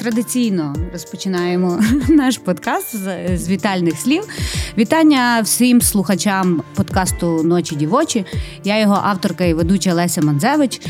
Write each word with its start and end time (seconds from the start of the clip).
традиційно 0.00 0.74
розпочинаємо 0.92 1.80
наш 2.08 2.38
подкаст 2.38 2.96
з, 2.96 3.36
з 3.38 3.48
вітальних 3.48 4.00
слів. 4.00 4.22
Вітання 4.78 5.40
всім 5.44 5.80
слухачам 5.80 6.62
подкасту 6.74 7.42
Ночі 7.42 7.76
дівочі. 7.76 8.24
Я 8.64 8.80
його 8.80 9.00
авторка 9.04 9.44
і 9.44 9.54
ведуча 9.54 9.94
Леся 9.94 10.22
Манзевич. 10.22 10.80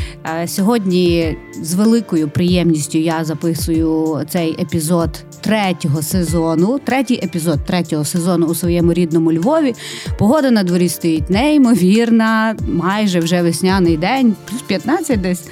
Е, 0.42 0.48
сьогодні 0.48 1.36
з 1.62 1.74
великою 1.74 2.28
приємністю 2.28 2.98
я 2.98 3.24
записую 3.24 4.20
цей 4.28 4.62
епізод 4.62 5.24
третього 5.40 6.02
сезону. 6.02 6.78
Третій 6.84 7.20
епізод 7.22 7.64
третього 7.66 8.04
сезону 8.04 8.46
у 8.46 8.54
своєму 8.54 8.92
рідному 8.92 9.32
Львові. 9.32 9.74
Погода 10.18 10.50
на 10.50 10.62
дворі 10.62 10.88
стоїть 10.88 11.30
неймовірна, 11.30 12.56
майже 12.68 13.20
вже 13.20 13.42
весняний 13.42 13.96
день, 13.96 14.36
плюс 14.48 14.62
15 14.62 15.20
десь. 15.20 15.42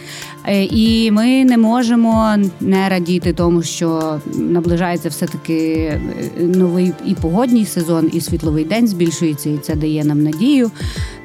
Е, 0.48 0.64
і 0.64 1.10
ми 1.10 1.44
не 1.44 1.58
можемо 1.58 2.36
не 2.60 2.88
радіти 2.88 3.32
тому, 3.32 3.62
що 3.62 4.20
наближається 4.34 5.08
все-таки 5.08 5.74
е, 5.74 6.00
новий 6.40 6.92
і 7.06 7.14
погодній 7.14 7.66
сезон, 7.66 8.10
і 8.12 8.20
світловий 8.20 8.64
день 8.64 8.88
збільшується, 8.88 9.50
і 9.50 9.58
це 9.58 9.74
дає 9.74 10.04
нам 10.04 10.22
надію 10.22 10.70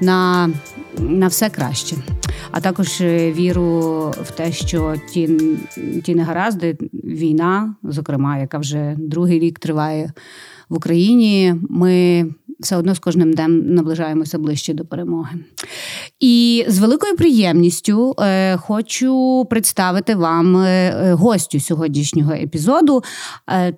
на, 0.02 0.50
на 1.00 1.28
все 1.28 1.50
краще. 1.50 1.96
А 2.52 2.62
також 2.62 3.02
е, 3.02 3.32
віру 3.32 3.80
в 4.24 4.32
те, 4.32 4.52
що 4.52 4.96
ті 5.10 5.40
ті 6.04 6.16
негаразди, 6.16 6.78
війна, 6.94 7.76
зокрема, 7.84 8.38
яка 8.38 8.58
вже 8.58 8.96
другий 8.98 9.40
рік 9.40 9.60
триває 9.60 10.14
в 10.70 10.76
Україні, 10.76 11.56
ми 11.70 12.26
все 12.60 12.78
одно 12.78 12.96
з 12.96 13.00
кожним 13.00 13.34
днем 13.34 13.74
наближаємося 13.74 14.40
ближче 14.40 14.74
до 14.74 14.86
перемоги. 14.86 15.40
І 16.20 16.66
з 16.68 16.80
великою 16.80 17.16
приємністю 17.16 18.16
е, 18.20 18.58
хочу 18.58 19.46
представити 19.50 20.16
вам 20.16 20.58
е, 20.58 20.70
е 20.70 21.14
гостю 21.14 21.60
сьогоднішнього 21.60 22.34
епізоду. 22.34 23.04
Е, 23.50 23.74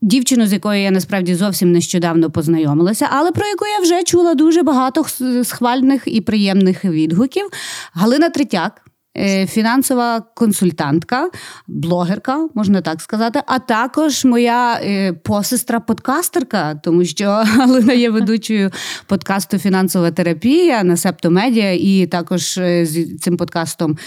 Дівчину, 0.00 0.46
з 0.46 0.52
якою 0.52 0.82
я 0.82 0.90
насправді 0.90 1.34
зовсім 1.34 1.72
нещодавно 1.72 2.30
познайомилася, 2.30 3.08
але 3.10 3.32
про 3.32 3.46
яку 3.46 3.66
я 3.66 3.80
вже 3.80 4.02
чула 4.02 4.34
дуже 4.34 4.62
багато 4.62 5.04
схвальних 5.44 6.02
і 6.06 6.20
приємних 6.20 6.84
відгуків. 6.84 7.48
Галина 7.92 8.28
Третяк, 8.28 8.82
Е, 9.18 9.46
фінансова 9.46 10.20
консультантка, 10.20 11.30
блогерка, 11.66 12.48
можна 12.54 12.80
так 12.80 13.00
сказати, 13.00 13.42
а 13.46 13.58
також 13.58 14.24
моя 14.24 14.80
е, 14.82 15.12
посестра-подкастерка, 15.12 16.80
тому 16.82 17.04
що 17.04 17.24
Галина 17.46 17.92
є 17.92 18.10
ведучою 18.10 18.70
подкасту 19.06 19.58
Фінансова 19.58 20.10
терапія 20.10 20.84
на 20.84 20.96
Септомедіа, 20.96 21.72
і 21.72 22.06
також 22.06 22.58
е, 22.58 22.86
з 22.86 23.18
цим 23.18 23.36
подкастом 23.36 23.98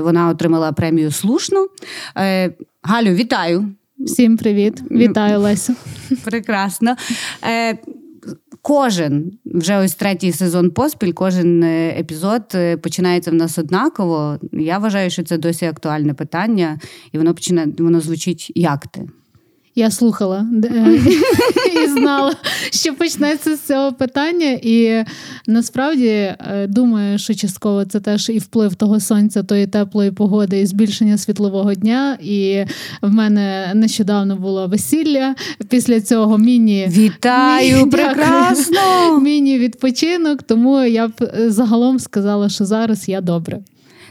вона 0.00 0.28
отримала 0.28 0.72
премію 0.72 1.12
Слушно. 1.12 1.66
Галю, 2.82 3.14
вітаю! 3.14 3.74
Всім 4.04 4.36
привіт, 4.36 4.82
вітаю 4.90 5.40
Лесю. 5.40 5.74
Прекрасно. 6.24 6.96
Кожен 8.62 9.32
вже 9.44 9.78
ось 9.78 9.94
третій 9.94 10.32
сезон 10.32 10.70
поспіль, 10.70 11.12
кожен 11.12 11.62
е, 11.62 11.88
епізод 11.98 12.42
е, 12.54 12.76
починається 12.76 13.30
в 13.30 13.34
нас 13.34 13.58
однаково. 13.58 14.38
Я 14.52 14.78
вважаю, 14.78 15.10
що 15.10 15.22
це 15.22 15.38
досі 15.38 15.66
актуальне 15.66 16.14
питання, 16.14 16.80
і 17.12 17.18
воно 17.18 17.34
починає 17.34 17.68
воно 17.78 18.00
звучить 18.00 18.52
як 18.54 18.86
ти. 18.86 19.08
Я 19.74 19.90
слухала 19.90 20.46
і 21.84 21.86
знала, 21.88 22.34
що 22.70 22.94
почнеться 22.94 23.56
з 23.56 23.60
цього 23.60 23.92
питання. 23.92 24.58
І 24.62 25.04
насправді 25.46 26.08
е, 26.08 26.66
думаю, 26.68 27.18
що 27.18 27.34
частково 27.34 27.84
це 27.84 28.00
теж 28.00 28.28
і 28.28 28.38
вплив 28.38 28.74
того 28.74 29.00
сонця, 29.00 29.42
тої 29.42 29.66
теплої 29.66 30.10
погоди, 30.10 30.60
і 30.60 30.66
збільшення 30.66 31.18
світлового 31.18 31.74
дня. 31.74 32.18
І 32.22 32.64
в 33.02 33.10
мене 33.10 33.72
нещодавно 33.74 34.36
було 34.36 34.66
весілля. 34.66 35.34
Після 35.68 36.00
цього 36.00 36.38
міні 36.38 36.88
вітаю 36.90 37.76
міні, 37.76 37.90
прекрасно! 37.90 39.20
Міні-відпочинок. 39.20 40.42
Тому 40.42 40.80
я 40.82 41.08
б 41.08 41.12
е, 41.20 41.50
загалом 41.50 41.98
сказала, 41.98 42.48
що 42.48 42.64
зараз 42.64 43.08
я 43.08 43.20
добре. 43.20 43.60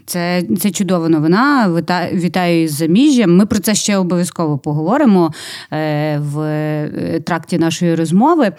Це 0.06 0.44
це 0.59 0.72
чудова 0.72 1.09
новина. 1.09 1.69
Вітаю 2.13 2.63
із 2.63 2.73
заміжжям. 2.73 3.38
Ми 3.38 3.45
про 3.45 3.59
це 3.59 3.75
ще 3.75 3.97
обов'язково 3.97 4.57
поговоримо 4.57 5.31
е, 5.73 6.19
в 6.19 6.39
е, 6.39 7.22
тракті 7.25 7.57
нашої 7.57 7.95
розмови. 7.95 8.51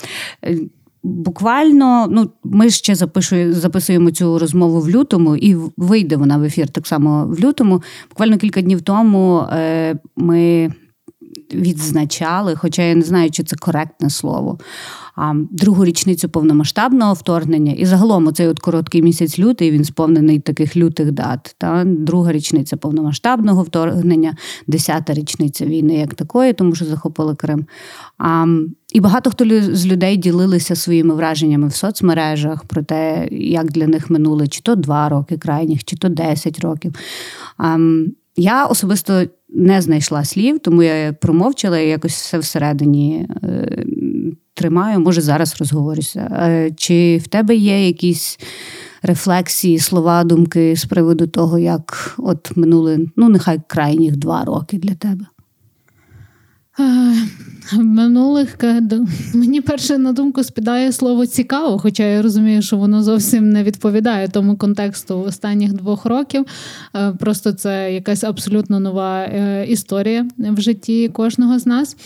Е, 0.44 0.58
буквально, 1.02 2.06
ну 2.10 2.30
ми 2.44 2.70
ще 2.70 2.94
запишуємо, 2.94 3.52
записуємо 3.52 4.10
цю 4.10 4.38
розмову 4.38 4.80
в 4.80 4.90
лютому, 4.90 5.36
і 5.36 5.56
вийде 5.76 6.16
вона 6.16 6.38
в 6.38 6.42
ефір 6.42 6.68
так 6.68 6.86
само 6.86 7.26
в 7.26 7.40
лютому. 7.40 7.82
Буквально 8.08 8.38
кілька 8.38 8.62
днів 8.62 8.82
тому 8.82 9.46
ми 10.16 10.72
відзначали, 11.54 12.54
хоча 12.56 12.82
я 12.82 12.94
не 12.94 13.02
знаю, 13.02 13.30
чи 13.30 13.42
це 13.42 13.56
коректне 13.56 14.10
слово 14.10 14.58
другу 15.50 15.84
річницю 15.84 16.28
повномасштабного 16.28 17.12
вторгнення. 17.14 17.72
І 17.72 17.86
загалом 17.86 18.34
цей 18.34 18.46
от 18.48 18.60
короткий 18.60 19.02
місяць 19.02 19.38
лютий 19.38 19.70
він 19.70 19.84
сповнений 19.84 20.38
таких 20.38 20.76
лютих 20.76 21.12
дат. 21.12 21.54
Та 21.58 21.84
Друга 21.84 22.32
річниця 22.32 22.76
повномасштабного 22.76 23.62
вторгнення, 23.62 24.36
десята 24.66 25.14
річниця 25.14 25.66
війни 25.66 25.94
як 25.94 26.14
такої, 26.14 26.52
тому 26.52 26.74
що 26.74 26.84
захопили 26.84 27.34
Крим. 27.34 27.66
А, 28.18 28.46
І 28.92 29.00
багато 29.00 29.30
хто 29.30 29.44
з 29.74 29.86
людей 29.86 30.16
ділилися 30.16 30.76
своїми 30.76 31.14
враженнями 31.14 31.68
в 31.68 31.74
соцмережах 31.74 32.64
про 32.64 32.82
те, 32.82 33.28
як 33.30 33.72
для 33.72 33.86
них 33.86 34.10
минули 34.10 34.48
чи 34.48 34.60
то 34.62 34.74
два 34.74 35.08
роки 35.08 35.38
крайніх, 35.38 35.84
чи 35.84 35.96
то 35.96 36.08
десять 36.08 36.60
років. 36.60 36.94
А, 37.58 37.78
Я 38.36 38.66
особисто 38.66 39.24
не 39.48 39.80
знайшла 39.82 40.24
слів, 40.24 40.58
тому 40.58 40.82
я 40.82 41.12
промовчала 41.12 41.78
і 41.78 41.88
якось 41.88 42.12
все 42.12 42.38
всередині 42.38 43.28
е, 43.42 43.84
тримаю, 44.54 45.00
може 45.00 45.20
зараз 45.20 45.56
розговорюся. 45.58 46.20
Е, 46.20 46.70
чи 46.76 47.20
в 47.24 47.28
тебе 47.28 47.54
є 47.54 47.86
якісь 47.86 48.38
рефлексії, 49.02 49.78
слова, 49.78 50.24
думки 50.24 50.76
з 50.76 50.84
приводу 50.84 51.26
того, 51.26 51.58
як 51.58 52.14
от 52.18 52.56
минули, 52.56 53.08
ну, 53.16 53.28
нехай 53.28 53.60
крайніх 53.66 54.16
два 54.16 54.44
роки 54.44 54.78
для 54.78 54.94
тебе? 54.94 55.26
Е, 56.80 57.14
минулих 57.72 58.56
мені 59.34 59.60
перше 59.60 59.98
на 59.98 60.12
думку 60.12 60.44
спідає 60.44 60.92
слово 60.92 61.26
цікаво, 61.26 61.78
хоча 61.78 62.02
я 62.02 62.22
розумію, 62.22 62.62
що 62.62 62.76
воно 62.76 63.02
зовсім 63.02 63.50
не 63.50 63.62
відповідає 63.62 64.28
тому 64.28 64.56
контексту 64.56 65.20
останніх 65.20 65.72
двох 65.72 66.04
років. 66.04 66.44
Е, 66.94 67.12
просто 67.12 67.52
це 67.52 67.92
якась 67.92 68.24
абсолютно 68.24 68.80
нова 68.80 69.24
історія 69.68 70.26
в 70.38 70.60
житті 70.60 71.08
кожного 71.08 71.58
з 71.58 71.66
нас. 71.66 71.96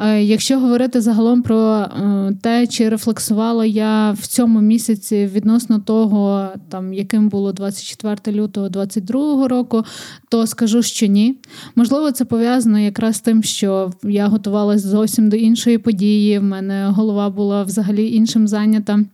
Е, 0.00 0.22
якщо 0.22 0.60
говорити 0.60 1.00
загалом 1.00 1.42
про 1.42 1.58
е, 1.58 2.32
те, 2.42 2.66
чи 2.66 2.88
рефлексувала 2.88 3.66
я 3.66 4.12
в 4.12 4.26
цьому 4.26 4.60
місяці 4.60 5.30
відносно 5.32 5.78
того, 5.78 6.48
там 6.68 6.94
яким 6.94 7.28
було 7.28 7.52
24 7.52 8.36
лютого 8.36 8.68
2022 8.68 9.48
року, 9.48 9.84
то 10.28 10.46
скажу, 10.46 10.82
що 10.82 11.06
ні. 11.06 11.36
Можливо, 11.74 12.12
це 12.12 12.24
пов'язано 12.24 12.78
якраз 12.78 13.16
з 13.16 13.20
тим, 13.20 13.42
що 13.42 13.92
я 14.02 14.26
готувалася 14.26 14.88
зовсім 14.88 15.28
до 15.28 15.36
іншої 15.36 15.78
події. 15.78 16.38
В 16.38 16.42
мене 16.42 16.86
голова 16.86 17.30
була 17.30 17.62
взагалі 17.62 18.12
іншим 18.12 18.48
зайнята. 18.48 19.04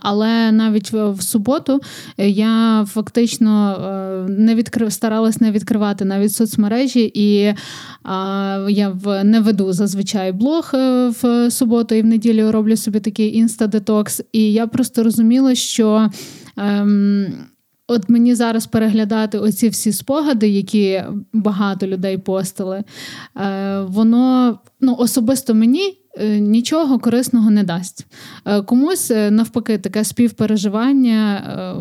Але 0.00 0.52
навіть 0.52 0.92
в 0.92 1.22
суботу 1.22 1.80
е, 2.18 2.28
я 2.28 2.84
фактично 2.88 3.72
е, 3.72 4.30
не 4.30 4.54
відкрив, 4.54 4.92
старалась 4.92 5.40
не 5.40 5.50
відкривати 5.50 6.04
навіть 6.04 6.32
соцмережі, 6.32 7.12
і 7.14 7.54
я 8.68 8.96
не 9.24 9.40
веду 9.40 9.72
зазвичай 9.72 10.32
блог 10.32 10.70
е, 10.74 11.08
в 11.22 11.50
суботу 11.50 11.94
і 11.94 12.02
в 12.02 12.06
неділю 12.06 12.52
роблю 12.52 12.76
собі 12.76 13.00
такий 13.00 13.36
інстадетокс. 13.36 14.22
І 14.32 14.52
я 14.52 14.66
просто 14.66 15.02
розуміла, 15.02 15.54
що. 15.54 16.10
Ем, 16.56 17.26
от 17.86 18.08
мені 18.08 18.34
зараз 18.34 18.66
переглядати 18.66 19.38
оці 19.38 19.68
всі 19.68 19.92
спогади, 19.92 20.48
які 20.48 21.02
багато 21.32 21.86
людей 21.86 22.18
постили, 22.18 22.84
воно 23.86 24.58
ну, 24.80 24.96
особисто 24.98 25.54
мені 25.54 25.99
нічого 26.40 26.98
корисного 26.98 27.50
не 27.50 27.64
дасть. 27.64 28.06
Е, 28.44 28.62
комусь 28.62 29.10
е, 29.10 29.30
навпаки 29.30 29.78
таке 29.78 30.04
співпереживання 30.04 31.20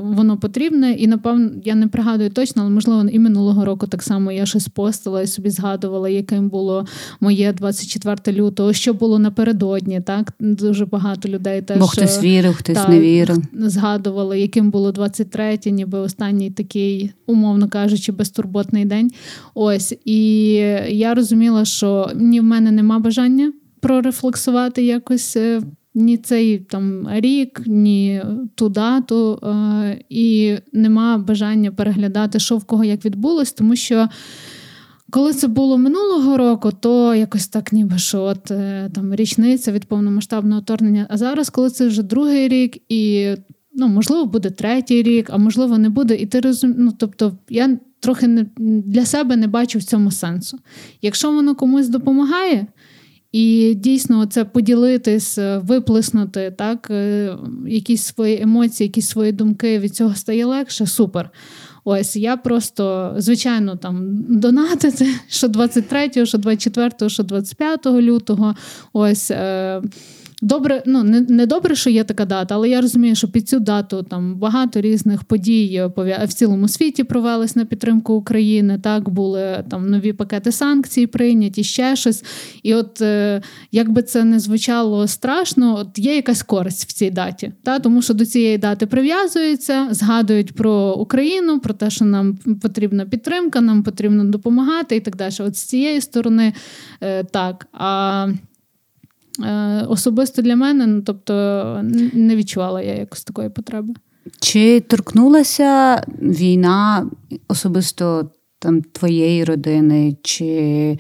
воно 0.03 0.37
потрібне, 0.37 0.91
і 0.91 1.07
напевно 1.07 1.49
я 1.63 1.75
не 1.75 1.87
пригадую 1.87 2.29
точно, 2.29 2.61
але 2.61 2.71
можливо 2.71 3.09
і 3.09 3.19
минулого 3.19 3.65
року 3.65 3.87
так 3.87 4.03
само 4.03 4.31
я 4.31 4.45
щось 4.45 4.67
постила 4.67 5.21
і 5.21 5.27
собі 5.27 5.49
згадувала, 5.49 6.09
яким 6.09 6.49
було 6.49 6.85
моє 7.19 7.53
24 7.53 8.37
лютого, 8.37 8.73
що 8.73 8.93
було 8.93 9.19
напередодні. 9.19 10.01
Так 10.01 10.33
дуже 10.39 10.85
багато 10.85 11.29
людей 11.29 11.61
теж 11.61 11.79
Бо 11.79 11.87
хтось 11.87 12.23
вірив, 12.23 12.53
хтось 12.53 12.77
так, 12.77 12.89
не 12.89 12.99
вірив. 12.99 13.37
Згадували, 13.53 14.39
яким 14.39 14.71
було 14.71 14.91
23, 14.91 15.59
ніби 15.65 15.99
останній 15.99 16.51
такий, 16.51 17.11
умовно 17.27 17.69
кажучи, 17.69 18.11
безтурботний 18.11 18.85
день. 18.85 19.11
Ось 19.53 19.95
і 20.05 20.51
я 20.89 21.13
розуміла, 21.13 21.65
що 21.65 22.11
ні 22.15 22.39
в 22.39 22.43
мене 22.43 22.71
нема 22.71 22.99
бажання 22.99 23.53
прорефлексувати 23.79 24.83
якось 24.83 25.35
е, 25.35 25.61
ні 25.93 26.17
цей 26.17 26.57
там 26.57 27.07
рік, 27.11 27.61
ні 27.65 28.21
ту 28.55 28.69
дату, 28.69 29.39
е, 29.43 30.03
і 30.09 30.55
нема 30.73 31.17
бажання 31.17 31.71
переглядати, 31.71 32.39
що 32.39 32.57
в 32.57 32.63
кого 32.63 32.83
як 32.83 33.05
відбулось, 33.05 33.51
тому 33.51 33.75
що. 33.75 34.09
коли 35.11 35.33
це 35.33 35.47
було 35.47 35.77
минулого 35.77 36.37
року, 36.37 36.71
то 36.79 37.15
якось 37.15 37.47
так, 37.47 37.73
ніби 37.73 37.97
що 37.97 38.21
от 38.21 38.51
е, 38.51 38.89
там 38.95 39.15
річниця 39.15 39.71
від 39.71 39.85
повномасштабного 39.85 40.61
вторгнення. 40.61 41.07
А 41.09 41.17
зараз, 41.17 41.49
коли 41.49 41.69
це 41.69 41.87
вже 41.87 42.03
другий 42.03 42.47
рік, 42.47 42.77
і 42.89 43.29
ну, 43.73 43.87
можливо, 43.87 44.25
буде 44.25 44.49
третій 44.49 45.03
рік, 45.03 45.29
а 45.29 45.37
можливо, 45.37 45.77
не 45.77 45.89
буде. 45.89 46.15
І 46.15 46.25
ти 46.25 46.39
розум... 46.39 46.75
ну, 46.77 46.93
тобто, 46.97 47.37
я 47.49 47.77
трохи 47.99 48.27
не 48.27 48.45
для 48.57 49.05
себе 49.05 49.35
не 49.35 49.47
бачу 49.47 49.79
в 49.79 49.83
цьому 49.83 50.11
сенсу. 50.11 50.59
Якщо 51.01 51.31
воно 51.31 51.55
комусь 51.55 51.89
допомагає. 51.89 52.67
І 53.31 53.75
дійсно 53.75 54.25
це 54.25 54.45
поділитись, 54.45 55.37
е, 55.37 55.57
виплеснути 55.57 56.53
так, 56.57 56.87
е, 56.91 57.35
якісь 57.67 58.03
свої 58.03 58.41
емоції, 58.41 58.87
якісь 58.87 59.09
свої 59.09 59.31
думки 59.31 59.79
від 59.79 59.95
цього 59.95 60.15
стає 60.15 60.45
легше, 60.45 60.87
супер. 60.87 61.29
Ось 61.83 62.15
я 62.15 62.37
просто, 62.37 63.13
звичайно, 63.17 63.75
там 63.75 64.23
донатити, 64.29 65.07
що 65.27 65.47
23, 65.47 66.25
що 66.25 66.37
24, 66.37 67.09
що 67.09 67.23
25 67.23 67.85
лютого. 67.85 68.55
Ось. 68.93 69.31
Е- 69.31 69.81
Добре, 70.41 70.83
ну 70.85 71.03
не 71.03 71.21
не 71.21 71.45
добре, 71.45 71.75
що 71.75 71.89
є 71.89 72.03
така 72.03 72.25
дата, 72.25 72.55
але 72.55 72.69
я 72.69 72.81
розумію, 72.81 73.15
що 73.15 73.27
під 73.27 73.49
цю 73.49 73.59
дату 73.59 74.03
там 74.03 74.35
багато 74.35 74.81
різних 74.81 75.23
подій 75.23 75.83
в 75.97 76.27
цілому 76.27 76.67
світі 76.67 77.03
провелись 77.03 77.55
на 77.55 77.65
підтримку 77.65 78.13
України. 78.13 78.79
Так 78.83 79.09
були 79.09 79.63
там 79.69 79.89
нові 79.89 80.13
пакети 80.13 80.51
санкцій 80.51 81.07
прийняті, 81.07 81.63
ще 81.63 81.95
щось. 81.95 82.23
І 82.63 82.73
от 82.73 83.01
е, 83.01 83.41
як 83.71 83.89
би 83.89 84.01
це 84.03 84.23
не 84.23 84.39
звучало 84.39 85.07
страшно, 85.07 85.77
от 85.79 85.99
є 85.99 86.15
якась 86.15 86.43
користь 86.43 86.89
в 86.89 86.93
цій 86.93 87.09
даті. 87.09 87.51
Та? 87.63 87.79
Тому 87.79 88.01
що 88.01 88.13
до 88.13 88.25
цієї 88.25 88.57
дати 88.57 88.85
прив'язуються, 88.85 89.87
згадують 89.91 90.53
про 90.53 90.93
Україну, 90.93 91.59
про 91.59 91.73
те, 91.73 91.89
що 91.89 92.05
нам 92.05 92.37
потрібна 92.61 93.05
підтримка, 93.05 93.61
нам 93.61 93.83
потрібно 93.83 94.23
допомагати 94.23 94.95
і 94.95 94.99
так 94.99 95.15
далі. 95.15 95.33
От 95.39 95.57
з 95.57 95.61
цієї 95.63 96.01
сторони 96.01 96.53
е, 97.01 97.23
так. 97.23 97.67
А 97.73 98.27
Е, 98.29 98.48
особисто 99.87 100.41
для 100.41 100.55
мене, 100.55 100.87
ну 100.87 101.01
тобто 101.01 101.81
не 102.13 102.35
відчувала 102.35 102.81
я 102.81 102.95
якось 102.95 103.23
такої 103.23 103.49
потреби. 103.49 103.93
Чи 104.39 104.79
торкнулася 104.79 106.03
війна 106.21 107.09
особисто 107.47 108.29
там 108.59 108.81
твоєї 108.81 109.43
родини? 109.43 110.17
Чи 110.21 110.97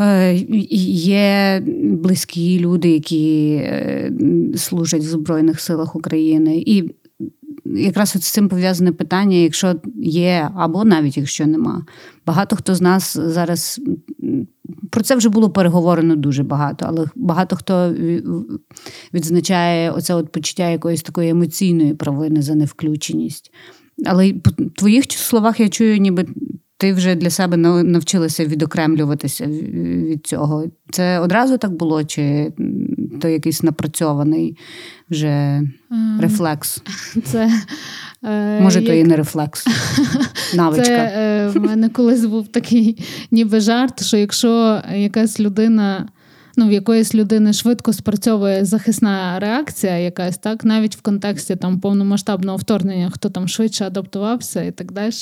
е, 0.00 0.34
є 1.14 1.62
близькі 1.82 2.58
люди, 2.58 2.90
які 2.90 3.54
е, 3.54 4.12
служать 4.56 5.02
в 5.02 5.08
Збройних 5.08 5.60
силах 5.60 5.96
України? 5.96 6.62
І 6.66 6.90
якраз 7.64 8.16
от 8.16 8.22
з 8.22 8.30
цим 8.30 8.48
пов'язане 8.48 8.92
питання, 8.92 9.36
якщо 9.36 9.74
є, 10.02 10.50
або 10.56 10.84
навіть 10.84 11.16
якщо 11.16 11.46
нема. 11.46 11.84
Багато 12.26 12.56
хто 12.56 12.74
з 12.74 12.80
нас 12.80 13.16
зараз 13.16 13.80
про 14.90 15.02
це 15.02 15.16
вже 15.16 15.28
було 15.28 15.50
переговорено 15.50 16.16
дуже 16.16 16.42
багато, 16.42 16.84
але 16.88 17.06
багато 17.16 17.56
хто 17.56 17.94
відзначає 19.14 19.90
оце 19.90 20.14
от 20.14 20.32
почуття 20.32 20.68
якоїсь 20.68 21.02
такої 21.02 21.30
емоційної 21.30 21.94
провини 21.94 22.42
за 22.42 22.54
невключеність. 22.54 23.52
Але 24.06 24.34
по 24.34 24.50
твоїх 24.50 25.12
словах 25.12 25.60
я 25.60 25.68
чую, 25.68 25.98
ніби 25.98 26.26
ти 26.82 26.92
вже 26.92 27.14
для 27.14 27.30
себе 27.30 27.56
навчилася 27.56 28.44
відокремлюватися 28.44 29.46
від 29.46 30.26
цього. 30.26 30.64
Це 30.90 31.18
одразу 31.18 31.58
так 31.58 31.72
було, 31.72 32.04
чи 32.04 32.52
то 33.20 33.28
якийсь 33.28 33.62
напрацьований 33.62 34.58
вже 35.10 35.62
рефлекс? 36.20 36.82
Це 37.24 37.50
Е, 38.24 38.60
Може, 38.60 38.78
як... 38.80 38.88
то 38.88 38.94
і 38.94 39.04
не 39.04 39.16
рефлекс. 39.16 39.66
Навичка. 40.54 40.84
Це 40.84 41.12
е, 41.16 41.48
в 41.48 41.56
мене 41.56 41.88
колись 41.88 42.24
був 42.24 42.48
такий 42.48 43.04
ніби 43.30 43.60
жарт, 43.60 44.04
що 44.04 44.16
якщо 44.16 44.82
якась 44.94 45.40
людина 45.40 46.08
ну, 46.56 46.68
в 46.68 46.72
якоїсь 46.72 47.14
людини 47.14 47.52
швидко 47.52 47.92
спрацьовує 47.92 48.64
захисна 48.64 49.38
реакція, 49.38 49.98
якась 49.98 50.38
так, 50.38 50.64
навіть 50.64 50.96
в 50.96 51.00
контексті 51.00 51.56
там 51.56 51.80
повномасштабного 51.80 52.56
вторгнення, 52.56 53.10
хто 53.10 53.28
там 53.28 53.48
швидше 53.48 53.84
адаптувався 53.84 54.62
і 54.62 54.70
так 54.70 54.92
далі. 54.92 55.12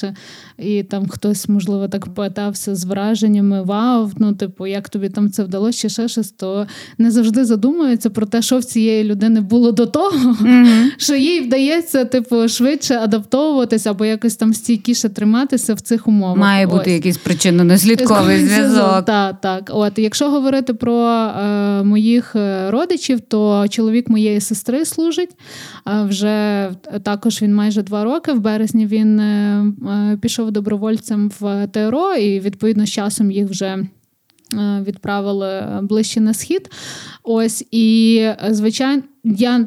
І 0.59 0.83
там 0.83 1.09
хтось, 1.09 1.49
можливо, 1.49 1.89
так 1.89 2.15
питався 2.15 2.75
з 2.75 2.85
враженнями, 2.85 3.63
вау, 3.63 4.11
ну, 4.19 4.33
типу, 4.33 4.67
як 4.67 4.89
тобі 4.89 5.09
там 5.09 5.31
це 5.31 5.45
вдалося, 5.45 5.79
чи 5.79 5.89
ще 5.89 6.09
щось, 6.09 6.31
то 6.31 6.67
не 6.99 7.11
завжди 7.11 7.45
задумується 7.45 8.11
про 8.11 8.27
те, 8.27 8.43
що 8.43 8.59
в 8.59 8.65
цієї 8.65 9.05
людини 9.05 9.41
було 9.41 9.73
до 9.73 9.87
того, 9.87 10.37
mm-hmm. 10.41 10.85
що 10.97 11.15
їй 11.15 11.41
вдається, 11.41 12.05
типу, 12.05 12.49
швидше 12.49 12.95
адаптовуватися 12.95 13.91
або 13.91 14.05
якось 14.05 14.37
там 14.37 14.55
стійкіше 14.55 15.09
триматися 15.09 15.75
в 15.75 15.81
цих 15.81 16.09
умовах. 16.09 16.39
Має 16.39 16.67
бути 16.67 16.81
Ось. 16.81 16.87
якийсь 16.87 17.19
причинно-наслідковий 17.19 18.47
зв'язок. 18.47 19.05
Так, 19.05 19.41
так. 19.41 19.71
От, 19.75 19.99
якщо 19.99 20.31
говорити 20.31 20.75
про 20.75 21.20
е, 21.29 21.83
моїх 21.85 22.37
е, 22.37 22.71
родичів, 22.71 23.21
то 23.21 23.69
чоловік 23.69 24.09
моєї 24.09 24.41
сестри 24.41 24.85
служить. 24.85 25.31
Е, 25.31 26.03
вже 26.03 26.71
також 27.03 27.43
він 27.43 27.55
майже 27.55 27.83
два 27.83 28.05
роки. 28.05 28.33
В 28.33 28.41
березні 28.41 28.87
він 28.87 29.21
е, 29.21 30.19
пішов 30.23 30.51
добровольцем 30.51 31.31
в 31.41 31.67
ТРО, 31.67 32.15
і 32.15 32.41
відповідно 32.41 32.87
з 32.87 32.91
часом 32.91 33.31
їх 33.31 33.49
вже. 33.49 33.87
Відправили 34.87 35.79
ближче 35.83 36.21
на 36.21 36.35
схід. 36.35 36.71
Ось 37.23 37.65
і 37.71 38.27
звичайно, 38.51 39.03
я 39.25 39.67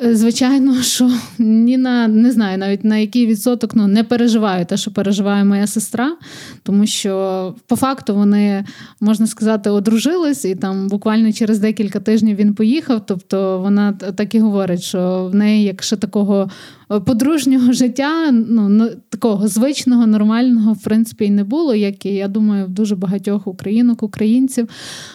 звичайно, 0.00 0.74
що 0.82 1.10
ні 1.38 1.76
на 1.76 2.08
не 2.08 2.30
знаю 2.32 2.58
навіть 2.58 2.84
на 2.84 2.96
який 2.96 3.26
відсоток 3.26 3.74
ну, 3.74 3.86
не 3.86 4.04
переживаю 4.04 4.64
те, 4.64 4.76
що 4.76 4.90
переживає 4.90 5.44
моя 5.44 5.66
сестра, 5.66 6.16
тому 6.62 6.86
що 6.86 7.54
по 7.66 7.76
факту 7.76 8.14
вони, 8.14 8.64
можна 9.00 9.26
сказати, 9.26 9.70
одружились, 9.70 10.44
і 10.44 10.54
там 10.54 10.88
буквально 10.88 11.32
через 11.32 11.58
декілька 11.58 12.00
тижнів 12.00 12.36
він 12.36 12.54
поїхав. 12.54 13.06
Тобто 13.06 13.58
вона 13.58 13.92
так 13.92 14.34
і 14.34 14.40
говорить, 14.40 14.82
що 14.82 15.28
в 15.32 15.34
неї, 15.34 15.64
якщо 15.64 15.96
такого 15.96 16.50
подружнього 16.88 17.72
життя, 17.72 18.30
ну 18.30 18.90
такого 19.08 19.48
звичного, 19.48 20.06
нормального, 20.06 20.72
в 20.72 20.82
принципі, 20.82 21.24
і 21.24 21.30
не 21.30 21.44
було, 21.44 21.74
як 21.74 22.06
і 22.06 22.14
я 22.14 22.28
думаю, 22.28 22.66
в 22.66 22.68
дуже 22.68 22.96
багатьох 22.96 23.46
українок, 23.46 24.02
українців. 24.02 24.68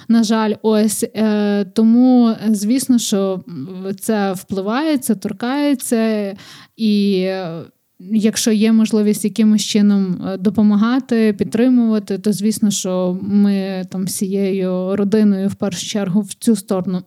На 0.08 0.24
жаль, 0.24 0.54
ось 0.62 1.06
е, 1.16 1.66
тому, 1.66 2.36
звісно, 2.50 3.00
що 3.00 3.44
це 4.00 4.34
впливає, 4.34 4.98
це 4.98 5.16
торкається 5.16 6.36
і. 6.78 7.28
Якщо 8.14 8.52
є 8.52 8.72
можливість 8.72 9.24
якимось 9.24 9.62
чином 9.62 10.22
е, 10.28 10.38
допомагати, 10.38 11.34
підтримувати, 11.34 12.18
то 12.18 12.34
звісно, 12.34 12.72
що 12.72 13.20
ми 13.22 13.86
там 13.90 14.06
всією 14.06 14.96
родиною 14.96 15.48
в 15.48 15.56
першу 15.56 15.88
чергу 15.88 16.22
в 16.22 16.34
цю 16.34 16.56
сторону 16.56 17.02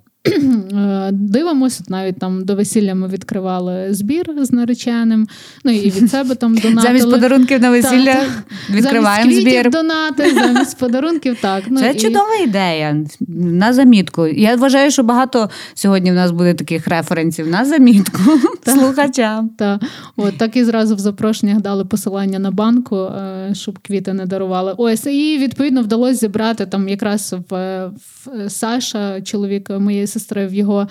дивимося, 1.13 1.85
навіть 1.89 2.19
там 2.19 2.45
до 2.45 2.55
весілля 2.55 2.95
ми 2.95 3.09
відкривали 3.09 3.87
збір 3.91 4.31
з 4.39 4.53
нареченим. 4.53 5.29
Ну 5.65 5.73
і 5.73 5.91
від 5.91 6.11
себе 6.11 6.35
там 6.35 6.55
донатили. 6.63 6.83
Замість 6.83 7.11
подарунків 7.11 7.61
на 7.61 7.71
весілля 7.71 8.15
так, 8.15 8.29
відкриваємо 8.71 9.31
замість 9.31 9.41
збір. 9.41 9.71
донати, 9.71 10.35
замість 10.35 10.79
подарунків. 10.79 11.37
так. 11.41 11.65
Ну, 11.69 11.81
Це 11.81 11.93
і... 11.93 11.99
чудова 12.01 12.37
ідея. 12.45 13.05
На 13.29 13.73
замітку. 13.73 14.27
Я 14.27 14.57
вважаю, 14.57 14.91
що 14.91 15.03
багато 15.03 15.51
сьогодні 15.75 16.11
в 16.11 16.15
нас 16.15 16.31
буде 16.31 16.55
таких 16.55 16.89
референсів 16.89 17.49
на 17.49 17.65
замітку 17.65 18.21
слухачам. 18.65 19.51
Так, 19.59 19.81
От 20.17 20.39
так 20.39 20.57
і 20.57 20.65
зразу 20.65 20.97
в 20.97 20.99
запрошеннях 20.99 21.61
дали 21.61 21.85
посилання 21.85 22.39
на 22.39 22.51
банку, 22.51 22.97
е, 22.97 23.51
щоб 23.53 23.79
квіти 23.79 24.13
не 24.13 24.27
дарували. 24.27 24.75
Ось 24.77 25.07
і 25.07 25.39
відповідно 25.39 25.83
вдалося 25.83 26.15
зібрати 26.15 26.67
там 26.67 26.89
якраз 26.89 27.35
в, 27.51 27.87
в 27.87 28.51
Саша, 28.51 29.21
чоловік 29.21 29.71
моєї 29.71 30.07
сестри, 30.15 30.47
в 30.47 30.55
його 30.55 30.89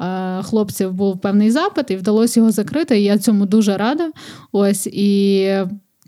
е, 0.00 0.42
хлопців 0.42 0.92
був 0.92 1.20
певний 1.20 1.50
запит, 1.50 1.90
і 1.90 1.96
вдалося 1.96 2.40
його 2.40 2.52
закрити. 2.52 3.00
І 3.00 3.04
я 3.04 3.18
цьому 3.18 3.46
дуже 3.46 3.76
рада. 3.76 4.10
Ось 4.52 4.86
і 4.86 5.50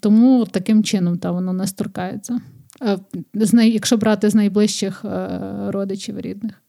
тому 0.01 0.47
таким 0.51 0.85
чином 0.85 1.19
та 1.19 1.31
воно 1.31 1.53
не 1.53 1.67
торкається. 1.67 2.41
Е, 2.83 2.99
якщо 3.67 3.97
брати 3.97 4.31
з 4.31 4.35
найближчих 4.35 5.05
е, 5.05 5.29
родичів 5.69 6.21
рідних. 6.21 6.63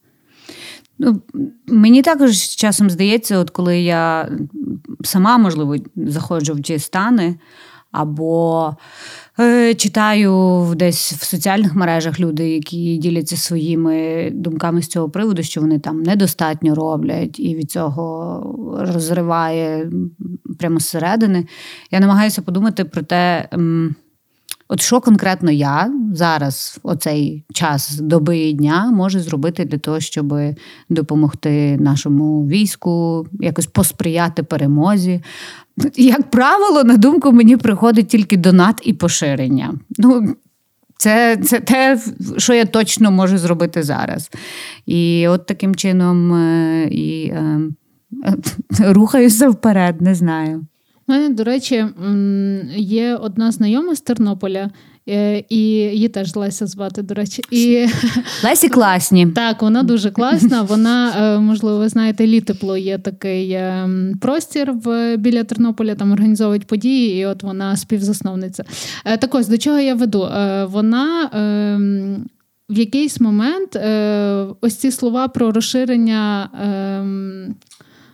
Ну, 1.00 1.22
Мені 1.68 2.02
також 2.02 2.38
часом 2.38 2.90
здається, 2.90 3.38
от 3.38 3.50
коли 3.50 3.82
я 3.82 4.32
сама, 5.04 5.38
можливо, 5.38 5.76
заходжу 5.96 6.54
в 6.54 6.62
ті 6.62 6.80
стани, 6.80 7.40
або 7.92 8.76
читаю 9.78 10.74
десь 10.76 11.14
в 11.14 11.26
соціальних 11.26 11.76
мережах 11.76 12.20
люди, 12.20 12.50
які 12.50 12.98
діляться 12.98 13.38
своїми 13.38 14.30
думками 14.34 14.82
з 14.82 14.88
цього 14.88 15.10
приводу, 15.10 15.44
що 15.44 15.62
вони 15.62 15.80
там 15.80 16.04
недостатньо 16.04 16.76
роблять, 16.76 17.40
і 17.40 17.56
від 17.56 17.72
цього 17.72 18.86
розриває 18.94 19.92
прямо 20.60 20.80
зсередини. 20.80 21.46
Я 21.92 22.00
намагаюся 22.00 22.42
подумати 22.42 22.86
про 22.86 23.02
те. 23.02 23.50
От 24.68 24.82
що 24.82 25.02
конкретно 25.02 25.52
я 25.52 25.94
зараз, 26.14 26.80
в 26.84 26.88
оцей 26.88 27.46
час 27.54 28.00
доби 28.00 28.38
і 28.38 28.54
дня, 28.54 28.92
можу 28.92 29.20
зробити 29.20 29.66
для 29.66 29.78
того, 29.78 30.00
щоб 30.00 30.34
допомогти 30.90 31.78
нашому 31.78 32.48
війську, 32.48 33.28
якось 33.40 33.66
посприяти 33.66 34.44
перемозі. 34.44 35.22
Як 35.96 36.30
правило, 36.30 36.84
на 36.84 36.98
думку 36.98 37.32
мені 37.32 37.58
приходить 37.58 38.08
тільки 38.08 38.38
донат 38.38 38.82
і 38.84 38.94
поширення. 38.94 39.74
Ну, 39.98 40.36
це 40.98 41.38
це 41.38 41.60
те, 41.60 42.00
що 42.38 42.54
я 42.54 42.66
точно 42.66 43.12
можу 43.12 43.38
зробити 43.38 43.84
зараз. 43.84 44.30
І 44.86 45.28
от 45.28 45.46
таким 45.46 45.76
чином 45.76 46.34
е, 46.34 46.88
і 46.92 47.26
е, 47.28 47.60
рухаюся 48.80 49.50
вперед, 49.50 50.02
не 50.02 50.16
знаю. 50.16 50.66
У 51.08 51.12
мене, 51.12 51.30
до 51.30 51.44
речі, 51.44 51.86
є 52.76 53.16
одна 53.16 53.52
знайома 53.52 53.96
з 53.96 54.02
Тернополя, 54.02 54.64
Е, 54.64 54.93
і 55.50 55.58
її 55.58 56.08
теж 56.08 56.36
Леся 56.36 56.68
звати, 56.68 57.02
до 57.02 57.14
речі. 57.14 57.42
І... 57.52 57.88
Лесі 58.44 58.70
класні. 58.70 59.28
Так, 59.28 59.62
вона 59.62 59.84
дуже 59.84 60.12
класна. 60.12 60.62
Вона, 60.62 61.14
е, 61.36 61.40
можливо, 61.40 61.78
ви 61.78 61.90
знаєте, 61.90 62.28
літепло 62.28 62.78
є 62.78 62.98
такий 62.98 63.52
е, 63.52 63.90
простір 64.22 64.74
в 64.74 65.18
біля 65.18 65.44
Тернополя, 65.44 65.96
там 65.96 66.12
організовують 66.12 66.68
події, 66.68 67.22
і 67.22 67.26
от 67.26 67.44
вона 67.44 67.78
співзасновниця. 67.78 68.64
Так 69.04 69.36
ось, 69.36 69.48
до 69.48 69.58
чого 69.58 69.80
я 69.80 69.96
веду? 69.96 70.30
Вона. 70.70 71.30
В 72.70 72.78
якийсь 72.78 73.20
момент 73.20 73.76
ось 74.62 74.76
ці 74.76 74.92
слова 74.92 75.28
про 75.28 75.52
розширення 75.52 76.50
ем, 76.64 77.56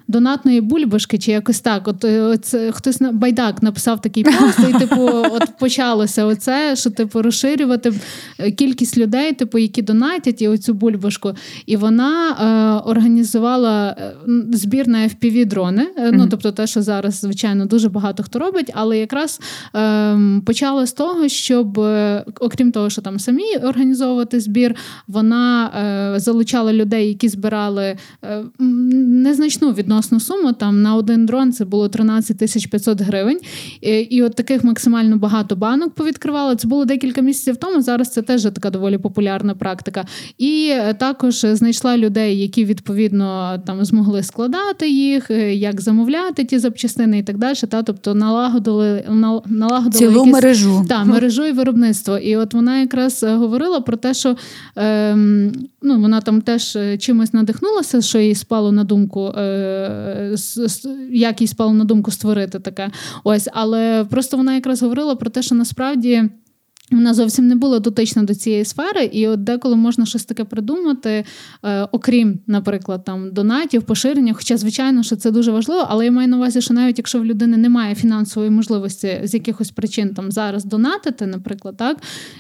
донатної 0.10 0.62
бульбашки, 0.62 1.18
чи 1.18 1.32
якось 1.32 1.60
так. 1.60 1.88
От, 1.88 2.06
е, 2.06 2.22
от 2.22 2.56
хтось 2.72 3.02
на 3.02 3.12
байдак 3.12 3.64
написав 3.64 4.02
такий 4.02 4.24
пост, 4.24 4.60
і 4.70 4.80
типу, 4.80 5.02
от 5.32 5.58
почалося 5.60 6.26
оце, 6.26 6.76
що 6.76 6.90
типу 6.90 7.22
розширювати 7.22 7.94
е, 8.40 8.52
кількість 8.52 8.98
людей, 8.98 9.34
типу, 9.34 9.58
які 9.58 9.82
донатять 9.82 10.42
і 10.42 10.48
оцю 10.48 10.74
бульбашку. 10.74 11.34
І 11.66 11.78
вона 11.78 12.30
е, 12.32 12.90
організувала 12.90 13.96
е, 14.00 14.14
збір 14.54 14.88
на 14.88 14.98
fpv 15.08 15.46
дрони. 15.46 15.88
Mm-hmm. 15.98 16.12
Ну 16.14 16.28
тобто, 16.32 16.52
те, 16.52 16.68
що 16.68 16.82
зараз, 16.82 17.20
звичайно, 17.20 17.66
дуже 17.66 17.90
багато 17.90 18.24
хто 18.24 18.40
робить, 18.40 18.72
але 18.74 18.98
якраз 18.98 19.40
е, 19.76 20.18
почала 20.46 20.86
з 20.86 20.94
того, 20.94 21.28
щоб, 21.28 21.78
окрім 22.40 22.72
того, 22.72 22.90
що 22.90 23.02
там 23.02 23.20
самі 23.20 23.56
організовувати 23.64 24.40
збір, 24.40 24.76
вона 25.08 25.66
е, 26.16 26.20
залучала 26.20 26.74
людей, 26.74 27.08
які 27.08 27.30
збирали 27.30 27.98
незначну 28.60 29.72
відносно 29.74 29.99
відносну 30.00 30.20
суму. 30.20 30.54
Там 30.54 30.82
на 30.82 30.96
один 30.96 31.26
дрон 31.26 31.52
це 31.52 31.66
було 31.66 31.90
13 31.90 32.38
тисяч 32.38 32.68
500 32.68 33.02
гривень. 33.02 33.40
І, 33.82 33.90
і 33.90 34.24
от 34.24 34.36
таких 34.36 34.64
максимально 34.64 35.18
багато 35.18 35.56
банок 35.56 35.94
повідкривали. 35.94 36.56
Це 36.56 36.68
було 36.68 36.86
декілька 36.86 37.22
місяців 37.22 37.58
тому. 37.58 37.82
Зараз 37.82 38.10
це 38.12 38.22
теж 38.22 38.44
така 38.44 38.70
доволі 38.70 38.98
популярна 38.98 39.56
практика. 39.56 40.06
І 40.38 40.70
е, 40.72 40.94
також 40.94 41.36
знайшла 41.40 41.98
людей, 41.98 42.40
які 42.40 42.66
відповідно 42.66 43.60
там 43.66 43.86
змогли 43.86 44.24
складати 44.24 44.90
їх, 44.90 45.32
е, 45.32 45.56
як 45.56 45.82
замовляти 45.82 46.44
ті 46.44 46.60
запчастини 46.60 47.20
і 47.20 47.24
так 47.24 47.38
далі. 47.38 47.56
Та 47.70 47.84
тобто 47.84 48.16
налагодили 48.16 49.04
налагодили 49.46 49.92
цілу 49.92 50.20
якісь, 50.20 50.34
мережу 50.34 50.86
та 50.90 51.04
мережу 51.04 51.46
і 51.46 51.52
виробництво. 51.52 52.18
І 52.18 52.36
от 52.36 52.54
вона 52.54 52.80
якраз 52.80 53.24
е, 53.24 53.36
говорила 53.36 53.80
про 53.82 53.98
те, 53.98 54.14
що 54.14 54.36
ем, 54.76 55.52
ну 55.82 56.02
вона 56.02 56.22
там 56.22 56.42
теж 56.42 56.78
чимось 57.00 57.34
надихнулася, 57.34 58.02
що 58.02 58.20
їй 58.20 58.36
спало 58.36 58.72
на 58.72 58.84
думку. 58.84 59.34
Е, 59.38 59.89
як 61.12 61.42
їй 61.42 61.48
спало 61.48 61.74
на 61.74 61.84
думку 61.84 62.12
створити 62.12 62.60
таке. 62.60 62.92
Ось, 63.24 63.48
але 63.54 64.06
просто 64.10 64.38
вона 64.38 64.56
якраз 64.56 64.82
говорила 64.82 65.16
про 65.16 65.30
те, 65.30 65.42
що 65.42 65.56
насправді. 65.56 66.30
Вона 66.92 67.14
зовсім 67.14 67.48
не 67.48 67.56
була 67.56 67.80
дотична 67.80 68.24
до 68.24 68.36
цієї 68.36 68.66
сфери, 68.66 69.06
і 69.06 69.28
от 69.28 69.44
деколи 69.44 69.76
можна 69.76 70.06
щось 70.06 70.26
таке 70.26 70.44
придумати, 70.44 71.26
е, 71.64 71.88
окрім, 71.92 72.40
наприклад, 72.48 73.04
там 73.04 73.32
донатів, 73.32 73.84
поширення. 73.84 74.34
Хоча, 74.34 74.58
звичайно, 74.58 75.04
що 75.04 75.16
це 75.16 75.32
дуже 75.32 75.52
важливо, 75.52 75.86
але 75.90 76.06
я 76.06 76.12
маю 76.12 76.28
на 76.28 76.38
увазі, 76.38 76.62
що 76.62 76.74
навіть 76.74 76.98
якщо 76.98 77.20
в 77.20 77.26
людини 77.26 77.58
немає 77.58 77.96
фінансової 77.96 78.52
можливості 78.52 79.20
з 79.24 79.34
якихось 79.34 79.72
причин 79.72 80.14
там 80.14 80.32
зараз 80.32 80.66
донатити, 80.66 81.26
наприклад, 81.26 81.78
так 81.78 81.98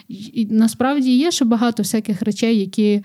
і 0.07 0.47
насправді 0.51 1.17
є 1.17 1.31
ще 1.31 1.45
багато 1.45 1.83
всяких 1.83 2.21
речей, 2.21 2.59
які. 2.59 3.03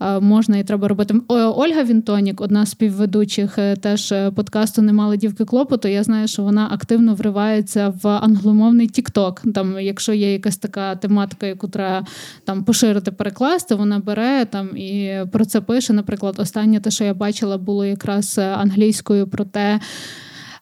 Е, 0.00 0.20
можна 0.20 0.58
і 0.58 0.64
треба 0.64 0.88
робити. 0.88 1.14
Ольга 1.28 1.82
Вінтонік, 1.82 2.40
одна 2.40 2.66
з 2.66 2.70
співведучих 2.70 3.58
е, 3.58 3.76
теж 3.76 4.12
е, 4.12 4.30
подкасту 4.30 4.82
Не 4.82 4.92
мали 4.92 5.16
дівки 5.16 5.44
клопоту. 5.44 5.88
Я 5.88 6.02
знаю, 6.02 6.28
що 6.28 6.42
вона 6.42 6.68
активно 6.72 7.14
вривається 7.14 7.94
в 8.02 8.08
англомовний 8.08 8.86
Тікток. 8.86 9.42
Там, 9.54 9.78
якщо 9.80 10.12
є 10.12 10.32
якась 10.32 10.56
така 10.56 10.96
тематика, 10.96 11.46
яку 11.46 11.68
треба 11.68 12.06
там 12.44 12.64
поширити, 12.64 13.12
перекласти, 13.12 13.74
вона 13.74 13.98
бере 13.98 14.44
там 14.44 14.76
і 14.76 15.20
про 15.32 15.44
це 15.44 15.60
пише. 15.60 15.92
Наприклад, 15.92 16.34
останнє 16.38 16.80
те, 16.80 16.90
що 16.90 17.04
я 17.04 17.14
бачила, 17.14 17.58
було 17.58 17.84
якраз 17.84 18.38
англійською 18.38 19.26
про 19.26 19.44
те. 19.44 19.80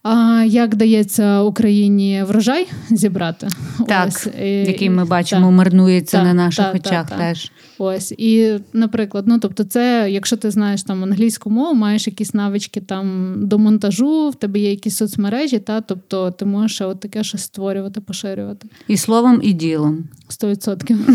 А 0.03 0.45
Як 0.47 0.77
дається 0.77 1.43
Україні 1.43 2.23
врожай 2.23 2.67
зібрати, 2.91 3.49
так, 3.89 4.09
Ось, 4.09 4.29
який 4.43 4.91
ми 4.91 5.05
бачимо, 5.05 5.47
так, 5.47 5.55
марнується 5.55 6.17
так, 6.17 6.27
на 6.27 6.35
наших 6.35 6.75
очах 6.75 7.11
теж. 7.11 7.53
Ось 7.79 8.15
і, 8.19 8.59
наприклад, 8.73 9.25
ну 9.27 9.39
тобто, 9.39 9.65
це, 9.65 10.09
якщо 10.11 10.37
ти 10.37 10.51
знаєш 10.51 10.83
там 10.83 11.03
англійську 11.03 11.51
мову, 11.51 11.75
маєш 11.75 12.07
якісь 12.07 12.35
навички 12.35 12.81
там 12.81 13.35
до 13.37 13.59
монтажу, 13.59 14.29
в 14.29 14.35
тебе 14.35 14.59
є 14.59 14.71
якісь 14.71 14.97
соцмережі, 14.97 15.59
та 15.59 15.81
тобто 15.81 16.31
ти 16.31 16.45
можеш 16.45 16.81
от 16.81 17.01
таке 17.01 17.25
щось 17.25 17.43
створювати, 17.43 18.01
поширювати. 18.01 18.69
І 18.89 18.97
словом, 18.97 19.41
і 19.43 19.53
ділом. 19.53 20.05
Сто 20.29 20.49
відсотків. 20.49 20.99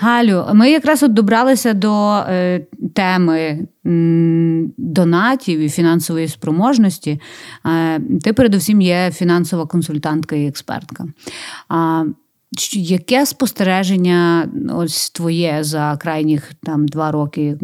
Галю, 0.00 0.46
ми 0.54 0.70
якраз 0.70 1.02
от 1.02 1.12
добралися 1.12 1.74
до 1.74 2.16
е, 2.16 2.66
теми 2.94 3.66
донатів 4.76 5.60
і 5.60 5.68
фінансової 5.68 6.28
спроможності. 6.28 7.20
Е, 7.66 8.00
ти, 8.00 8.32
передусім, 8.32 8.80
є 8.80 9.10
фінансова 9.10 9.66
консультантка 9.66 10.36
і 10.36 10.46
експертка. 10.46 11.04
А, 11.68 12.04
Яке 12.72 13.26
спостереження 13.26 14.48
ось 14.74 15.10
твоє 15.10 15.58
за 15.60 15.96
крайніх 16.00 16.54
там 16.54 16.88
два 16.88 17.10
роки, 17.10 17.56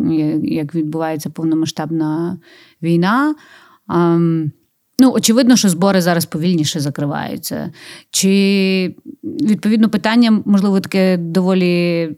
як 0.42 0.74
відбувається 0.74 1.30
повномасштабна 1.30 2.38
війна? 2.82 3.34
Ну, 4.98 5.12
очевидно, 5.12 5.56
що 5.56 5.68
збори 5.68 6.00
зараз 6.00 6.26
повільніше 6.26 6.80
закриваються. 6.80 7.72
Чи 8.10 8.96
відповідно 9.24 9.88
питання, 9.88 10.42
можливо, 10.44 10.80
таке 10.80 11.16
доволі 11.16 12.10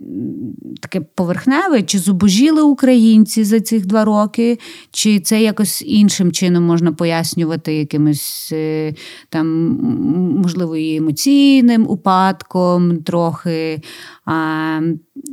таке 0.81 1.01
поверхневе, 1.01 1.83
чи 1.83 1.99
зубожіли 1.99 2.63
українці 2.63 3.45
за 3.45 3.61
цих 3.61 3.87
два 3.87 4.05
роки, 4.05 4.59
чи 4.91 5.21
це 5.21 5.43
якось 5.43 5.83
іншим 5.83 6.33
чином 6.33 6.65
можна 6.65 6.93
пояснювати 6.93 7.75
якимось 7.75 8.51
е, 8.53 8.95
там, 9.29 9.47
можливо, 10.43 10.77
і 10.77 10.97
емоційним 10.97 11.87
упадком 11.89 13.03
трохи. 13.03 13.81
А, 14.25 14.81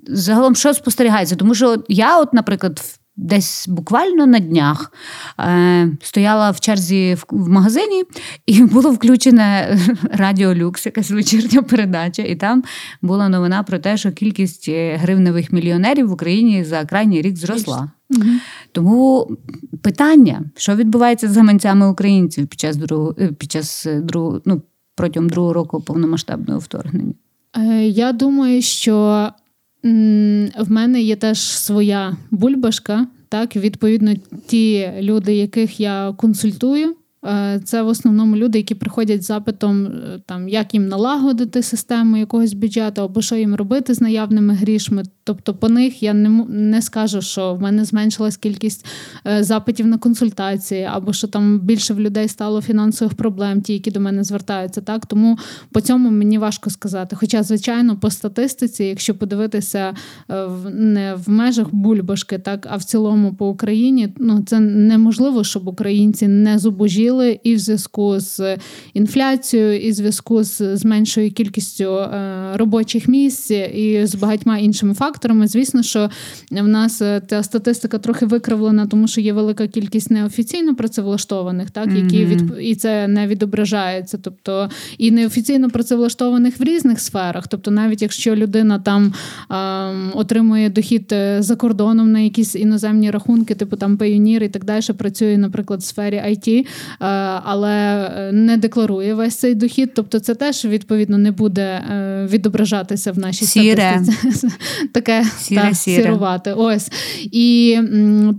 Загалом, 0.07 0.55
що 0.55 0.73
спостерігається? 0.73 1.35
Тому 1.35 1.55
що 1.55 1.83
я, 1.87 2.21
от, 2.21 2.33
наприклад, 2.33 2.81
Десь 3.15 3.67
буквально 3.67 4.25
на 4.25 4.39
днях 4.39 4.91
е, 5.39 5.97
стояла 6.01 6.51
в 6.51 6.59
черзі 6.59 7.13
в, 7.13 7.25
в 7.29 7.49
магазині, 7.49 8.03
і 8.45 8.63
було 8.63 8.91
включене 8.91 9.79
Радіо 10.11 10.55
Люкс, 10.55 10.85
якась 10.85 11.11
вечірня 11.11 11.61
передача, 11.61 12.21
і 12.21 12.35
там 12.35 12.63
була 13.01 13.29
новина 13.29 13.63
про 13.63 13.79
те, 13.79 13.97
що 13.97 14.11
кількість 14.11 14.69
е, 14.69 14.95
гривневих 14.95 15.51
мільйонерів 15.51 16.07
в 16.07 16.11
Україні 16.11 16.63
за 16.63 16.85
крайній 16.85 17.21
рік 17.21 17.37
зросла. 17.37 17.91
Угу. 18.09 18.23
Тому 18.71 19.27
питання, 19.81 20.41
що 20.55 20.75
відбувається 20.75 21.27
з 21.27 21.37
гаманцями 21.37 21.87
українців 21.87 22.47
під 22.47 22.59
час 22.59 22.77
другого 22.77 23.15
е, 23.19 23.27
під 23.27 23.51
час 23.51 23.85
е, 23.85 24.01
другого, 24.01 24.41
ну 24.45 24.61
протягом 24.95 25.29
другого 25.29 25.53
року 25.53 25.81
повномасштабного 25.81 26.59
вторгнення? 26.59 27.13
Я 27.83 28.11
думаю, 28.11 28.61
що 28.61 29.29
в 29.83 30.65
мене 30.67 31.01
є 31.01 31.15
теж 31.15 31.39
своя 31.39 32.17
бульбашка. 32.31 33.07
Так, 33.29 33.55
відповідно, 33.55 34.13
ті 34.47 34.91
люди, 34.99 35.35
яких 35.35 35.79
я 35.79 36.13
консультую, 36.17 36.95
це 37.63 37.81
в 37.81 37.87
основному 37.87 38.35
люди, 38.35 38.57
які 38.57 38.75
приходять 38.75 39.23
з 39.23 39.25
запитом, 39.25 39.85
е, 39.85 40.21
там 40.25 40.49
як 40.49 40.73
їм 40.73 40.87
налагодити 40.87 41.61
систему 41.61 42.17
якогось 42.17 42.53
бюджету, 42.53 43.01
або 43.01 43.21
що 43.21 43.35
їм 43.35 43.55
робити 43.55 43.93
з 43.93 44.01
наявними 44.01 44.53
грішми. 44.53 45.03
Тобто, 45.23 45.53
по 45.53 45.69
них 45.69 46.03
я 46.03 46.13
не 46.13 46.29
не 46.49 46.81
скажу, 46.81 47.21
що 47.21 47.53
в 47.53 47.61
мене 47.61 47.85
зменшилась 47.85 48.37
кількість 48.37 48.85
е, 49.27 49.43
запитів 49.43 49.87
на 49.87 49.97
консультації, 49.97 50.83
або 50.83 51.13
що 51.13 51.27
там 51.27 51.59
більше 51.59 51.93
в 51.93 51.99
людей 51.99 52.27
стало 52.27 52.61
фінансових 52.61 53.13
проблем, 53.13 53.61
ті, 53.61 53.73
які 53.73 53.91
до 53.91 53.99
мене 53.99 54.23
звертаються. 54.23 54.81
Так 54.81 55.05
тому 55.05 55.37
по 55.71 55.81
цьому 55.81 56.09
мені 56.09 56.37
важко 56.37 56.69
сказати. 56.69 57.15
Хоча, 57.15 57.43
звичайно, 57.43 57.97
по 57.97 58.09
статистиці, 58.09 58.83
якщо 58.83 59.15
подивитися 59.15 59.93
не 60.71 61.15
в 61.25 61.29
межах 61.29 61.67
бульбашки, 61.71 62.37
так 62.37 62.67
а 62.69 62.77
в 62.77 62.83
цілому 62.83 63.33
по 63.33 63.49
Україні, 63.49 64.13
ну 64.19 64.43
це 64.45 64.59
неможливо, 64.59 65.43
щоб 65.43 65.67
українці 65.67 66.27
не 66.27 66.59
зубожіли 66.59 67.12
зрозуміли 67.13 67.39
і 67.43 67.55
в 67.55 67.59
зв'язку 67.59 68.19
з 68.19 68.57
інфляцією, 68.93 69.79
і 69.79 69.91
в 69.91 69.93
зв'язку 69.93 70.43
з, 70.43 70.77
з 70.77 70.85
меншою 70.85 71.31
кількістю 71.31 71.83
е, 71.83 72.51
робочих 72.55 73.07
місць 73.07 73.51
і 73.51 74.05
з 74.05 74.15
багатьма 74.15 74.57
іншими 74.57 74.93
факторами. 74.93 75.47
Звісно, 75.47 75.83
що 75.83 76.09
в 76.51 76.67
нас 76.67 77.01
та 77.27 77.43
статистика 77.43 77.97
трохи 77.97 78.25
викривлена, 78.25 78.87
тому 78.87 79.07
що 79.07 79.21
є 79.21 79.33
велика 79.33 79.67
кількість 79.67 80.11
неофіційно 80.11 80.75
працевлаштованих, 80.75 81.71
так 81.71 81.89
які 81.95 82.25
від 82.25 82.53
і 82.61 82.75
це 82.75 83.07
не 83.07 83.27
відображається, 83.27 84.17
тобто 84.21 84.69
і 84.97 85.11
неофіційно 85.11 85.69
працевлаштованих 85.69 86.59
в 86.59 86.63
різних 86.63 86.99
сферах. 86.99 87.47
Тобто, 87.47 87.71
навіть 87.71 88.01
якщо 88.01 88.35
людина 88.35 88.79
там 88.79 89.13
е, 89.51 89.55
отримує 90.13 90.69
дохід 90.69 91.11
е, 91.11 91.41
за 91.41 91.55
кордоном 91.55 92.11
на 92.11 92.19
якісь 92.19 92.55
іноземні 92.55 93.11
рахунки, 93.11 93.55
типу 93.55 93.75
там 93.75 93.97
Payoneer 93.97 94.43
і 94.43 94.49
так 94.49 94.65
далі, 94.65 94.83
працює, 94.97 95.37
наприклад, 95.37 95.79
в 95.79 95.83
сфері 95.83 96.15
IT, 96.15 96.65
е, 97.01 97.02
але 97.43 98.09
не 98.33 98.57
декларує 98.57 99.13
весь 99.13 99.35
цей 99.35 99.55
дохід. 99.55 99.91
Тобто, 99.93 100.19
це 100.19 100.35
теж 100.35 100.65
відповідно 100.65 101.17
не 101.17 101.31
буде 101.31 101.61
е, 101.61 102.27
відображатися 102.31 103.11
в 103.11 103.17
нашій 103.17 103.45
Сіре. 103.45 104.01
статистиці. 104.03 104.47
Таке 104.93 105.25
сіре, 105.37 105.61
та, 105.61 105.73
сіре. 105.73 106.03
сірувати. 106.03 106.53
Ось 106.53 106.91
і 107.23 107.79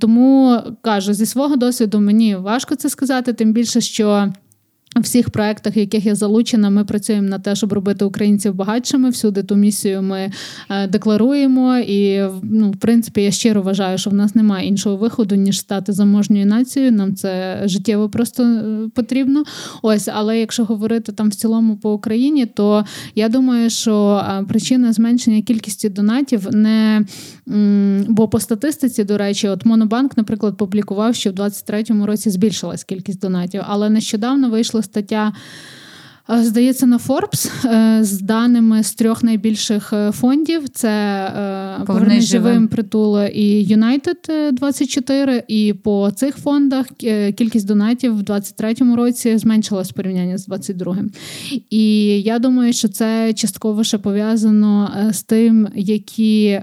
тому 0.00 0.60
кажу, 0.80 1.14
зі 1.14 1.26
свого 1.26 1.56
досвіду 1.56 2.00
мені 2.00 2.36
важко 2.36 2.74
це 2.74 2.90
сказати, 2.90 3.32
тим 3.32 3.52
більше, 3.52 3.80
що. 3.80 4.32
Всіх 4.96 5.30
проектах, 5.30 5.76
в 5.76 5.78
яких 5.78 6.06
я 6.06 6.14
залучена, 6.14 6.70
ми 6.70 6.84
працюємо 6.84 7.28
на 7.28 7.38
те, 7.38 7.54
щоб 7.54 7.72
робити 7.72 8.04
українців 8.04 8.54
багатшими. 8.54 9.10
Всюди 9.10 9.42
ту 9.42 9.56
місію 9.56 10.02
ми 10.02 10.30
е, 10.70 10.86
декларуємо. 10.86 11.78
І 11.78 12.22
ну, 12.42 12.70
в 12.70 12.76
принципі, 12.76 13.22
я 13.22 13.30
щиро 13.30 13.62
вважаю, 13.62 13.98
що 13.98 14.10
в 14.10 14.14
нас 14.14 14.34
немає 14.34 14.68
іншого 14.68 14.96
виходу, 14.96 15.34
ніж 15.34 15.58
стати 15.58 15.92
заможньою 15.92 16.46
нацією. 16.46 16.92
Нам 16.92 17.14
це 17.14 17.62
життєво 17.64 18.08
просто 18.08 18.42
е, 18.42 18.88
потрібно. 18.94 19.44
Ось, 19.82 20.08
але 20.14 20.38
якщо 20.38 20.64
говорити 20.64 21.12
там 21.12 21.28
в 21.28 21.34
цілому 21.34 21.76
по 21.76 21.92
Україні, 21.92 22.46
то 22.46 22.84
я 23.14 23.28
думаю, 23.28 23.70
що 23.70 24.24
е, 24.28 24.44
причина 24.48 24.92
зменшення 24.92 25.42
кількості 25.42 25.88
донатів 25.88 26.48
не 26.52 27.04
бо 28.08 28.28
по 28.28 28.40
статистиці, 28.40 29.04
до 29.04 29.18
речі, 29.18 29.48
от 29.48 29.64
Монобанк, 29.64 30.16
наприклад, 30.16 30.56
публікував, 30.56 31.14
що 31.14 31.30
в 31.30 31.32
2023 31.32 32.04
році 32.04 32.30
збільшилась 32.30 32.84
кількість 32.84 33.20
донатів, 33.20 33.62
але 33.66 33.90
нещодавно 33.90 34.50
вийшла 34.50 34.82
стаття 34.84 35.32
Е, 35.32 35.73
здається, 36.28 36.86
на 36.86 36.98
Forbes 36.98 37.68
е, 37.68 38.04
з 38.04 38.20
даними 38.20 38.82
з 38.82 38.94
трьох 38.94 39.22
найбільших 39.22 39.92
е, 39.92 40.12
фондів: 40.12 40.68
це 40.68 41.30
«Поверни 41.86 42.20
живим 42.20 42.68
притул 42.68 43.20
і 43.20 43.66
United 43.70 44.52
24. 44.52 45.42
І 45.48 45.74
по 45.82 46.10
цих 46.16 46.36
фондах 46.36 46.86
кількість 47.36 47.66
донатів 47.66 48.18
в 48.18 48.22
23-му 48.22 48.96
році 48.96 49.38
зменшилась 49.38 49.90
в 49.90 49.92
порівнянні 49.92 50.38
з 50.38 50.48
22-м. 50.48 51.10
І 51.70 52.04
я 52.22 52.38
думаю, 52.38 52.72
що 52.72 52.88
це 52.88 53.32
частково 53.32 53.84
ще 53.84 53.98
пов'язано 53.98 54.90
з 55.12 55.22
тим, 55.22 55.68
які 55.74 56.60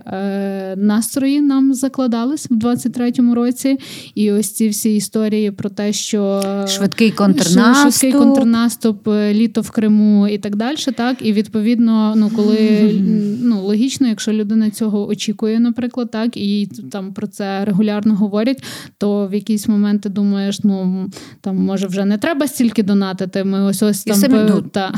настрої 0.75 1.41
нам 1.41 1.74
закладались 1.74 2.48
в 2.50 2.53
23-му 2.53 3.36
році. 3.36 3.77
І 4.15 4.32
ось 4.32 4.51
ці 4.51 4.70
всі 4.70 4.96
історії 4.96 5.51
про 5.51 5.70
те, 5.70 5.94
що 5.94 6.44
швидкий 6.68 7.12
контрнаступ. 7.12 7.94
Швидкий 7.94 8.12
контрнаступ 8.12 9.08
літо 9.51 9.62
в 9.62 9.70
Криму 9.70 10.27
і 10.27 10.38
так 10.38 10.55
далі. 10.55 10.77
Так, 10.96 11.17
і 11.22 11.34
відповідно, 11.34 12.13
ну 12.15 12.29
коли 12.36 12.91
ну 13.43 13.62
логічно, 13.62 14.08
якщо 14.08 14.31
людина 14.34 14.70
цього 14.70 15.08
очікує, 15.08 15.60
наприклад, 15.60 16.12
так 16.12 16.38
і 16.38 16.70
там 16.91 17.13
про 17.13 17.27
це 17.27 17.65
регулярно 17.65 18.15
говорять, 18.15 18.63
то 18.98 19.27
в 19.27 19.34
якісь 19.34 19.67
моменти 19.67 20.10
думаєш, 20.10 20.63
ну 20.63 21.05
там 21.41 21.58
може 21.58 21.88
вже 21.88 22.05
не 22.05 22.17
треба 22.17 22.48
стільки 22.48 22.84
донатити. 22.84 23.43
Ми 23.43 23.62
ось 23.62 23.84
ось 23.84 24.03
там 24.03 24.15
самі, 24.15 24.39
ну, 24.50 24.62
та. 24.62 24.93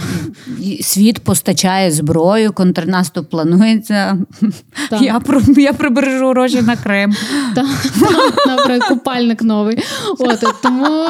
світ 0.82 1.20
постачає 1.20 1.92
зброю, 1.92 2.54
контрнаступ 2.54 3.30
планується. 3.30 4.18
Так. 4.90 5.02
Я 5.02 5.22
я 5.58 5.74
прибережу 5.74 6.30
гроші 6.30 6.62
на 6.62 6.76
Крим. 6.76 7.16
Так, 7.56 7.66
Наприклад, 8.48 8.84
купальник 8.90 9.42
новий. 9.42 9.78
От 10.20 10.46
тому, 10.62 11.08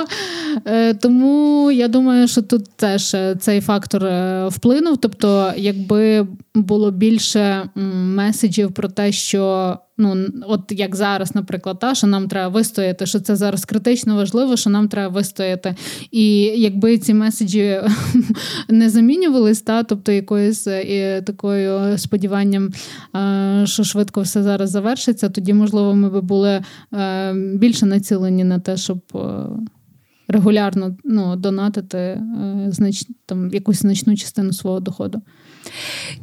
тому 1.02 1.72
я 1.72 1.88
думаю, 1.88 2.28
що 2.28 2.42
тут 2.42 2.63
теж 2.76 3.13
е, 3.13 3.36
цей 3.39 3.62
фактор 3.62 4.06
е, 4.06 4.48
вплинув. 4.48 4.98
Тобто, 4.98 5.54
якби 5.58 6.28
було 6.56 6.92
більше 6.92 7.70
меседжів 7.76 8.72
про 8.72 8.88
те, 8.89 9.12
що 9.12 9.78
ну, 9.98 10.28
от 10.48 10.62
як 10.70 10.96
зараз, 10.96 11.36
наприклад, 11.36 11.80
та 11.80 11.96
що 11.96 12.08
нам 12.08 12.28
треба 12.28 12.48
вистояти, 12.48 13.06
що 13.06 13.20
це 13.20 13.36
зараз 13.36 13.66
критично 13.66 14.16
важливо, 14.16 14.58
що 14.58 14.70
нам 14.70 14.88
треба 14.88 15.13
вистояти. 15.13 15.76
І 16.12 16.36
якби 16.42 16.98
ці 16.98 17.13
меседжі 17.13 17.82
не 18.70 18.89
замінювались, 18.89 19.62
та 19.62 19.84
тобто 19.84 20.12
якоюсь 20.12 20.68
і 20.68 21.22
такою 21.26 21.98
сподіванням, 21.98 22.70
що 23.63 23.84
швидко 23.84 24.22
все 24.22 24.44
зараз 24.44 24.70
завершиться, 24.70 25.30
тоді 25.30 25.54
можливо 25.54 25.96
ми 25.96 26.10
би 26.10 26.22
були 26.22 26.62
е, 26.94 27.34
більше 27.34 27.86
націлені 27.86 28.44
на 28.44 28.60
те, 28.60 28.78
щоб. 28.78 29.00
Регулярно 30.28 30.98
ну, 31.04 31.36
донатити 31.36 31.98
е, 31.98 32.22
знач, 32.70 33.06
там, 33.26 33.50
якусь 33.50 33.80
значну 33.80 34.18
частину 34.18 34.54
свого 34.54 34.80
доходу. 34.80 35.22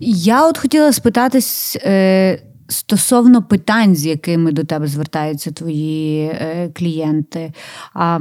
Я 0.00 0.48
от 0.48 0.58
хотіла 0.58 0.92
спитатись 0.92 1.76
е, 1.76 2.42
стосовно 2.68 3.42
питань, 3.42 3.96
з 3.96 4.06
якими 4.06 4.52
до 4.52 4.64
тебе 4.64 4.86
звертаються 4.86 5.50
твої 5.50 6.20
е, 6.20 6.70
клієнти. 6.74 7.52
А 7.94 8.18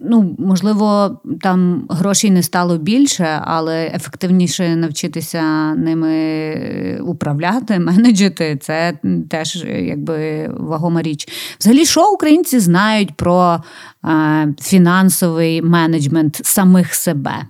Ну, 0.00 0.36
можливо, 0.38 1.20
там 1.40 1.86
грошей 1.88 2.30
не 2.30 2.42
стало 2.42 2.78
більше, 2.78 3.42
але 3.44 3.86
ефективніше 3.86 4.76
навчитися 4.76 5.74
ними 5.74 7.00
управляти, 7.06 7.78
менеджити 7.78 8.58
це 8.62 8.98
теж 9.30 9.64
якби 9.64 10.48
вагома 10.48 11.02
річ. 11.02 11.28
Взагалі, 11.60 11.84
що 11.84 12.12
українці 12.12 12.58
знають 12.58 13.16
про 13.16 13.62
е, 14.04 14.54
фінансовий 14.60 15.62
менеджмент 15.62 16.40
самих 16.44 16.94
себе? 16.94 17.46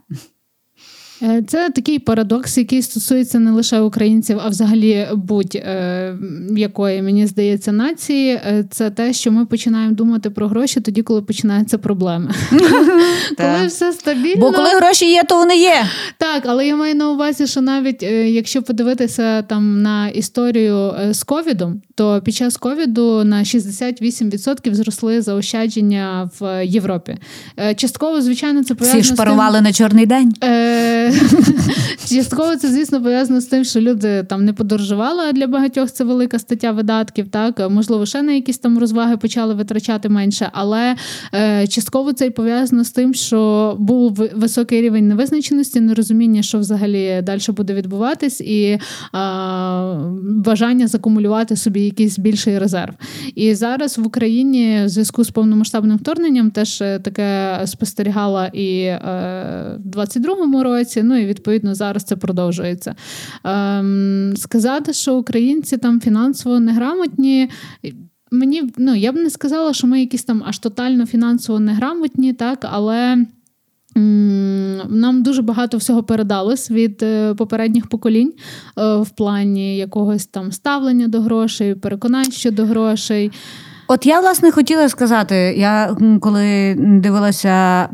Е, 1.22 1.42
це 1.46 1.70
такий 1.70 1.98
парадокс, 1.98 2.58
який 2.58 2.82
стосується 2.82 3.38
не 3.38 3.50
лише 3.50 3.80
українців, 3.80 4.38
а 4.44 4.48
взагалі 4.48 5.08
будь-якої, 5.14 7.02
мені 7.02 7.26
здається, 7.26 7.72
нації. 7.72 8.30
Е, 8.30 8.64
це 8.70 8.90
те, 8.90 9.12
що 9.12 9.32
ми 9.32 9.46
починаємо 9.46 9.94
думати 9.94 10.30
про 10.30 10.48
гроші 10.48 10.80
тоді, 10.80 11.02
коли 11.02 11.22
починаються 11.22 11.78
проблеми. 11.78 12.30
Коли 13.36 13.66
все 13.66 13.92
стабільно. 13.92 14.36
Бо 14.36 14.52
коли 14.52 14.68
гроші 14.68 15.10
є, 15.10 15.22
то 15.22 15.36
вони 15.38 15.56
є. 15.56 15.74
Так, 16.18 16.42
але 16.46 16.66
я 16.66 16.76
маю 16.76 16.94
на 16.94 17.10
увазі, 17.10 17.46
що 17.46 17.60
навіть 17.60 18.02
е, 18.02 18.30
якщо 18.30 18.62
подивитися 18.62 19.42
там 19.42 19.82
на 19.82 20.08
історію 20.08 20.94
з 21.10 21.22
ковідом, 21.22 21.82
то 21.94 22.20
під 22.24 22.34
час 22.34 22.56
ковіду 22.56 23.24
на 23.24 23.42
68% 23.42 24.74
зросли 24.74 25.22
заощадження 25.22 26.30
в 26.40 26.66
Європі. 26.66 27.16
Частково, 27.76 28.22
звичайно, 28.22 28.64
це 28.64 28.74
пов'язано 28.74 29.02
Всі 29.02 29.12
шпарували 29.14 29.60
на 29.60 29.72
чорний 29.72 30.06
день. 30.06 30.34
Частково 32.08 32.56
це, 32.56 32.68
звісно, 32.68 33.02
пов'язано 33.02 33.40
з 33.40 33.44
тим, 33.44 33.64
що 33.64 33.80
люди 33.80 34.22
там 34.28 34.44
не 34.44 34.52
подорожували, 34.52 35.22
а 35.28 35.32
для 35.32 35.46
багатьох 35.46 35.90
це 35.90 36.04
велика 36.04 36.38
стаття 36.38 36.72
видатків. 36.72 37.28
Так, 37.28 37.70
можливо, 37.70 38.06
ще 38.06 38.22
на 38.22 38.32
якісь 38.32 38.58
там 38.58 38.78
розваги 38.78 39.16
почали 39.16 39.54
витрачати 39.54 40.08
менше, 40.08 40.50
але 40.52 40.96
е, 41.34 41.66
частково 41.66 42.12
це 42.12 42.26
і 42.26 42.30
пов'язано 42.30 42.84
з 42.84 42.90
тим, 42.90 43.14
що 43.14 43.76
був 43.78 44.22
високий 44.34 44.82
рівень 44.82 45.08
невизначеності, 45.08 45.80
нерозуміння, 45.80 46.42
що 46.42 46.58
взагалі 46.58 47.22
далі 47.22 47.40
буде 47.48 47.74
відбуватись, 47.74 48.40
і 48.40 48.64
е, 48.64 48.78
бажання 50.22 50.86
закумулювати 50.86 51.56
собі 51.56 51.80
якийсь 51.80 52.18
більший 52.18 52.58
резерв. 52.58 52.94
І 53.34 53.54
зараз 53.54 53.98
в 53.98 54.06
Україні 54.06 54.82
в 54.84 54.88
зв'язку 54.88 55.24
з 55.24 55.30
повномасштабним 55.30 55.96
вторгненням 55.96 56.50
теж 56.50 56.80
е, 56.80 56.98
таке 56.98 57.60
спостерігала 57.66 58.46
і 58.46 58.90
в 59.84 59.96
22-му 59.96 60.62
році 60.62 60.95
році. 60.96 61.02
Ну 61.02 61.16
і 61.16 61.26
відповідно 61.26 61.74
зараз 61.74 62.04
це 62.04 62.16
продовжується. 62.16 62.94
Ем, 63.44 64.34
Сказати, 64.36 64.92
що 64.92 65.16
українці 65.16 65.76
там 65.76 66.00
фінансово 66.00 66.60
неграмотні. 66.60 67.50
Мені 68.30 68.72
ну 68.78 68.94
я 68.94 69.12
б 69.12 69.16
не 69.16 69.30
сказала, 69.30 69.72
що 69.72 69.86
ми 69.86 70.00
якісь 70.00 70.24
там 70.24 70.42
аж 70.46 70.58
тотально 70.58 71.06
фінансово 71.06 71.60
неграмотні, 71.60 72.32
так, 72.32 72.66
але. 72.70 73.26
Нам 74.88 75.22
дуже 75.22 75.42
багато 75.42 75.76
всього 75.76 76.02
передалось 76.02 76.70
від 76.70 77.02
е, 77.02 77.34
попередніх 77.34 77.86
поколінь 77.86 78.32
е, 78.78 78.96
в 78.96 79.10
плані 79.10 79.76
якогось 79.76 80.26
там 80.26 80.52
ставлення 80.52 81.08
до 81.08 81.20
грошей, 81.20 81.74
переконань 81.74 82.30
щодо 82.30 82.64
грошей. 82.64 83.30
От 83.88 84.06
я 84.06 84.20
власне 84.20 84.50
хотіла 84.50 84.88
сказати, 84.88 85.34
я 85.58 85.96
коли 86.20 86.74
дивилася 86.78 87.88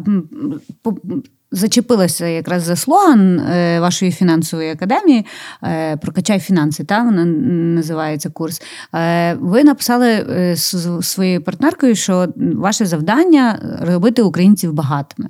зачепилася 1.52 2.26
якраз 2.26 2.62
за 2.62 2.76
слоган 2.76 3.40
е, 3.40 3.80
вашої 3.80 4.12
фінансової 4.12 4.70
академії 4.70 5.26
е, 5.64 5.96
Прокачай 5.96 6.40
фінанси, 6.40 6.84
та 6.84 7.02
вона 7.02 7.24
називається 7.24 8.30
курс. 8.30 8.62
Е, 8.94 9.34
ви 9.34 9.64
написали 9.64 10.26
з 10.56 10.98
своєю 11.02 11.42
партнеркою, 11.42 11.94
що 11.94 12.28
ваше 12.36 12.86
завдання 12.86 13.76
робити 13.80 14.22
українців 14.22 14.72
багатими. 14.72 15.28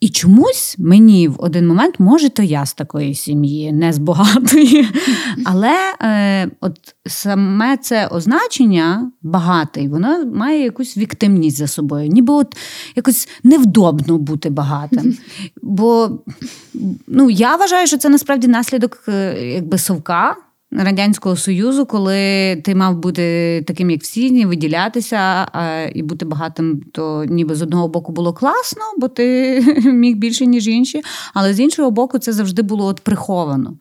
І 0.00 0.08
чомусь 0.08 0.76
мені 0.78 1.28
в 1.28 1.36
один 1.38 1.66
момент, 1.66 2.00
може, 2.00 2.28
то 2.28 2.42
я 2.42 2.66
з 2.66 2.74
такої 2.74 3.14
сім'ї, 3.14 3.72
не 3.72 3.92
з 3.92 3.98
багатої. 3.98 4.88
Але 5.44 5.74
от 6.60 6.78
саме 7.06 7.76
це 7.76 8.06
означення 8.06 9.12
багатий, 9.22 9.88
воно 9.88 10.26
має 10.26 10.62
якусь 10.62 10.96
віктимність 10.96 11.56
за 11.56 11.66
собою. 11.66 12.08
Ніби 12.08 12.34
от 12.34 12.56
якось 12.96 13.28
невдобно 13.42 14.18
бути 14.18 14.50
багатим. 14.50 15.16
Бо 15.62 16.18
ну, 17.06 17.30
я 17.30 17.56
вважаю, 17.56 17.86
що 17.86 17.98
це 17.98 18.08
насправді 18.08 18.48
наслідок 18.48 19.04
е, 19.08 19.46
якби 19.54 19.78
совка. 19.78 20.36
Радянського 20.76 21.36
Союзу, 21.36 21.86
коли 21.86 22.56
ти 22.64 22.74
мав 22.74 22.98
бути 22.98 23.64
таким, 23.66 23.90
як 23.90 24.02
всі, 24.02 24.44
виділятися 24.44 25.16
а, 25.52 25.86
і 25.94 26.02
бути 26.02 26.24
багатим, 26.24 26.82
то 26.92 27.24
ніби 27.24 27.54
з 27.54 27.62
одного 27.62 27.88
боку 27.88 28.12
було 28.12 28.32
класно, 28.32 28.82
бо 28.98 29.08
ти 29.08 29.60
міг 29.84 30.16
більше, 30.16 30.46
ніж 30.46 30.68
інші, 30.68 31.02
але 31.34 31.54
з 31.54 31.60
іншого 31.60 31.90
боку, 31.90 32.18
це 32.18 32.32
завжди 32.32 32.62
було 32.62 32.86
от 32.86 33.00
приховано. 33.00 33.74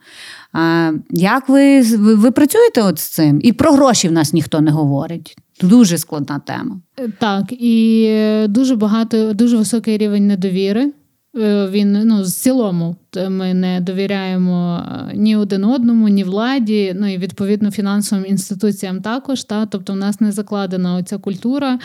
А, 0.53 0.91
Як 1.09 1.49
ви 1.49 1.81
ви, 1.81 2.15
ви 2.15 2.31
працюєте 2.31 2.81
от 2.81 2.99
з 2.99 3.09
цим? 3.09 3.39
І 3.43 3.53
про 3.53 3.71
гроші 3.71 4.07
в 4.07 4.11
нас 4.11 4.33
ніхто 4.33 4.61
не 4.61 4.71
говорить. 4.71 5.37
Дуже 5.61 5.97
складна 5.97 6.39
тема. 6.39 6.79
Так, 7.19 7.45
і 7.49 8.19
дуже 8.49 8.75
багато, 8.75 9.33
дуже 9.33 9.57
високий 9.57 9.97
рівень 9.97 10.27
недовіри. 10.27 10.91
Е, 11.37 11.67
він 11.67 11.91
ну, 11.91 12.21
в 12.21 12.27
цілому 12.27 12.95
ми 13.29 13.53
не 13.53 13.81
довіряємо 13.81 14.83
е, 14.87 15.11
ні 15.15 15.35
один 15.35 15.63
одному, 15.63 16.07
ні 16.07 16.23
владі, 16.23 16.95
ну 16.99 17.13
і 17.13 17.17
відповідно 17.17 17.71
фінансовим 17.71 18.25
інституціям 18.25 19.01
також. 19.01 19.43
Та? 19.43 19.65
Тобто 19.65 19.93
в 19.93 19.95
нас 19.95 20.21
не 20.21 20.31
закладена 20.31 20.95
оця 20.95 21.17
культура, 21.17 21.79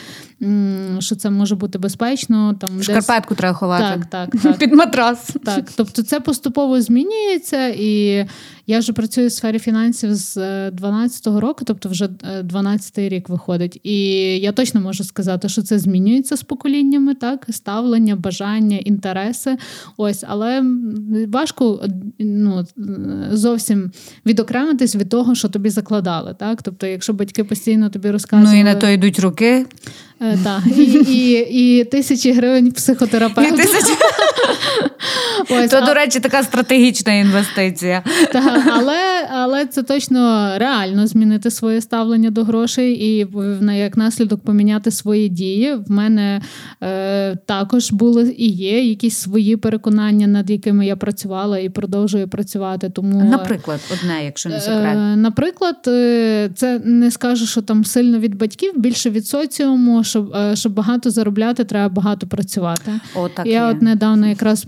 що 0.99 1.17
це 1.17 1.31
може 1.31 1.55
бути 1.55 1.79
безпечно. 1.79 2.55
Там 2.61 2.83
Шкарпетку 2.83 3.35
десь... 3.35 3.39
треба 3.39 3.55
ховати 3.55 3.85
Так, 3.85 4.07
так, 4.07 4.43
так. 4.43 4.59
під 4.59 4.73
матрас. 4.73 5.37
Так, 5.45 5.65
тобто 5.77 6.03
це 6.03 6.21
поступово 6.21 6.81
змінюється, 6.81 7.69
і 7.69 8.27
я 8.71 8.79
вже 8.79 8.93
працюю 8.93 9.29
в 9.29 9.33
сфері 9.33 9.59
фінансів 9.59 10.15
з 10.15 10.37
12-го 10.71 11.39
е, 11.39 11.41
року, 11.41 11.65
тобто 11.65 11.89
вже 11.89 12.09
12-й 12.45 13.09
рік 13.09 13.29
виходить. 13.29 13.81
І 13.83 14.01
я 14.39 14.53
точно 14.53 14.81
можу 14.81 15.05
сказати, 15.05 15.49
що 15.49 15.63
це 15.63 15.79
змінюється 15.79 16.37
з 16.37 16.43
поколіннями, 16.43 17.15
так, 17.15 17.47
ставлення, 17.51 18.17
бажання, 18.17 18.77
інтереси. 18.77 19.57
Ось, 19.97 20.25
але 20.29 20.65
важко 21.29 21.87
ну, 22.19 22.67
зовсім 23.33 23.91
відокремитись 24.27 24.97
від 24.97 25.09
того, 25.09 25.35
що 25.35 25.49
тобі 25.49 25.71
закладали. 25.71 26.35
Так? 26.39 26.63
Тобто, 26.63 26.87
якщо 26.87 27.13
батьки 27.13 27.45
постійно 27.45 27.91
тобі 27.91 28.11
розказують. 28.11 28.53
Ну 28.53 28.61
і 28.61 28.65
на 28.65 28.75
то 28.75 28.89
йдуть 28.89 29.21
руки. 29.21 29.67
Е, 30.21 30.39
так, 30.45 30.63
і 30.79 30.83
і, 30.83 31.79
і 31.81 31.85
тисячі 31.85 32.33
гривень 32.33 32.73
психотерапевта. 32.73 33.63
Ось, 35.51 35.71
То, 35.71 35.77
а... 35.77 35.87
до 35.87 35.95
речі, 35.95 36.21
така 36.21 36.43
стратегічна 36.43 37.13
інвестиція. 37.13 38.03
Так, 38.33 38.63
Але 38.73 39.29
але 39.31 39.67
це 39.67 39.83
точно 39.83 40.53
реально 40.59 41.07
змінити 41.07 41.51
своє 41.51 41.81
ставлення 41.81 42.31
до 42.31 42.45
грошей 42.45 42.93
і 42.93 43.27
як 43.73 43.97
наслідок 43.97 44.43
поміняти 44.43 44.91
свої 44.91 45.29
дії. 45.29 45.75
В 45.75 45.91
мене 45.91 46.41
е, 46.83 47.37
також 47.37 47.93
були 47.93 48.35
і 48.39 48.49
є 48.49 48.85
якісь 48.85 49.17
свої 49.17 49.57
переконання, 49.57 50.27
над 50.27 50.51
якими 50.51 50.87
я 50.87 50.97
працювала 50.97 51.59
і 51.59 51.69
продовжую 51.69 52.29
працювати. 52.29 52.91
Тому, 52.91 53.25
Наприклад, 53.25 53.81
одне, 53.93 54.25
якщо 54.25 54.49
не 54.49 54.61
секрет. 54.61 54.97
Е, 54.97 55.17
наприклад, 55.17 55.77
е, 55.87 56.51
це 56.55 56.81
не 56.85 57.11
скажу, 57.11 57.47
що 57.47 57.63
там 57.63 57.85
сильно 57.85 58.19
від 58.19 58.35
батьків, 58.35 58.73
більше 58.77 59.11
від 59.11 59.27
соціуму 59.27 60.05
щоб 60.05 60.35
е, 60.35 60.57
щоб 60.57 60.73
багато 60.73 61.11
заробляти, 61.11 61.65
треба 61.65 61.95
багато 61.95 62.27
працювати. 62.27 62.93
О, 63.15 63.29
так 63.29 63.47
Я 63.47 63.53
є. 63.53 63.75
от 63.75 63.83
недавно 63.83 64.27
якраз 64.27 64.67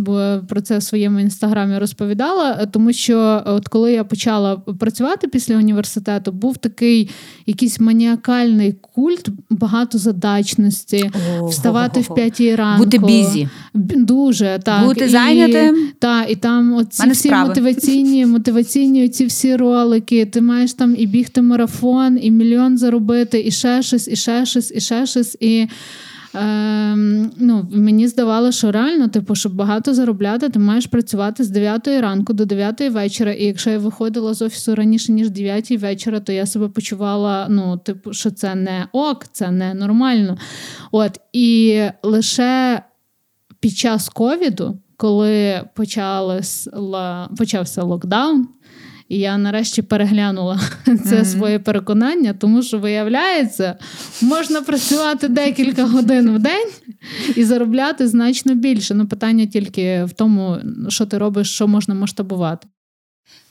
про 0.49 0.61
це 0.61 0.70
в 0.79 0.83
своєму 0.83 1.21
інстаграмі 1.21 1.79
розповідала, 1.79 2.59
е, 2.61 2.67
тому 2.67 2.93
що 2.93 3.43
от 3.47 3.69
коли 3.69 3.93
я 3.93 4.05
почала 4.05 4.57
працювати 4.57 5.29
після 5.29 5.57
університету, 5.57 6.33
був 6.33 6.57
такий 6.57 7.11
якийсь 7.47 7.81
маніакальний 7.81 8.73
культ 8.73 9.29
багатозадачності, 9.51 11.11
О, 11.41 11.47
вставати 11.47 12.01
в 12.01 12.15
п'ятій 12.15 12.55
ранку. 12.55 12.85
Бути 12.85 12.99
бізі. 12.99 13.49
Дуже 13.75 14.61
так. 14.65 14.85
Бути 14.85 15.09
зайнятим. 15.09 15.89
та, 15.99 16.25
і 16.25 16.37
там 16.37 16.75
оці 16.75 17.11
всі 17.11 17.29
справи. 17.29 17.49
мотиваційні, 17.49 18.27
мотиваційні 18.27 19.09
ці 19.09 19.27
всі 19.27 19.57
ролики. 19.57 20.27
Ти 20.27 20.41
маєш 20.41 20.73
там 20.73 20.95
і 20.99 21.07
бігти 21.07 21.43
марафон, 21.43 22.19
і 22.23 22.31
мільйон 22.31 22.79
заробити, 22.79 23.43
і 23.47 23.51
ще 23.51 23.83
щось, 23.83 24.09
і 24.09 24.17
ще 24.17 24.47
щось, 24.47 24.73
і 24.75 24.81
ще 24.81 25.07
щось. 25.07 25.37
І 25.41 25.69
е, 26.35 26.95
ну, 27.37 27.69
мені 27.73 28.09
здавалося, 28.09 28.59
що 28.59 28.73
реально, 28.73 29.09
типу, 29.09 29.35
щоб 29.35 29.55
багато 29.55 29.95
заробляти, 29.95 30.49
ти 30.49 30.59
маєш 30.59 30.87
працювати 30.87 31.45
з 31.45 31.51
9 31.51 31.89
ранку 31.89 32.33
до 32.33 32.45
9 32.45 32.81
вечора. 32.81 33.33
І 33.33 33.45
якщо 33.45 33.71
я 33.71 33.79
виходила 33.79 34.35
з 34.35 34.43
офісу 34.43 34.75
раніше, 34.75 35.13
ніж 35.13 35.31
9 35.31 35.71
вечора, 35.71 36.21
то 36.21 36.33
я 36.33 36.47
себе 36.47 36.69
почувала, 36.69 37.47
ну, 37.51 37.77
типу, 37.77 38.13
що 38.13 38.31
це 38.31 38.55
не 38.55 38.87
ок, 38.93 39.27
це 39.33 39.51
не 39.51 39.75
нормально. 39.75 40.39
От, 40.93 41.19
І 41.33 41.83
лише 42.03 42.83
під 43.61 43.77
час 43.77 44.09
ковіду, 44.09 44.79
коли 44.97 45.63
почався, 45.75 46.71
локдаун. 47.83 48.49
І 49.11 49.19
я 49.19 49.39
нарешті 49.39 49.83
переглянула 49.83 50.61
це 50.85 50.93
mm-hmm. 50.93 51.25
своє 51.25 51.59
переконання, 51.59 52.35
тому 52.35 52.63
що, 52.63 52.79
виявляється, 52.79 53.79
можна 54.23 54.63
працювати 54.63 55.29
декілька 55.29 55.85
годин 55.85 56.31
в 56.31 56.39
день 56.39 56.69
і 57.37 57.45
заробляти 57.45 58.09
значно 58.09 58.55
більше. 58.55 58.95
Ну, 58.95 59.07
питання 59.07 59.47
тільки 59.47 60.05
в 60.05 60.13
тому, 60.13 60.59
що 60.89 61.07
ти 61.07 61.19
робиш, 61.19 61.51
що 61.51 61.69
можна 61.69 61.95
масштабувати. 61.95 62.69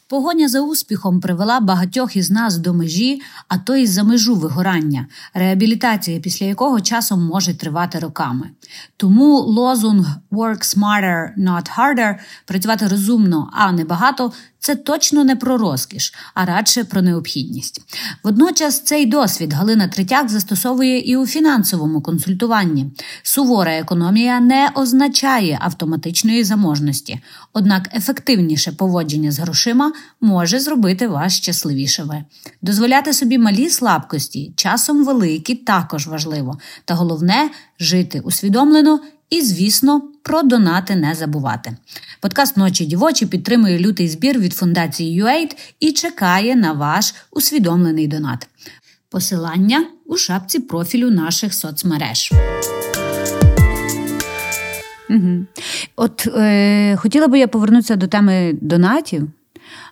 Погоня 0.09 0.49
за 0.49 0.61
успіхом 0.61 1.19
привела 1.19 1.59
багатьох 1.59 2.15
із 2.15 2.31
нас 2.31 2.57
до 2.57 2.73
межі, 2.73 3.21
а 3.47 3.57
то 3.57 3.75
й 3.75 3.87
за 3.87 4.03
межу 4.03 4.35
вигорання, 4.35 5.07
реабілітація, 5.33 6.19
після 6.19 6.45
якого 6.45 6.81
часом 6.81 7.25
може 7.25 7.53
тривати 7.53 7.99
роками. 7.99 8.49
Тому 8.97 9.39
лозунг 9.39 10.07
«Work 10.31 10.77
smarter, 10.77 11.29
not 11.37 11.67
harder» 11.77 12.15
працювати 12.45 12.87
розумно, 12.87 13.49
а 13.53 13.71
не 13.71 13.85
багато 13.85 14.31
це 14.59 14.75
точно 14.75 15.23
не 15.23 15.35
про 15.35 15.57
розкіш, 15.57 16.13
а 16.33 16.45
радше 16.45 16.83
про 16.83 17.01
необхідність. 17.01 17.81
Водночас 18.23 18.81
цей 18.81 19.05
досвід 19.05 19.53
Галина 19.53 19.87
Третяк 19.87 20.29
застосовує 20.29 20.99
і 20.99 21.17
у 21.17 21.27
фінансовому 21.27 22.01
консультуванні. 22.01 22.85
Сувора 23.23 23.77
економія 23.77 24.39
не 24.39 24.71
означає 24.75 25.57
автоматичної 25.61 26.43
заможності, 26.43 27.19
однак 27.53 27.95
ефективніше 27.95 28.71
поводження 28.71 29.31
з 29.31 29.39
грошима 29.39 29.93
може 30.21 30.59
зробити 30.59 31.07
вас 31.07 31.33
щасливішими. 31.33 32.25
Дозволяти 32.61 33.13
собі 33.13 33.37
малі 33.37 33.69
слабкості, 33.69 34.53
часом 34.55 35.05
великі, 35.05 35.55
також 35.55 36.07
важливо, 36.07 36.57
та 36.85 36.93
головне 36.93 37.49
жити 37.79 38.19
усвідомлено 38.19 38.99
і, 39.29 39.41
звісно, 39.41 40.01
про 40.23 40.43
донати 40.43 40.95
не 40.95 41.15
забувати. 41.15 41.77
Подкаст 42.21 42.57
Ночі 42.57 42.85
дівочі 42.85 43.25
підтримує 43.25 43.79
лютий 43.79 44.07
збір 44.07 44.39
від 44.39 44.53
фундації 44.53 45.23
UAID 45.23 45.55
і 45.79 45.91
чекає 45.91 46.55
на 46.55 46.73
ваш 46.73 47.13
усвідомлений 47.31 48.07
донат. 48.07 48.47
Посилання 49.09 49.85
у 50.05 50.17
шапці 50.17 50.59
профілю 50.59 51.11
наших 51.11 51.53
соцмереж. 51.53 52.31
Угу. 55.09 55.45
От 55.95 56.27
е, 56.27 56.95
хотіла 56.95 57.27
би 57.27 57.39
я 57.39 57.47
повернутися 57.47 57.95
до 57.95 58.07
теми 58.07 58.57
донатів. 58.61 59.27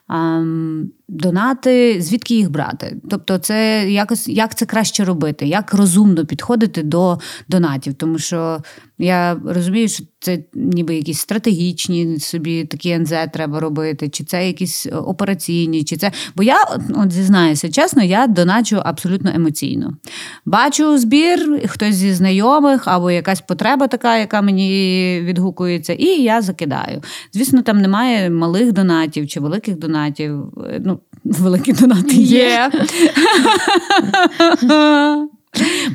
Ем, 0.09 0.91
донати, 1.07 2.01
звідки 2.01 2.35
їх 2.35 2.51
брати? 2.51 2.97
Тобто, 3.09 3.37
це 3.37 3.89
якось 3.91 4.27
як 4.27 4.55
це 4.55 4.65
краще 4.65 5.05
робити, 5.05 5.47
як 5.47 5.73
розумно 5.73 6.25
підходити 6.25 6.83
до 6.83 7.19
донатів, 7.47 7.93
тому 7.93 8.19
що 8.19 8.61
я 8.99 9.37
розумію, 9.45 9.87
що 9.87 10.03
це 10.19 10.39
ніби 10.53 10.95
якісь 10.95 11.19
стратегічні 11.19 12.19
собі 12.19 12.65
такі 12.65 12.89
НЗ 12.89 13.13
треба 13.33 13.59
робити, 13.59 14.09
чи 14.09 14.23
це 14.23 14.47
якісь 14.47 14.87
операційні, 14.91 15.83
чи 15.83 15.97
це. 15.97 16.11
Бо 16.35 16.43
я 16.43 16.57
от 16.95 17.11
зізнаюся, 17.11 17.71
чесно, 17.71 18.03
я 18.03 18.27
доначу 18.27 18.81
абсолютно 18.85 19.31
емоційно. 19.35 19.97
Бачу 20.45 20.97
збір, 20.97 21.61
хтось 21.67 21.95
зі 21.95 22.13
знайомих 22.13 22.87
або 22.87 23.11
якась 23.11 23.41
потреба 23.41 23.87
така, 23.87 24.17
яка 24.17 24.41
мені 24.41 25.21
відгукується, 25.23 25.93
і 25.93 26.05
я 26.05 26.41
закидаю. 26.41 27.01
Звісно, 27.33 27.61
там 27.61 27.81
немає 27.81 28.29
малих 28.29 28.71
донатів 28.71 29.27
чи 29.27 29.39
великих 29.39 29.77
донатів. 29.77 30.43
Ну, 30.79 30.99
великі 31.23 31.73
донати 31.73 32.15
є. 32.15 32.71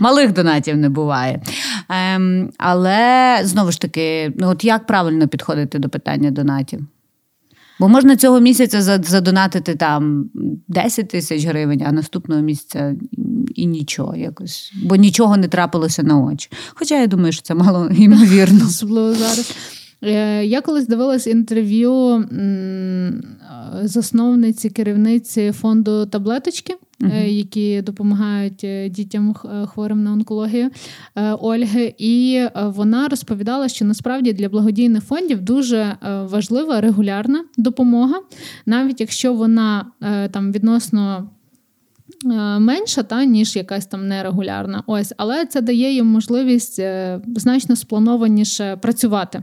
Малих 0.01 0.33
донатів 0.33 0.77
не 0.77 0.89
буває. 0.89 1.43
Ем, 1.89 2.51
Але 2.59 3.41
знову 3.45 3.73
ж 3.73 3.81
таки, 3.81 4.33
ну 4.39 4.49
от 4.49 4.65
як 4.65 4.87
правильно 4.87 5.29
підходити 5.29 5.79
до 5.79 5.89
питання 5.89 6.31
донатів? 6.31 6.87
Бо 7.81 7.89
можна 7.89 8.17
цього 8.17 8.41
місяця 8.41 8.83
задонатити 9.03 9.75
там 9.75 10.31
10 10.69 11.09
тисяч 11.09 11.45
гривень, 11.45 11.83
а 11.87 11.93
наступного 11.93 12.43
місяця 12.43 12.95
і 13.55 13.67
нічого 13.67 14.17
якось, 14.17 14.73
бо 14.83 14.97
нічого 14.97 15.37
не 15.37 15.49
трапилося 15.49 16.03
на 16.03 16.19
очі. 16.19 16.51
Хоча 16.75 17.01
я 17.01 17.07
думаю, 17.07 17.33
що 17.33 17.43
це 17.43 17.55
мало 17.55 17.91
ймовірно. 17.97 18.65
Особливо 18.65 19.15
зараз. 19.15 19.55
Е, 20.05 20.45
я 20.45 20.61
колись 20.61 20.87
дивилась 20.87 21.27
інтерв'ю 21.27 22.25
засновниці 23.83 24.71
керівниці 24.71 25.53
фонду 25.53 26.07
таблеточки, 26.07 26.75
uh 27.01 27.27
які 27.29 27.83
допомагають 27.83 28.65
е, 28.65 28.89
дітям 28.89 29.35
хворим 29.67 30.03
на 30.03 30.13
онкологію 30.13 30.71
Ольги. 31.41 31.95
І 31.99 32.45
вона 32.65 33.09
розповідала, 33.09 33.69
що 33.69 33.85
насправді 33.85 34.33
для 34.33 34.49
благодійних 34.49 35.05
фондів 35.05 35.41
дуже 35.41 35.97
важлива 36.31 36.81
регулярна 36.81 37.45
допомога, 37.57 38.21
навіть 38.67 39.01
якщо 39.01 39.35
вона 39.35 39.87
там 40.31 40.53
відносно. 40.53 41.31
Менша, 42.59 43.03
та, 43.03 43.25
ніж 43.25 43.57
якась 43.57 43.87
там 43.87 44.09
нерегулярна. 44.09 44.83
Ось, 44.87 45.13
але 45.17 45.47
це 45.47 45.61
дає 45.61 45.93
їм 45.93 46.07
можливість 46.07 46.81
значно 47.37 47.77
спланованіше 47.77 48.77
працювати. 48.77 49.43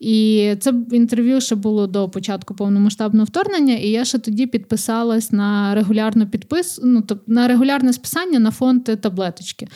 І 0.00 0.54
це 0.60 0.72
інтерв'ю 0.92 1.40
ще 1.40 1.54
було 1.54 1.86
до 1.86 2.08
початку 2.08 2.54
повномасштабного 2.54 3.24
вторгнення, 3.24 3.74
і 3.74 3.88
я 3.88 4.04
ще 4.04 4.18
тоді 4.18 4.46
підписалась 4.46 5.32
на 5.32 5.74
регулярну 5.74 6.26
підпис, 6.26 6.80
ну 6.82 7.02
тобто 7.02 7.24
на 7.32 7.48
регулярне 7.48 7.92
списання 7.92 8.38
на 8.38 8.50
фонд 8.50 8.84
таблеточки. 8.84 9.68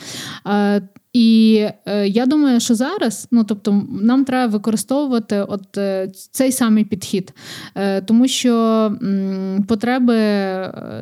І 1.13 1.65
е, 1.85 2.07
я 2.07 2.25
думаю, 2.25 2.59
що 2.59 2.75
зараз, 2.75 3.27
ну 3.31 3.43
тобто, 3.43 3.87
нам 4.01 4.25
треба 4.25 4.53
використовувати 4.53 5.41
от 5.41 5.77
е, 5.77 6.11
цей 6.31 6.51
самий 6.51 6.85
підхід, 6.85 7.33
е, 7.75 8.01
тому 8.01 8.27
що 8.27 8.53
м, 9.01 9.65
потреби 9.67 10.15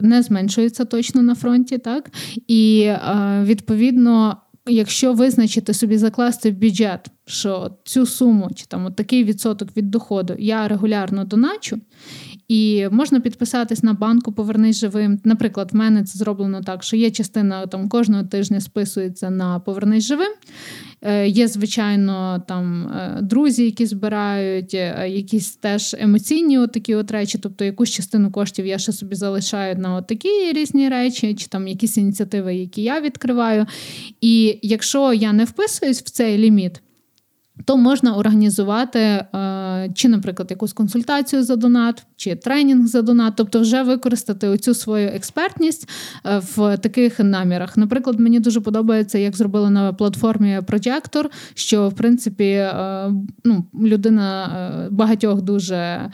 не 0.01 0.21
зменшуються 0.21 0.85
точно 0.85 1.21
на 1.21 1.35
фронті, 1.35 1.77
так? 1.77 2.11
І 2.47 2.81
е, 2.81 2.99
відповідно 3.43 4.37
якщо 4.67 5.13
визначити 5.13 5.73
собі 5.73 5.97
закласти 5.97 6.51
в 6.51 6.57
бюджет, 6.57 7.07
що 7.25 7.71
цю 7.83 8.05
суму 8.05 8.49
чи 8.55 8.65
там 8.65 8.85
от 8.85 8.95
такий 8.95 9.23
відсоток 9.23 9.77
від 9.77 9.91
доходу 9.91 10.35
я 10.39 10.67
регулярно 10.67 11.25
доначу, 11.25 11.79
і 12.47 12.87
можна 12.91 13.19
підписатись 13.19 13.83
на 13.83 13.93
банку 13.93 14.31
Повернись 14.31 14.79
живим. 14.79 15.19
Наприклад, 15.23 15.69
в 15.71 15.75
мене 15.75 16.03
це 16.03 16.19
зроблено 16.19 16.61
так, 16.61 16.83
що 16.83 16.95
є 16.95 17.11
частина 17.11 17.67
там 17.67 17.89
кожного 17.89 18.23
тижня 18.23 18.61
списується 18.61 19.29
на 19.29 19.59
Повернись 19.59 20.03
живим. 20.03 20.31
Е, 21.01 21.27
є, 21.27 21.47
звичайно, 21.47 22.43
там 22.47 22.87
е, 22.87 23.19
друзі, 23.21 23.65
які 23.65 23.85
збирають, 23.85 24.73
е, 24.73 25.09
якісь 25.09 25.55
теж 25.55 25.95
емоційні 25.99 26.59
от 26.59 26.71
такі 26.71 26.95
от 26.95 27.11
речі, 27.11 27.37
тобто 27.37 27.65
якусь 27.65 27.89
частину 27.89 28.31
коштів 28.31 28.65
я 28.65 28.77
ще 28.77 28.91
собі 28.91 29.15
залишаю 29.15 29.75
на 29.75 29.95
от 29.95 30.07
такі 30.07 30.53
різні 30.53 30.89
речі, 30.89 31.33
чи 31.33 31.47
там 31.47 31.67
якісь 31.67 31.97
ініціативи, 31.97 32.55
які 32.55 32.81
я 32.81 33.01
відкриваю. 33.01 33.65
І 34.21 34.59
якщо 34.61 35.13
я 35.13 35.33
не 35.33 35.45
вписуюсь 35.45 36.01
в 36.01 36.09
цей 36.09 36.37
ліміт, 36.37 36.81
то 37.65 37.77
можна 37.77 38.15
організувати 38.15 38.99
е, 38.99 39.89
чи, 39.95 40.09
наприклад, 40.09 40.47
якусь 40.51 40.73
консультацію 40.73 41.43
за 41.43 41.55
донат, 41.55 42.05
чи 42.15 42.35
тренінг 42.35 42.87
за 42.87 43.01
донат, 43.01 43.33
тобто 43.37 43.59
вже 43.59 43.83
використати 43.83 44.47
оцю 44.47 44.73
свою 44.73 45.07
експертність 45.07 45.89
е, 46.25 46.41
в 46.55 46.77
таких 46.77 47.19
намірах. 47.19 47.77
Наприклад, 47.77 48.19
мені 48.19 48.39
дуже 48.39 48.61
подобається, 48.61 49.17
як 49.17 49.35
зробили 49.35 49.69
на 49.69 49.93
платформі 49.93 50.59
Projector, 50.59 51.25
що 51.53 51.89
в 51.89 51.93
принципі 51.93 52.43
е, 52.43 53.11
ну, 53.43 53.65
людина 53.81 54.87
багатьох 54.91 55.41
дуже 55.41 56.11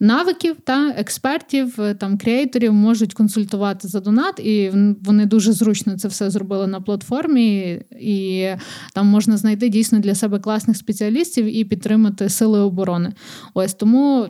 навиків 0.00 0.56
та 0.64 0.88
експертів, 0.88 1.78
там 1.98 2.18
креаторів 2.18 2.72
можуть 2.72 3.14
консультувати 3.14 3.88
за 3.88 4.00
донат, 4.00 4.40
і 4.40 4.72
вони 5.04 5.26
дуже 5.26 5.52
зручно 5.52 5.98
це 5.98 6.08
все 6.08 6.30
зробили 6.30 6.66
на 6.66 6.80
платформі, 6.80 7.80
і 8.00 8.48
там 8.94 9.06
можна 9.06 9.36
знайти 9.36 9.68
дійсно 9.68 9.98
для 9.98 10.14
себе 10.14 10.38
класних 10.38 10.76
спеціалістів 10.86 11.56
і 11.56 11.64
підтримати 11.64 12.28
сили 12.28 12.60
оборони. 12.60 13.12
Ось 13.54 13.74
тому, 13.74 14.28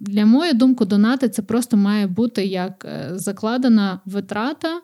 для 0.00 0.26
моєї 0.26 0.54
думки, 0.54 0.84
донати 0.84 1.28
це 1.28 1.42
просто 1.42 1.76
має 1.76 2.06
бути 2.06 2.44
як 2.44 2.84
е, 2.88 3.10
закладена 3.14 4.00
витрата 4.04 4.68
е, 4.76 4.82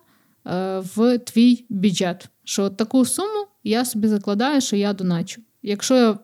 в 0.96 1.18
твій 1.18 1.64
бюджет. 1.68 2.28
Що 2.44 2.70
таку 2.70 3.04
суму 3.04 3.46
я 3.64 3.84
собі 3.84 4.08
закладаю, 4.08 4.60
що 4.60 4.76
я 4.76 4.92
доначу. 4.92 5.42
Якщо 5.62 6.18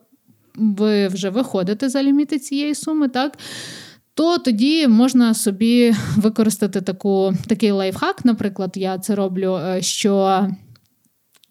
ви 0.55 1.07
вже 1.07 1.29
виходите 1.29 1.89
за 1.89 2.03
ліміти 2.03 2.39
цієї 2.39 2.75
суми, 2.75 3.09
так. 3.09 3.37
То 4.13 4.37
тоді 4.37 4.87
можна 4.87 5.33
собі 5.33 5.95
використати 6.15 6.81
таку, 6.81 7.33
такий 7.47 7.71
лайфхак. 7.71 8.25
Наприклад, 8.25 8.71
я 8.75 8.97
це 8.97 9.15
роблю, 9.15 9.55
е, 9.55 9.81
що 9.81 10.47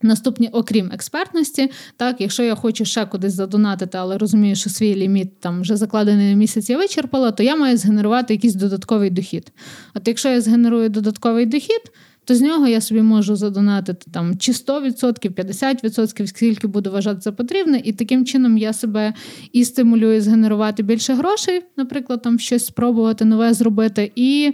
Наступні, 0.03 0.49
окрім 0.53 0.91
експертності, 0.93 1.71
так, 1.97 2.21
якщо 2.21 2.43
я 2.43 2.55
хочу 2.55 2.85
ще 2.85 3.07
кудись 3.07 3.35
задонатити, 3.35 3.99
але 3.99 4.19
розумію, 4.19 4.57
що 4.57 4.71
свій 4.71 4.95
ліміт 4.95 5.41
там 5.41 5.61
вже 5.61 5.77
закладений 5.77 6.31
на 6.31 6.37
місяць 6.37 6.71
я 6.71 6.79
вичерпала, 6.79 7.31
то 7.31 7.43
я 7.43 7.57
маю 7.57 7.77
згенерувати 7.77 8.35
якийсь 8.35 8.55
додатковий 8.55 9.11
дохід. 9.11 9.53
От 9.95 10.09
якщо 10.09 10.29
я 10.29 10.41
згенерую 10.41 10.89
додатковий 10.89 11.47
дохід, 11.47 11.93
то 12.29 12.35
з 12.35 12.41
нього 12.41 12.69
я 12.69 12.81
собі 12.81 13.03
можу 13.03 13.37
задонатити 13.37 14.11
там 14.11 14.39
чи 14.39 14.53
100%, 14.53 15.31
50%, 15.31 16.27
скільки 16.27 16.67
буду 16.67 16.91
вважати 16.91 17.21
за 17.21 17.33
потрібне, 17.33 17.81
і 17.85 17.93
таким 17.93 18.27
чином 18.27 18.59
я 18.59 18.73
себе 18.73 19.15
і 19.53 19.65
стимулюю 19.65 20.21
згенерувати 20.21 20.83
більше 20.83 21.15
грошей, 21.15 21.63
наприклад, 21.77 22.23
там 22.23 22.39
щось 22.39 22.67
спробувати 22.67 23.25
нове 23.25 23.55
зробити, 23.55 24.13
і 24.17 24.53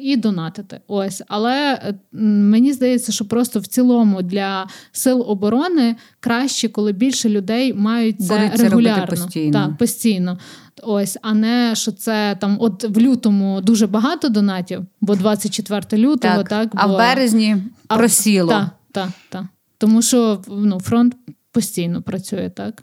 і 0.00 0.16
донатити. 0.16 0.80
Ось, 0.86 1.22
але 1.28 1.80
мені 2.12 2.72
здається, 2.72 3.12
що 3.12 3.24
просто 3.24 3.60
в 3.60 3.66
цілому 3.66 4.22
для 4.22 4.66
сил 4.92 5.24
оборони 5.28 5.96
краще, 6.20 6.68
коли 6.68 6.92
більше 6.92 7.28
людей 7.28 7.74
мають 7.74 8.20
це 8.20 8.34
Бориться 8.34 8.64
регулярно 8.64 9.06
постійно. 9.06 9.52
Так, 9.52 9.76
постійно. 9.76 10.38
Ось, 10.82 11.18
а 11.22 11.34
не 11.34 11.74
що 11.74 11.92
це 11.92 12.36
там, 12.40 12.56
от 12.60 12.84
в 12.84 12.98
лютому 12.98 13.60
дуже 13.60 13.86
багато 13.86 14.28
донатів, 14.28 14.86
бо 15.00 15.14
24 15.14 16.02
лютого, 16.02 16.36
так, 16.36 16.48
так 16.48 16.68
бо... 16.68 16.80
а 16.80 16.86
в 16.86 16.96
березні 16.96 17.56
просіло. 17.88 18.48
Так, 18.48 18.68
так, 18.92 19.08
так. 19.28 19.44
Тому 19.78 20.02
що 20.02 20.42
ну, 20.48 20.80
фронт 20.80 21.16
постійно 21.52 22.02
працює 22.02 22.50
так. 22.54 22.82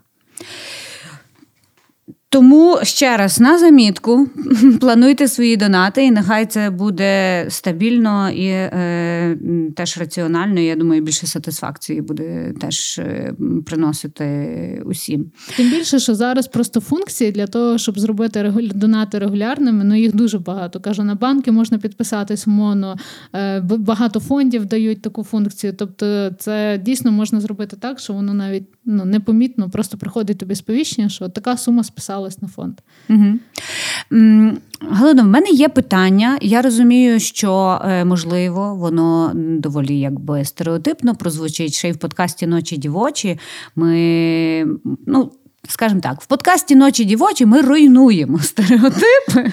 Тому 2.32 2.78
ще 2.82 3.16
раз 3.16 3.40
на 3.40 3.58
замітку 3.58 4.28
плануйте 4.80 5.28
свої 5.28 5.56
донати, 5.56 6.04
і 6.04 6.10
нехай 6.10 6.46
це 6.46 6.70
буде 6.70 7.46
стабільно 7.48 8.30
і 8.30 8.46
е, 8.46 9.38
теж 9.76 9.98
раціонально. 9.98 10.60
Я 10.60 10.76
думаю, 10.76 11.02
більше 11.02 11.26
сатисфакції 11.26 12.00
буде 12.00 12.54
теж 12.60 12.98
е, 12.98 13.34
приносити 13.66 14.82
усім. 14.84 15.30
Тим 15.56 15.70
більше, 15.70 15.98
що 15.98 16.14
зараз 16.14 16.48
просто 16.48 16.80
функції 16.80 17.32
для 17.32 17.46
того, 17.46 17.78
щоб 17.78 17.98
зробити 17.98 18.42
регуля... 18.42 18.70
донати 18.74 19.18
регулярними, 19.18 19.84
ну 19.84 19.94
їх 19.94 20.14
дуже 20.14 20.38
багато. 20.38 20.80
Кажу, 20.80 21.04
на 21.04 21.14
банки 21.14 21.52
можна 21.52 21.78
підписатись 21.78 22.46
моно, 22.46 22.96
е, 23.34 23.60
багато 23.60 24.20
фондів 24.20 24.66
дають 24.66 25.02
таку 25.02 25.24
функцію. 25.24 25.72
Тобто, 25.72 26.30
це 26.38 26.80
дійсно 26.84 27.12
можна 27.12 27.40
зробити 27.40 27.76
так, 27.76 27.98
що 28.00 28.12
воно 28.12 28.34
навіть 28.34 28.64
ну 28.84 29.04
непомітно 29.04 29.70
просто 29.70 29.98
приходить 29.98 30.38
тобі 30.38 30.54
сповіщення, 30.54 31.08
що 31.08 31.28
така 31.28 31.56
сума 31.56 31.84
списалась 32.30 32.42
на 32.42 32.48
фонд. 32.48 32.80
Угу. 33.08 33.38
Галина, 34.90 35.22
в 35.22 35.26
мене 35.26 35.50
є 35.50 35.68
питання. 35.68 36.38
Я 36.40 36.62
розумію, 36.62 37.20
що 37.20 37.80
е, 37.84 38.04
можливо 38.04 38.74
воно 38.74 39.32
доволі 39.34 39.98
якби 39.98 40.44
стереотипно 40.44 41.14
прозвучить 41.14 41.74
ще 41.74 41.88
й 41.88 41.92
в 41.92 41.98
подкасті 41.98 42.46
Ночі 42.46 42.76
дівочі. 42.76 43.38
Ми 43.76 44.66
ну. 45.06 45.32
Скажімо 45.68 46.00
так, 46.00 46.20
в 46.20 46.26
подкасті 46.26 46.74
Ночі 46.74 47.04
дівочі 47.04 47.46
ми 47.46 47.60
руйнуємо 47.60 48.38
стереотипи, 48.42 49.52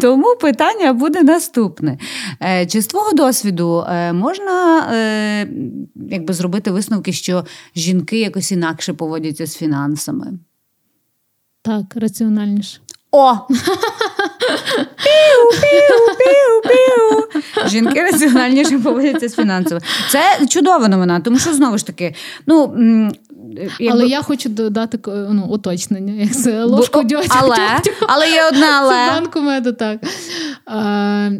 тому 0.00 0.36
питання 0.40 0.92
буде 0.92 1.22
наступне. 1.22 1.98
Е, 2.42 2.66
чи 2.66 2.82
з 2.82 2.86
твого 2.86 3.12
досвіду 3.12 3.84
е, 3.88 4.12
можна 4.12 4.82
якби, 6.10 6.34
зробити 6.34 6.70
висновки, 6.70 7.12
що 7.12 7.44
жінки 7.76 8.20
якось 8.20 8.52
інакше 8.52 8.92
поводяться 8.92 9.46
з 9.46 9.56
фінансами? 9.56 10.38
Так, 11.62 11.84
раціональніше. 11.94 12.78
О! 13.10 13.34
Піу-піу-піу-піу. 15.04 17.22
Жінки 17.68 18.02
раціональніше 18.02 18.78
поводяться 18.78 19.28
з 19.28 19.34
фінансово. 19.34 19.80
Це 20.10 20.46
чудова 20.46 20.88
новина, 20.88 21.20
тому 21.20 21.38
що 21.38 21.54
знову 21.54 21.78
ж 21.78 21.86
таки, 21.86 22.14
ну. 22.46 22.74
Якби... 23.80 23.88
Але 23.90 24.06
я 24.06 24.22
хочу 24.22 24.48
додати 24.48 24.98
ну, 25.06 25.46
уточнення, 25.50 26.22
як 26.22 26.36
це 26.36 26.64
ложку 26.64 27.02
дьотю. 27.02 27.28
Але 27.28 27.56
але 28.08 28.30
є 28.30 28.48
одна 28.48 28.80
але. 28.80 28.94
банку 28.94 29.40
меду, 29.40 29.72
так. 29.72 30.00
Е, 30.02 30.08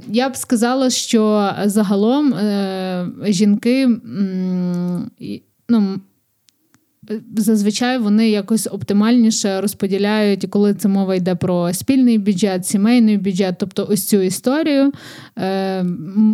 я 0.09 0.29
б 0.29 0.37
сказала, 0.37 0.91
що 0.91 1.53
загалом 1.65 2.35
е, 2.35 3.07
жінки 3.27 3.89
ну, 5.69 6.01
зазвичай 7.37 7.99
вони 7.99 8.31
якось 8.31 8.69
оптимальніше 8.73 9.61
розподіляють, 9.61 10.47
коли 10.51 10.75
це 10.75 10.89
мова 10.89 11.15
йде 11.15 11.35
про 11.35 11.73
спільний 11.73 12.19
бюджет, 12.19 12.67
сімейний 12.67 13.19
бюджет, 13.19 13.55
тобто 13.59 13.87
ось 13.91 14.07
цю 14.09 14.21
історію, 14.21 14.93
е, 15.39 15.85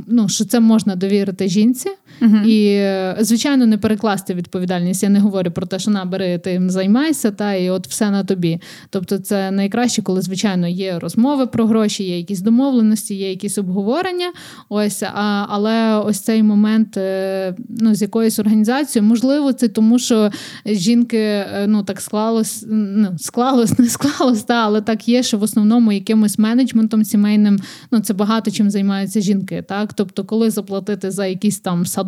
ну, 0.06 0.28
що 0.28 0.44
це 0.44 0.60
можна 0.60 0.96
довірити 0.96 1.48
жінці. 1.48 1.88
Угу. 2.22 2.37
І, 2.37 2.88
звичайно, 3.20 3.66
не 3.66 3.79
перекласти 3.79 4.35
відповідальність. 4.35 5.03
Я 5.03 5.09
не 5.09 5.20
говорю 5.20 5.50
про 5.50 5.66
те, 5.66 5.79
що 5.79 5.90
набери, 5.90 6.38
ти 6.38 6.62
займайся, 6.66 7.31
та 7.31 7.55
і 7.55 7.70
от 7.70 7.87
все 7.87 8.11
на 8.11 8.24
тобі. 8.24 8.61
Тобто, 8.90 9.18
це 9.18 9.50
найкраще, 9.50 10.03
коли, 10.03 10.22
звичайно, 10.22 10.68
є 10.68 10.98
розмови 10.98 11.46
про 11.46 11.66
гроші, 11.66 12.05
є 12.05 12.18
якісь 12.18 12.40
домовленості, 12.40 13.14
є 13.14 13.31
якісь 13.31 13.59
обговорення. 13.59 14.33
Ось, 14.68 15.03
а, 15.03 15.46
Але 15.48 15.98
ось 15.98 16.20
цей 16.20 16.42
момент 16.42 16.96
е, 16.96 17.55
ну, 17.68 17.94
з 17.94 18.03
якоюсь 18.03 18.38
організацією, 18.38 19.09
можливо, 19.09 19.53
це 19.53 19.68
тому, 19.68 19.98
що 19.98 20.31
жінки 20.66 21.18
е, 21.18 21.64
ну 21.68 21.83
так 21.83 22.00
склалось, 22.00 22.64
ну 22.68 23.09
склалось, 23.18 23.79
не 23.79 23.88
склалось, 23.88 24.42
та, 24.42 24.55
але 24.55 24.81
так 24.81 25.09
є, 25.09 25.22
що 25.22 25.38
в 25.38 25.42
основному 25.42 25.92
якимось 25.92 26.38
менеджментом 26.38 27.05
сімейним 27.05 27.59
ну 27.90 28.00
це 28.00 28.14
багато 28.14 28.50
чим 28.50 28.70
займаються 28.70 29.20
жінки. 29.20 29.64
Так, 29.68 29.92
тобто, 29.94 30.24
коли 30.24 30.50
заплатити 30.50 31.11
за 31.11 31.27
якийсь 31.27 31.59
там 31.59 31.87
садок, 31.87 32.03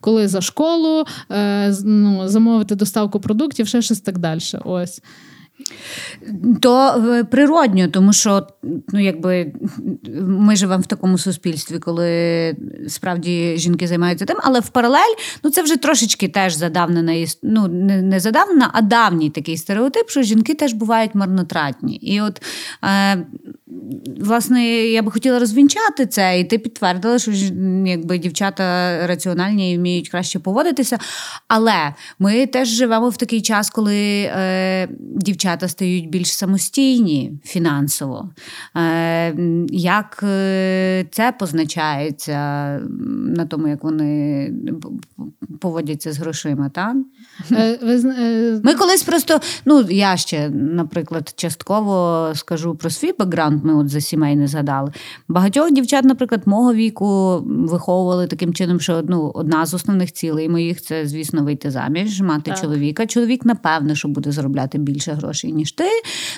коли 0.00 0.28
за 0.28 0.40
школу, 0.40 1.04
е, 1.30 1.74
ну, 1.84 2.28
замовити 2.28 2.74
доставку 2.74 3.20
продуктів, 3.20 3.68
ще 3.68 3.82
щось 3.82 4.00
так 4.00 4.18
далі. 4.18 4.40
Ось. 4.64 5.02
То 6.60 7.04
е, 7.12 7.24
природньо, 7.24 7.88
тому 7.88 8.12
що 8.12 8.46
ну, 8.92 9.00
якби 9.00 9.52
ми 10.20 10.56
живемо 10.56 10.82
в 10.82 10.86
такому 10.86 11.18
суспільстві, 11.18 11.78
коли 11.78 12.56
справді 12.88 13.54
жінки 13.56 13.86
займаються 13.86 14.24
тим, 14.24 14.36
але 14.42 14.60
в 14.60 14.68
паралель 14.68 15.14
ну 15.44 15.50
це 15.50 15.62
вже 15.62 15.76
трошечки 15.76 16.28
теж 16.28 16.54
задавнена, 16.54 17.26
ну 17.42 17.68
не 17.68 18.20
задавнена, 18.20 18.70
а 18.72 18.82
давній 18.82 19.30
такий 19.30 19.56
стереотип, 19.56 20.10
що 20.10 20.22
жінки 20.22 20.54
теж 20.54 20.72
бувають 20.72 21.14
марнотратні. 21.14 21.96
І 21.96 22.20
от 22.20 22.42
е, 22.84 23.26
власне 24.20 24.64
я 24.76 25.02
би 25.02 25.10
хотіла 25.10 25.38
розвінчати 25.38 26.06
це, 26.06 26.40
і 26.40 26.44
ти 26.44 26.58
підтвердила, 26.58 27.18
що 27.18 27.30
якби 27.86 28.18
дівчата 28.18 28.62
раціональні 29.06 29.72
і 29.72 29.78
вміють 29.78 30.08
краще 30.08 30.38
поводитися. 30.38 30.98
Але 31.48 31.94
ми 32.18 32.46
теж 32.46 32.68
живемо 32.68 33.08
в 33.08 33.16
такий 33.16 33.42
час, 33.42 33.70
коли 33.70 34.22
е, 34.22 34.88
дівчата 35.00 35.68
стають 35.68 36.10
більш 36.10 36.36
самостійні 36.36 37.32
фінансово. 37.44 38.30
Е, 38.76 39.34
Як 39.70 40.20
е, 40.22 41.06
це 41.10 41.32
позначається 41.38 42.38
на 43.36 43.46
тому, 43.46 43.68
як 43.68 43.84
вони 43.84 44.52
поводяться 45.60 46.12
з 46.12 46.18
грошима? 46.18 46.68
так? 46.68 46.96
Е, 47.52 47.78
е, 47.82 48.60
ми 48.64 48.74
колись 48.74 49.02
просто, 49.02 49.40
ну 49.64 49.80
я 49.90 50.16
ще, 50.16 50.50
наприклад, 50.50 51.32
частково 51.36 52.32
скажу 52.34 52.74
про 52.74 52.90
свій 52.90 53.12
бекграунд, 53.18 53.63
ми 53.64 53.74
от 53.74 53.88
за 53.88 54.00
сімей 54.00 54.36
не 54.36 54.46
згадали. 54.46 54.92
Багатьох 55.28 55.72
дівчат, 55.72 56.04
наприклад, 56.04 56.42
мого 56.46 56.74
віку 56.74 57.40
виховували 57.46 58.26
таким 58.26 58.54
чином, 58.54 58.80
що 58.80 59.02
ну, 59.08 59.32
одна 59.34 59.66
з 59.66 59.74
основних 59.74 60.12
цілей 60.12 60.48
моїх 60.48 60.82
це, 60.82 61.06
звісно, 61.06 61.44
вийти 61.44 61.70
заміж, 61.70 62.20
мати 62.20 62.50
так. 62.50 62.60
чоловіка. 62.60 63.06
Чоловік, 63.06 63.44
напевне, 63.44 63.94
що 63.94 64.08
буде 64.08 64.32
заробляти 64.32 64.78
більше 64.78 65.12
грошей, 65.12 65.52
ніж 65.52 65.72
ти. 65.72 65.84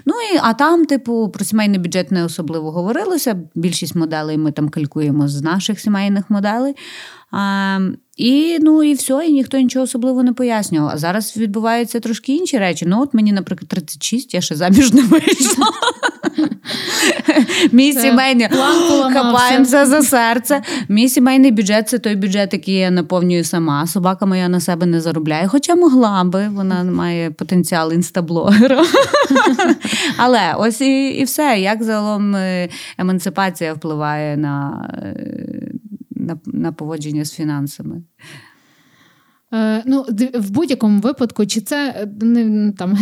Ну 0.06 0.14
і 0.34 0.38
а 0.42 0.54
там, 0.54 0.84
типу, 0.84 1.28
про 1.28 1.44
сімейний 1.44 1.78
бюджет 1.80 2.10
не 2.10 2.24
особливо 2.24 2.72
говорилося. 2.72 3.40
Більшість 3.54 3.94
моделей 3.94 4.38
ми 4.38 4.52
там 4.52 4.68
калькуємо 4.68 5.28
з 5.28 5.42
наших 5.42 5.80
сімейних 5.80 6.30
моделей. 6.30 6.74
А, 7.30 7.78
І 8.16 8.58
ну 8.60 8.82
і 8.82 8.94
все, 8.94 9.26
і 9.26 9.32
ніхто 9.32 9.58
нічого 9.58 9.82
особливо 9.82 10.22
не 10.22 10.32
пояснював. 10.32 10.90
А 10.94 10.98
зараз 10.98 11.36
відбуваються 11.36 12.00
трошки 12.00 12.32
інші 12.32 12.58
речі. 12.58 12.84
Ну, 12.88 13.02
от 13.02 13.14
мені, 13.14 13.32
наприклад, 13.32 13.68
36, 13.68 14.34
я 14.34 14.40
ще 14.40 14.54
заміж 14.54 14.92
не 14.92 15.02
вийшла. 15.02 15.66
Мій 17.72 17.92
сімейний 17.92 18.48
хапаємося 19.12 19.86
за 19.86 20.02
серце. 20.02 20.62
Мій 20.88 21.08
сімейний 21.08 21.50
бюджет 21.50 21.88
це 21.88 21.98
той 21.98 22.16
бюджет, 22.16 22.52
який 22.52 22.74
я 22.74 22.90
наповнюю 22.90 23.44
сама. 23.44 23.86
Собака 23.86 24.26
моя 24.26 24.48
на 24.48 24.60
себе 24.60 24.86
не 24.86 25.00
заробляє, 25.00 25.48
хоча 25.48 25.74
могла 25.74 26.24
би, 26.24 26.48
вона 26.48 26.84
має 26.84 27.30
потенціал 27.30 27.92
інстаблогера. 27.92 28.84
Але 30.16 30.54
ось 30.58 30.80
і 30.80 31.08
і 31.08 31.24
все. 31.24 31.58
Як 31.58 31.82
загалом 31.82 32.36
е, 32.36 32.68
емансипація 32.98 33.74
впливає 33.74 34.36
на 34.36 34.88
е, 35.02 35.16
на, 36.26 36.38
на 36.46 36.72
поводження 36.72 37.24
з 37.24 37.32
фінансами. 37.32 38.02
Е, 39.52 39.82
ну, 39.86 40.06
в 40.34 40.50
будь-якому 40.50 41.00
випадку, 41.00 41.46
чи 41.46 41.60
це 41.60 41.94
е, 41.96 42.24
не 42.24 42.72
там 42.72 42.98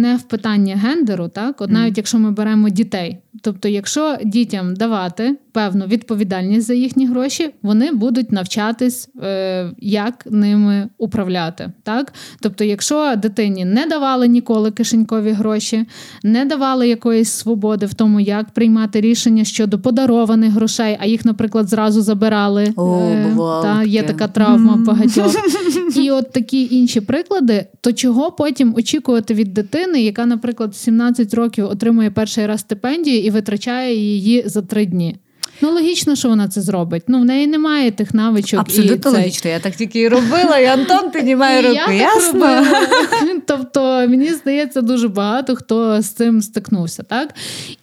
не 0.00 0.16
в 0.16 0.22
питання 0.22 0.76
гендеру, 0.76 1.28
так? 1.28 1.60
От 1.60 1.70
навіть 1.70 1.96
якщо 1.96 2.18
ми 2.18 2.30
беремо 2.30 2.68
дітей, 2.68 3.18
тобто, 3.42 3.68
якщо 3.68 4.18
дітям 4.24 4.74
давати 4.74 5.36
певну 5.54 5.86
відповідальність 5.86 6.66
за 6.66 6.74
їхні 6.74 7.06
гроші, 7.06 7.50
вони 7.62 7.92
будуть 7.92 8.32
навчатись, 8.32 9.08
е, 9.22 9.70
як 9.78 10.26
ними 10.30 10.88
управляти. 10.98 11.72
Так? 11.82 12.12
Тобто, 12.40 12.64
якщо 12.64 13.14
дитині 13.16 13.64
не 13.64 13.86
давали 13.86 14.28
ніколи 14.28 14.70
кишенькові 14.70 15.30
гроші, 15.30 15.84
не 16.22 16.44
давали 16.44 16.88
якоїсь 16.88 17.30
свободи 17.30 17.86
в 17.86 17.94
тому, 17.94 18.20
як 18.20 18.50
приймати 18.50 19.00
рішення 19.00 19.44
щодо 19.44 19.78
подарованих 19.78 20.52
грошей, 20.52 20.96
а 21.00 21.06
їх, 21.06 21.24
наприклад, 21.24 21.68
зразу 21.68 22.02
забирали. 22.02 22.72
О, 22.76 23.00
е, 23.00 23.34
та, 23.62 23.82
Є 23.82 24.02
така 24.02 24.28
травма 24.28 24.76
багатьох. 24.76 25.36
І 25.96 26.10
от 26.10 26.32
такі 26.32 26.68
інші 26.70 27.00
приклади, 27.00 27.66
то 27.80 27.92
чого 27.92 28.32
потім 28.32 28.74
очікувати 28.76 29.34
від 29.34 29.54
дитини, 29.54 30.02
яка, 30.02 30.26
наприклад, 30.26 30.72
в 30.72 30.76
17 30.76 31.34
років 31.34 31.64
отримує 31.64 32.10
перший 32.10 32.46
раз 32.46 32.60
стипендію 32.60 33.18
і 33.18 33.30
витрачає 33.30 33.96
її 33.96 34.42
за 34.46 34.62
три 34.62 34.86
дні? 34.86 35.16
Ну, 35.60 35.72
логічно, 35.72 36.16
що 36.16 36.28
вона 36.28 36.48
це 36.48 36.60
зробить. 36.60 37.02
Ну, 37.08 37.20
в 37.20 37.24
неї 37.24 37.46
немає 37.46 37.90
тих 37.90 38.14
навичок. 38.14 38.60
Абсолютно 38.60 39.10
і 39.10 39.14
логічно. 39.14 39.50
Я 39.50 39.58
так 39.58 39.76
тільки 39.76 40.00
і 40.00 40.08
робила, 40.08 40.58
і 40.58 40.66
Антон 40.66 41.10
піднімає 41.10 41.62
руку. 41.62 41.92
Ясно? 41.92 42.66
Тобто, 43.46 43.80
мені 44.08 44.32
здається, 44.32 44.82
дуже 44.82 45.08
багато 45.08 45.56
хто 45.56 46.02
з 46.02 46.10
цим 46.10 46.42
стикнувся. 46.42 47.02
так? 47.02 47.34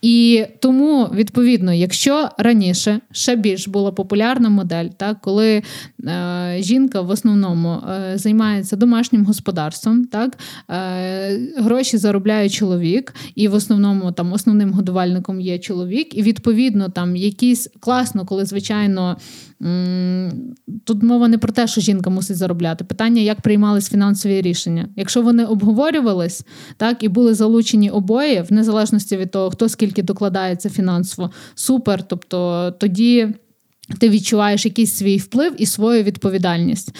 І 0.02 0.46
тому, 0.60 1.10
відповідно, 1.14 1.74
якщо 1.74 2.30
раніше 2.38 3.00
ще 3.12 3.36
більш 3.36 3.68
була 3.68 3.92
популярна 3.92 4.50
модель, 4.50 4.88
так, 4.98 5.18
коли 5.22 5.64
е, 6.08 6.58
жінка 6.60 7.02
в 7.02 7.10
основному 7.10 7.70
е, 7.74 8.18
займається 8.18 8.76
домашнім 8.76 9.26
господарством, 9.26 10.06
так, 10.06 10.38
е, 10.70 11.40
гроші 11.58 11.98
заробляє 11.98 12.50
чоловік, 12.50 13.14
і 13.36 13.48
в 13.48 13.54
основному 13.54 14.12
там 14.12 14.34
основним 14.34 14.74
годувальником 14.74 15.42
є 15.42 15.60
чоловік, 15.60 16.18
і 16.18 16.22
відповідно 16.22 16.90
там 16.90 17.16
якісь 17.16 17.61
якось 17.66 17.80
класно, 17.80 18.26
коли, 18.26 18.46
звичайно, 18.46 19.18
тут 20.84 21.04
мова 21.04 21.28
не 21.28 21.38
про 21.38 21.54
те, 21.54 21.68
що 21.68 21.82
жінка 21.82 22.10
мусить 22.10 22.38
заробляти. 22.38 22.84
Питання, 22.84 23.22
як 23.22 23.42
приймались 23.42 23.90
фінансові 23.90 24.42
рішення. 24.42 24.90
Якщо 24.96 25.22
вони 25.22 25.46
обговорювались 25.46 26.46
так, 26.78 27.04
і 27.04 27.08
були 27.08 27.34
залучені 27.34 27.90
обоє, 27.90 28.42
в 28.42 28.54
незалежності 28.54 29.18
від 29.18 29.32
того, 29.32 29.50
хто 29.50 29.70
скільки 29.70 30.04
докладається 30.04 30.70
фінансово, 30.70 31.32
супер. 31.56 32.04
Тобто 32.08 32.72
тоді. 32.80 33.28
Ти 34.00 34.10
відчуваєш 34.10 34.66
якийсь 34.66 34.94
свій 34.94 35.18
вплив 35.18 35.62
і 35.62 35.66
свою 35.66 36.04
відповідальність. 36.04 36.96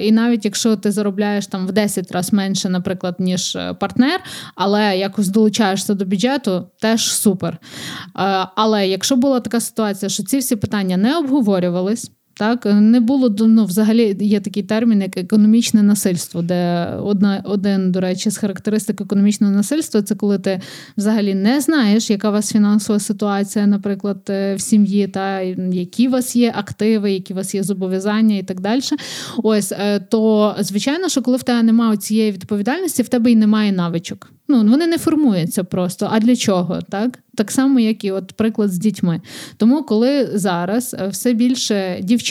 І 0.00 0.12
навіть 0.12 0.44
якщо 0.44 0.76
ти 0.76 0.92
заробляєш 0.92 1.46
там 1.46 1.66
в 1.66 1.72
10 1.72 2.12
разів 2.12 2.34
менше, 2.34 2.68
наприклад, 2.68 3.16
ніж 3.18 3.56
е, 3.56 3.74
партнер, 3.74 4.20
але 4.54 4.98
якось 4.98 5.28
долучаєшся 5.28 5.94
до 5.94 6.04
бюджету, 6.04 6.66
теж 6.80 7.12
супер. 7.12 7.58
Але 8.54 8.88
якщо 8.88 9.16
була 9.16 9.40
така 9.40 9.60
ситуація, 9.60 10.08
що 10.08 10.22
ці 10.22 10.38
всі 10.38 10.56
питання 10.56 10.96
не 10.96 11.18
обговорювались. 11.18 12.10
Так, 12.34 12.66
не 12.66 13.00
було 13.00 13.34
ну, 13.38 13.64
взагалі 13.64 14.16
є 14.20 14.40
такий 14.40 14.62
термін, 14.62 15.00
як 15.00 15.16
економічне 15.16 15.82
насильство, 15.82 16.42
де 16.42 16.86
одна 17.02 17.42
один, 17.44 17.92
до 17.92 18.00
речі, 18.00 18.30
з 18.30 18.36
характеристик 18.36 19.00
економічного 19.00 19.52
насильства 19.52 20.02
це 20.02 20.14
коли 20.14 20.38
ти 20.38 20.60
взагалі 20.96 21.34
не 21.34 21.60
знаєш, 21.60 22.10
яка 22.10 22.28
у 22.28 22.32
вас 22.32 22.52
фінансова 22.52 22.98
ситуація, 22.98 23.66
наприклад, 23.66 24.18
е, 24.30 24.54
в 24.54 24.60
сім'ї, 24.60 25.08
та 25.08 25.40
які 25.72 26.08
у 26.08 26.10
вас 26.10 26.36
є 26.36 26.52
активи, 26.56 27.12
які 27.12 27.32
у 27.32 27.36
вас 27.36 27.54
є 27.54 27.62
зобов'язання 27.62 28.36
і 28.36 28.42
так 28.42 28.60
далі. 28.60 28.80
Ось 29.36 29.72
е, 29.72 30.00
то 30.00 30.54
звичайно, 30.60 31.08
що 31.08 31.22
коли 31.22 31.36
в 31.36 31.42
тебе 31.42 31.62
немає 31.62 31.96
цієї 31.96 32.32
відповідальності, 32.32 33.02
в 33.02 33.08
тебе 33.08 33.32
й 33.32 33.36
немає 33.36 33.72
навичок. 33.72 34.32
Ну, 34.48 34.64
вони 34.64 34.86
не 34.86 34.98
формуються 34.98 35.64
просто. 35.64 36.08
А 36.10 36.20
для 36.20 36.36
чого? 36.36 36.78
Так 36.90 37.18
Так 37.36 37.50
само, 37.50 37.80
як 37.80 38.04
і 38.04 38.10
от 38.10 38.32
приклад 38.32 38.72
з 38.72 38.78
дітьми. 38.78 39.20
Тому, 39.56 39.82
коли 39.82 40.30
зараз 40.34 40.96
е, 41.00 41.08
все 41.08 41.32
більше 41.32 42.00
дівчат 42.02 42.29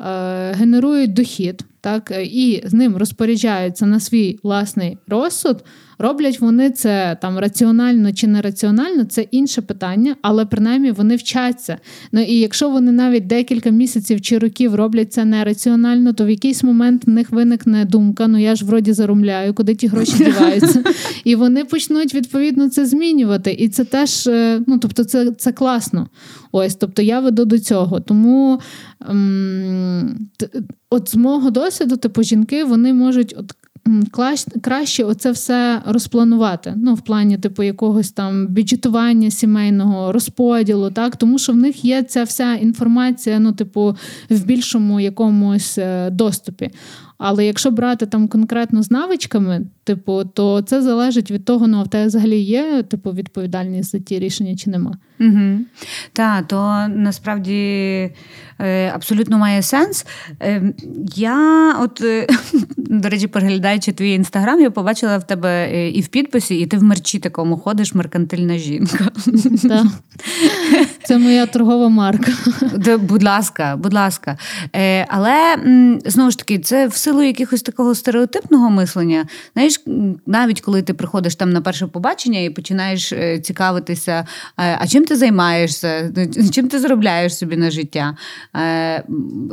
е, 0.00 0.52
генерують 0.52 1.12
дохід, 1.12 1.64
так, 1.86 2.12
і 2.22 2.62
з 2.64 2.72
ним 2.72 2.96
розпоряджаються 2.96 3.86
на 3.86 4.00
свій 4.00 4.38
власний 4.42 4.98
розсуд. 5.08 5.64
Роблять 5.98 6.40
вони 6.40 6.70
це 6.70 7.16
там 7.22 7.38
раціонально 7.38 8.12
чи 8.12 8.26
нераціонально, 8.26 9.04
це 9.04 9.22
інше 9.22 9.62
питання, 9.62 10.16
але 10.22 10.46
принаймні 10.46 10.90
вони 10.90 11.16
вчаться. 11.16 11.78
Ну 12.12 12.20
і 12.20 12.34
якщо 12.34 12.70
вони 12.70 12.92
навіть 12.92 13.26
декілька 13.26 13.70
місяців 13.70 14.20
чи 14.20 14.38
років 14.38 14.74
роблять 14.74 15.12
це 15.12 15.24
нераціонально, 15.24 16.12
то 16.12 16.24
в 16.24 16.30
якийсь 16.30 16.62
момент 16.62 17.06
в 17.06 17.10
них 17.10 17.30
виникне 17.30 17.84
думка: 17.84 18.26
ну 18.26 18.38
я 18.38 18.54
ж 18.54 18.64
вроді 18.64 18.92
заромляю, 18.92 19.54
куди 19.54 19.74
ті 19.74 19.86
гроші 19.86 20.24
діваються. 20.24 20.84
І 21.24 21.34
вони 21.34 21.64
почнуть 21.64 22.14
відповідно 22.14 22.68
це 22.68 22.86
змінювати. 22.86 23.52
І 23.52 23.68
це 23.68 23.84
теж, 23.84 24.26
е, 24.26 24.62
ну 24.66 24.78
тобто, 24.78 25.04
це 25.04 25.32
це 25.32 25.52
класно. 25.52 26.08
Ось, 26.52 26.74
тобто 26.74 27.02
я 27.02 27.20
веду 27.20 27.44
до 27.44 27.58
цього. 27.58 28.00
Тому 28.00 28.60
ем, 29.08 30.28
от 30.90 31.08
з 31.08 31.14
мого 31.14 31.50
досвіду, 31.50 31.96
типу, 31.96 32.22
жінки 32.22 32.64
вони 32.64 32.92
можуть 32.92 33.34
от 33.38 33.54
краще 34.60 35.04
оце 35.04 35.30
все 35.30 35.82
розпланувати. 35.86 36.74
Ну, 36.76 36.94
в 36.94 37.00
плані, 37.00 37.38
типу, 37.38 37.62
якогось 37.62 38.10
там 38.10 38.46
бюджетування 38.46 39.30
сімейного 39.30 40.12
розподілу, 40.12 40.90
так 40.90 41.16
тому 41.16 41.38
що 41.38 41.52
в 41.52 41.56
них 41.56 41.84
є 41.84 42.02
ця 42.02 42.22
вся 42.22 42.54
інформація, 42.54 43.38
ну, 43.38 43.52
типу, 43.52 43.96
в 44.30 44.44
більшому 44.44 45.00
якомусь 45.00 45.78
е, 45.78 46.10
доступі. 46.10 46.70
Але 47.18 47.46
якщо 47.46 47.70
брати 47.70 48.06
там 48.06 48.28
конкретно 48.28 48.82
з 48.82 48.90
навичками, 48.90 49.66
типу, 49.84 50.24
то 50.24 50.62
це 50.62 50.82
залежить 50.82 51.30
від 51.30 51.44
того, 51.44 51.66
ну 51.66 51.78
а 51.78 51.82
в 51.82 51.88
тебе 51.88 52.06
взагалі 52.06 52.40
є 52.40 52.82
типу 52.82 53.10
відповідальність 53.10 53.90
за 53.90 53.98
ті 53.98 54.18
рішення 54.18 54.56
чи 54.56 54.70
нема. 54.70 54.98
Угу. 55.20 55.58
Так, 56.12 56.46
то 56.46 56.86
насправді 56.88 57.54
е, 58.58 58.90
абсолютно 58.94 59.38
має 59.38 59.62
сенс. 59.62 60.06
Е, 60.42 60.62
я, 61.14 61.72
от, 61.80 62.00
е, 62.00 62.26
до 62.76 63.08
речі, 63.08 63.26
переглядаючи 63.26 63.92
твій 63.92 64.12
інстаграм, 64.12 64.60
я 64.60 64.70
побачила 64.70 65.18
в 65.18 65.26
тебе 65.26 65.70
і 65.90 66.00
в 66.00 66.08
підписі, 66.08 66.58
і 66.58 66.66
ти 66.66 66.78
в 66.78 66.82
мерчі 66.82 67.18
такому 67.18 67.58
ходиш, 67.58 67.94
меркантильна 67.94 68.58
жінка. 68.58 69.10
Так. 69.62 69.86
Це 71.04 71.18
моя 71.18 71.46
торгова 71.46 71.88
марка. 71.88 72.32
Будь 72.98 73.22
ласка, 73.22 73.76
будь 73.76 73.94
ласка. 73.94 74.38
Але 75.08 75.56
знову 76.04 76.30
ж 76.30 76.38
таки, 76.38 76.58
це 76.58 76.86
в 76.86 76.96
силу 76.96 77.22
якихось 77.22 77.62
такого 77.62 77.94
стереотипного 77.94 78.70
мислення. 78.70 79.26
Знаєш, 79.54 79.80
навіть 80.26 80.60
коли 80.60 80.82
ти 80.82 80.94
приходиш 80.94 81.34
там 81.34 81.50
на 81.50 81.60
перше 81.60 81.86
побачення 81.86 82.40
і 82.40 82.50
починаєш 82.50 83.12
цікавитися, 83.42 84.26
а 84.56 84.86
чим 84.86 85.05
ти 85.06 85.16
займаєшся, 85.16 86.12
чим 86.52 86.68
ти 86.68 86.78
заробляєш 86.78 87.36
собі 87.36 87.56
на 87.56 87.70
життя. 87.70 88.16
Е, 88.56 89.04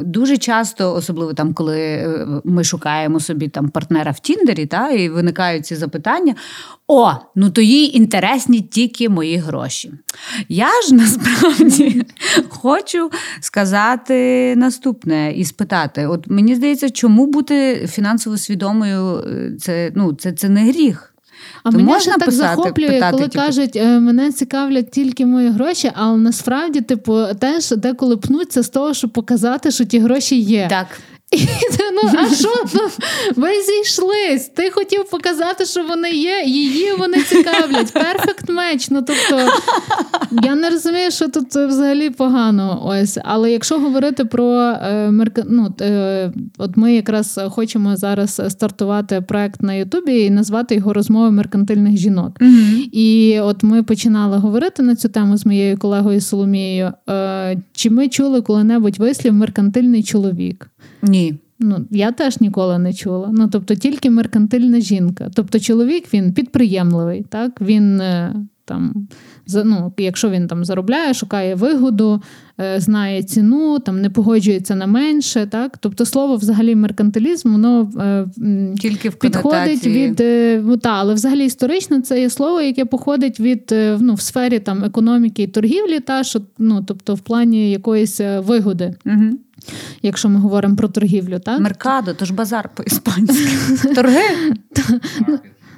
дуже 0.01 0.37
часто, 0.37 0.93
особливо 0.93 1.33
там, 1.33 1.53
коли 1.53 2.07
ми 2.43 2.63
шукаємо 2.63 3.19
собі 3.19 3.47
там 3.47 3.69
партнера 3.69 4.11
в 4.11 4.19
Тіндері, 4.19 4.65
та, 4.65 4.89
і 4.89 5.09
виникають 5.09 5.65
ці 5.65 5.75
запитання. 5.75 6.35
О, 6.87 7.11
ну 7.35 7.49
то 7.49 7.61
їй 7.61 7.97
інтересні 7.97 8.61
тільки 8.61 9.09
мої 9.09 9.37
гроші. 9.37 9.93
Я 10.49 10.81
ж 10.87 10.95
насправді 10.95 12.05
хочу 12.49 13.11
сказати 13.39 14.53
наступне 14.55 15.31
і 15.31 15.45
спитати: 15.45 16.07
от 16.07 16.27
мені 16.27 16.55
здається, 16.55 16.89
чому 16.89 17.27
бути 17.27 17.87
фінансово 17.87 18.37
свідомою 18.37 19.17
е, 19.17 19.51
це 19.59 19.91
ну, 19.95 20.13
це, 20.13 20.31
це 20.31 20.49
не 20.49 20.71
гріх. 20.71 21.12
А 21.63 21.71
Ти 21.71 21.77
мене 21.77 21.99
так 21.99 22.25
писати, 22.25 22.31
захоплює, 22.33 22.87
питати, 22.87 23.11
коли 23.11 23.23
типу... 23.23 23.45
кажуть, 23.45 23.75
«Е, 23.75 23.99
мене 23.99 24.31
цікавлять 24.31 24.91
тільки 24.91 25.25
мої 25.25 25.49
гроші, 25.49 25.91
але 25.95 26.17
насправді, 26.17 26.81
типу, 26.81 27.25
теж 27.39 27.71
деколи 27.71 28.17
пнуться 28.17 28.63
з 28.63 28.69
того, 28.69 28.93
щоб 28.93 29.09
показати, 29.13 29.71
що 29.71 29.85
ті 29.85 29.99
гроші 29.99 30.39
є. 30.39 30.67
Так. 30.69 30.87
І, 31.31 31.47
ну, 32.03 32.11
А 32.17 32.35
що? 32.35 32.63
Ну, 32.73 32.89
ви 33.35 33.49
зійшлись? 33.61 34.47
Ти 34.55 34.71
хотів 34.71 35.09
показати, 35.09 35.65
що 35.65 35.83
вони 35.83 36.11
є, 36.11 36.43
її 36.45 36.93
вони 36.93 37.23
цікавлять. 37.23 37.93
Перфект 37.93 38.49
меч. 38.49 38.89
Ну, 38.89 39.01
тобто, 39.01 39.51
я 40.43 40.55
не 40.55 40.69
розумію, 40.69 41.11
що 41.11 41.27
тут 41.27 41.47
взагалі 41.55 42.09
погано. 42.09 42.81
Ось. 42.85 43.17
Але 43.23 43.51
якщо 43.51 43.79
говорити 43.79 44.25
про 44.25 44.53
е, 44.53 45.11
ну, 45.49 45.73
е, 45.81 46.31
от 46.57 46.77
ми 46.77 46.95
якраз 46.95 47.39
хочемо 47.49 47.95
зараз 47.95 48.41
стартувати 48.49 49.21
проект 49.21 49.61
на 49.61 49.73
Ютубі 49.73 50.19
і 50.19 50.29
назвати 50.29 50.75
його 50.75 50.93
розмови 50.93 51.31
меркантильних 51.31 51.97
жінок. 51.97 52.39
Mm-hmm. 52.39 52.89
І 52.91 53.39
от 53.39 53.63
ми 53.63 53.83
починали 53.83 54.37
говорити 54.37 54.83
на 54.83 54.95
цю 54.95 55.09
тему 55.09 55.37
з 55.37 55.45
моєю 55.45 55.77
колегою 55.77 56.21
Соломією. 56.21 56.91
Е, 57.09 57.57
чи 57.73 57.89
ми 57.89 58.07
чули 58.07 58.41
коли-небудь 58.41 58.99
вислів 58.99 59.33
меркантильний 59.33 60.03
чоловік? 60.03 60.69
Ні. 61.01 61.33
Ну, 61.59 61.85
я 61.91 62.11
теж 62.11 62.41
ніколи 62.41 62.79
не 62.79 62.93
чула. 62.93 63.29
Ну, 63.31 63.49
тобто, 63.51 63.75
тільки 63.75 64.09
меркантильна 64.09 64.79
жінка. 64.79 65.31
Тобто, 65.33 65.59
чоловік 65.59 66.13
він 66.13 66.33
підприємливий, 66.33 67.25
так? 67.29 67.61
Він 67.61 68.01
там, 68.65 69.07
ну, 69.65 69.93
якщо 69.97 70.29
він 70.29 70.47
там 70.47 70.65
заробляє, 70.65 71.13
шукає 71.13 71.55
вигоду, 71.55 72.21
е, 72.59 72.79
знає 72.79 73.23
ціну, 73.23 73.79
там 73.79 74.01
не 74.01 74.09
погоджується 74.09 74.75
на 74.75 74.87
менше. 74.87 75.47
Так? 75.51 75.77
Тобто, 75.77 76.05
слово 76.05 76.35
взагалі 76.35 76.75
меркантилізм, 76.75 77.51
воно 77.51 77.91
е, 77.99 78.25
тільки 78.79 79.09
в 79.09 79.15
підходить 79.15 79.87
від 79.87 80.23
ну, 80.65 80.77
та, 80.77 80.89
але 80.89 81.13
взагалі 81.13 81.45
історично 81.45 82.01
це 82.01 82.21
є 82.21 82.29
слово, 82.29 82.61
яке 82.61 82.85
походить 82.85 83.39
від 83.39 83.75
ну, 83.99 84.13
в 84.13 84.21
сфері 84.21 84.59
там 84.59 84.83
економіки 84.83 85.43
і 85.43 85.47
торгівлі, 85.47 85.99
та 85.99 86.23
що 86.23 86.41
ну, 86.57 86.83
тобто 86.87 87.15
в 87.15 87.19
плані 87.19 87.71
якоїсь 87.71 88.21
вигоди. 88.39 88.95
Угу. 89.05 89.37
Якщо 90.01 90.29
ми 90.29 90.39
говоримо 90.39 90.75
про 90.75 90.87
торгівлю, 90.87 91.39
так? 91.39 91.59
Меркадо, 91.59 92.13
то 92.13 92.25
ж 92.25 92.33
базар 92.33 92.69
по-іспанськи. 92.75 93.49
Торги? 93.95 94.21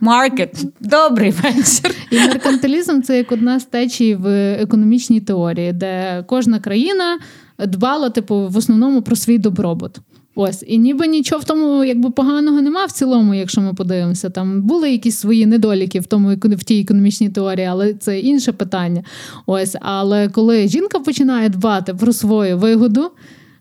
Маркет. 0.02 0.66
Добрий 0.80 1.32
вечір. 1.32 1.96
І 2.12 2.20
меркантилізм 2.20 3.02
це 3.02 3.18
як 3.18 3.32
одна 3.32 3.60
з 3.60 3.66
течій 3.66 4.16
в 4.16 4.54
економічній 4.54 5.22
теорії, 5.22 5.74
де 5.74 6.24
кожна 6.28 6.60
країна 6.60 7.20
дбала, 7.60 8.10
типу, 8.10 8.48
в 8.48 8.58
основному 8.58 9.02
про 9.02 9.16
свій 9.16 9.38
добробут. 9.38 10.00
Ось, 10.38 10.64
і 10.68 10.78
ніби 10.78 11.08
нічого 11.08 11.42
в 11.42 11.46
тому 11.46 11.84
якби 11.84 12.12
поганого 12.12 12.62
нема 12.62 12.86
в 12.86 12.92
цілому, 12.92 13.34
якщо 13.34 13.62
ми 13.62 13.74
подивимося. 13.74 14.30
Там 14.30 14.62
були 14.62 14.92
якісь 14.92 15.18
свої 15.18 15.46
недоліки 15.46 16.00
в 16.00 16.06
тому 16.06 16.36
в 16.44 16.64
тій 16.64 16.82
економічній 16.82 17.30
теорії, 17.30 17.68
але 17.68 17.94
це 17.94 18.20
інше 18.20 18.52
питання. 18.52 19.04
Ось, 19.46 19.76
але 19.82 20.30
коли 20.30 20.68
жінка 20.68 21.00
починає 21.00 21.50
дбати 21.50 21.94
про 21.94 22.14
свою 22.14 22.58
вигоду. 22.58 23.12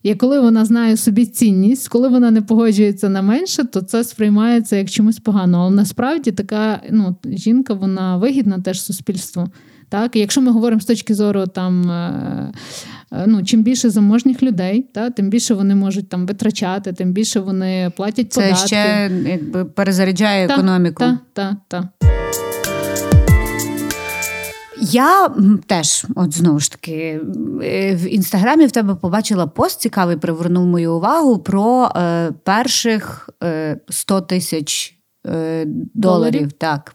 І 0.04 0.14
коли 0.14 0.40
вона 0.40 0.64
знає 0.64 0.96
собі 0.96 1.26
цінність, 1.26 1.88
коли 1.88 2.08
вона 2.08 2.30
не 2.30 2.42
погоджується 2.42 3.08
на 3.08 3.22
менше, 3.22 3.64
то 3.64 3.80
це 3.80 4.04
сприймається 4.04 4.76
як 4.76 4.90
чомусь 4.90 5.18
погано. 5.18 5.58
Але 5.58 5.70
насправді 5.70 6.32
така 6.32 6.80
ну, 6.90 7.16
жінка 7.24 7.74
вона 7.74 8.16
вигідна 8.16 8.60
теж 8.60 8.82
суспільству. 8.82 9.48
Так, 9.88 10.16
якщо 10.16 10.40
ми 10.40 10.52
говоримо 10.52 10.80
з 10.80 10.84
точки 10.84 11.14
зору 11.14 11.46
там. 11.46 11.90
Е, 11.90 12.52
е, 13.12 13.24
ну, 13.26 13.44
чим 13.44 13.62
більше 13.62 13.90
заможних 13.90 14.42
людей, 14.42 14.86
та, 14.94 15.10
тим 15.10 15.30
більше 15.30 15.54
вони 15.54 15.74
можуть 15.74 16.08
там 16.08 16.26
витрачати, 16.26 16.92
тим 16.92 17.12
більше 17.12 17.40
вони 17.40 17.92
платять 17.96 18.30
податки. 18.34 18.56
Це 18.56 18.66
ще 18.66 19.10
якби 19.26 19.64
перезаряджає 19.64 20.48
та, 20.48 20.54
економіку. 20.54 21.04
Так, 21.04 21.18
так, 21.32 21.54
так. 21.68 21.84
Я 24.90 25.34
теж, 25.66 26.06
от 26.16 26.34
знову 26.34 26.60
ж 26.60 26.72
таки, 26.72 27.20
е, 27.62 27.94
в 27.94 28.14
інстаграмі 28.14 28.66
в 28.66 28.72
тебе 28.72 28.94
побачила 28.94 29.46
пост 29.46 29.80
цікавий, 29.80 30.16
привернув 30.16 30.66
мою 30.66 30.94
увагу 30.94 31.38
про 31.38 31.92
е, 31.96 32.32
перших 32.44 33.30
е, 33.42 33.80
100 33.88 34.20
тисяч 34.20 34.98
е, 35.26 35.64
доларів. 35.66 35.92
доларів. 35.94 36.52
Так. 36.52 36.94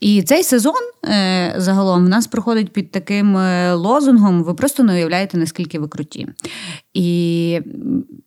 І 0.00 0.22
цей 0.22 0.42
сезон 0.42 0.74
е, 1.04 1.54
загалом 1.56 2.04
в 2.04 2.08
нас 2.08 2.26
проходить 2.26 2.72
під 2.72 2.90
таким 2.90 3.36
е, 3.36 3.74
лозунгом: 3.74 4.42
ви 4.42 4.54
просто 4.54 4.82
не 4.82 4.92
уявляєте, 4.92 5.38
наскільки 5.38 5.78
ви 5.78 5.88
круті. 5.88 6.28
І 6.94 7.60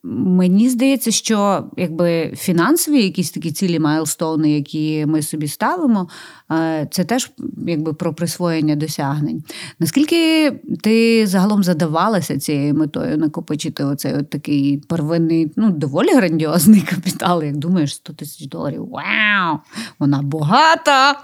мені 0.02 0.68
здається, 0.68 1.10
що 1.10 1.64
якби 1.76 2.32
фінансові 2.36 3.02
якісь 3.02 3.30
такі 3.30 3.52
цілі 3.52 3.78
майлстоуни, 3.78 4.50
які 4.52 5.06
ми 5.06 5.22
собі 5.22 5.48
ставимо, 5.48 6.08
е, 6.52 6.88
це 6.90 7.04
теж 7.04 7.30
якби 7.66 7.92
про 7.92 8.14
присвоєння 8.14 8.76
досягнень. 8.76 9.44
Наскільки 9.78 10.50
ти 10.82 11.26
загалом 11.26 11.64
задавалася 11.64 12.38
цією 12.38 12.74
метою 12.74 13.18
накопичити 13.18 13.84
оцей 13.84 14.14
от 14.14 14.30
такий 14.30 14.78
первинний, 14.88 15.52
ну 15.56 15.70
доволі 15.70 16.14
грандіозний 16.14 16.80
капітал, 16.90 17.42
як 17.42 17.56
думаєш, 17.56 17.94
100 17.94 18.12
тисяч 18.12 18.46
доларів. 18.46 18.88
Вау! 18.90 19.58
Вона 19.98 20.22
багата! 20.22 21.15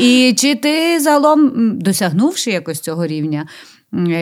І 0.00 0.34
чи 0.38 0.54
ти 0.54 1.00
загалом, 1.00 1.52
досягнувши 1.78 2.50
якось 2.50 2.80
цього 2.80 3.06
рівня, 3.06 3.46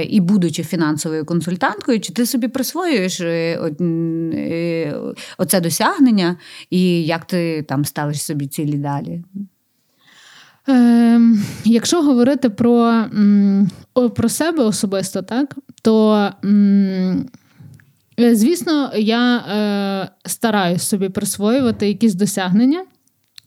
і 0.09 0.21
будучи 0.21 0.63
фінансовою 0.63 1.25
консультанткою, 1.25 2.01
чи 2.01 2.13
ти 2.13 2.27
собі 2.27 2.49
присвоюєш 2.49 3.21
е, 3.21 3.59
е, 3.81 4.95
оце 5.39 5.61
досягнення, 5.61 6.37
і 6.71 7.05
як 7.05 7.25
ти 7.25 7.63
там 7.69 7.85
ставиш 7.85 8.23
собі 8.23 8.47
цілі 8.47 8.77
далі? 8.77 9.25
Е, 10.69 11.21
Якщо 11.65 12.03
говорити 12.03 12.51
про 12.51 13.05
про 14.17 14.29
себе 14.29 14.65
особисто, 14.65 15.23
так, 15.23 15.57
то 15.83 16.29
Е, 18.21 18.35
звісно, 18.35 18.91
я 18.97 20.09
стараюсь 20.27 20.83
собі 20.83 21.09
присвоювати 21.09 21.89
якісь 21.89 22.15
досягнення. 22.15 22.85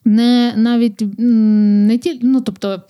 Не 0.05 0.53
навіть 0.57 1.03
не 1.17 1.97
ті, 1.97 2.19
ну 2.23 2.41
тобто, 2.41 2.83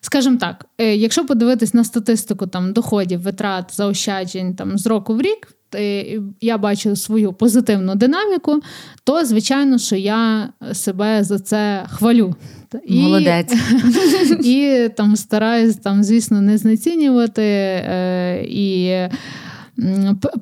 скажімо 0.00 0.36
так, 0.36 0.66
е, 0.78 0.96
якщо 0.96 1.26
подивитись 1.26 1.74
на 1.74 1.84
статистику 1.84 2.46
там 2.46 2.72
доходів, 2.72 3.20
витрат, 3.20 3.76
заощаджень 3.76 4.54
там 4.54 4.78
з 4.78 4.86
року 4.86 5.14
в 5.14 5.20
рік, 5.20 5.56
я 6.40 6.58
бачу 6.58 6.96
свою 6.96 7.32
позитивну 7.32 7.94
динаміку, 7.94 8.60
то 9.04 9.24
звичайно, 9.24 9.78
що 9.78 9.96
я 9.96 10.48
себе 10.72 11.24
за 11.24 11.38
це 11.38 11.86
хвалю. 11.88 12.34
І, 12.84 13.00
Молодець. 13.00 13.54
І 14.44 14.88
там 14.96 15.16
стараюсь, 15.16 15.76
там, 15.76 16.04
звісно, 16.04 16.40
не 16.40 16.58
знецінювати 16.58 17.42
е, 17.42 18.44
і 18.48 18.96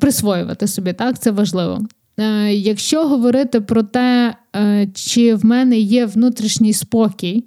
присвоювати 0.00 0.66
собі. 0.66 0.92
Так, 0.92 1.18
це 1.18 1.30
важливо. 1.30 1.80
Е, 2.18 2.54
Якщо 2.54 3.08
говорити 3.08 3.60
про 3.60 3.82
те, 3.82 4.34
е, 4.56 4.88
чи 4.94 5.34
в 5.34 5.44
мене 5.44 5.78
є 5.78 6.06
внутрішній 6.06 6.72
спокій, 6.72 7.44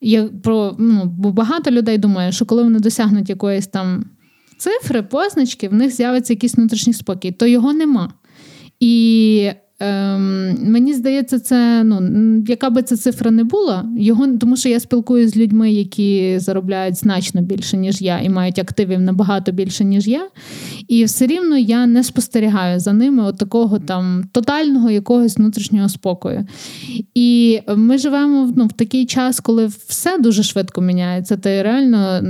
я 0.00 0.24
про, 0.24 0.76
ну, 0.78 1.04
бо 1.04 1.32
багато 1.32 1.70
людей 1.70 1.98
думає, 1.98 2.32
що 2.32 2.46
коли 2.46 2.62
вони 2.62 2.78
досягнуть 2.80 3.28
якоїсь 3.28 3.66
там 3.66 4.04
цифри, 4.58 5.02
позначки, 5.02 5.68
в 5.68 5.74
них 5.74 5.90
з'явиться 5.90 6.32
якийсь 6.32 6.56
внутрішній 6.56 6.92
спокій, 6.92 7.32
то 7.32 7.46
його 7.46 7.72
нема. 7.72 8.12
І 8.80 9.50
Ем, 9.80 10.56
Мені 10.62 10.94
здається, 10.94 11.38
це 11.38 11.84
ну, 11.84 12.00
яка 12.48 12.70
би 12.70 12.82
ця 12.82 12.96
цифра 12.96 13.30
не 13.30 13.44
була, 13.44 13.84
його 13.98 14.26
тому 14.26 14.56
що 14.56 14.68
я 14.68 14.80
спілкуюся 14.80 15.28
з 15.28 15.36
людьми, 15.36 15.72
які 15.72 16.38
заробляють 16.38 16.96
значно 16.96 17.42
більше, 17.42 17.76
ніж 17.76 18.02
я, 18.02 18.20
і 18.20 18.28
мають 18.28 18.58
активів 18.58 19.00
набагато 19.00 19.52
більше, 19.52 19.84
ніж 19.84 20.08
я. 20.08 20.28
І 20.88 21.04
все 21.04 21.26
рівно 21.26 21.58
я 21.58 21.86
не 21.86 22.04
спостерігаю 22.04 22.80
за 22.80 22.92
ними 22.92 23.24
от 23.24 23.38
такого 23.38 23.78
там 23.78 24.24
тотального 24.32 24.90
якогось 24.90 25.36
внутрішнього 25.36 25.88
спокою. 25.88 26.46
І 27.14 27.60
ми 27.76 27.98
живемо 27.98 28.52
ну, 28.56 28.66
в 28.66 28.72
такий 28.72 29.06
час, 29.06 29.40
коли 29.40 29.66
все 29.66 30.18
дуже 30.18 30.42
швидко 30.42 30.80
міняється. 30.80 31.36
Ти 31.36 31.62
реально 31.62 32.20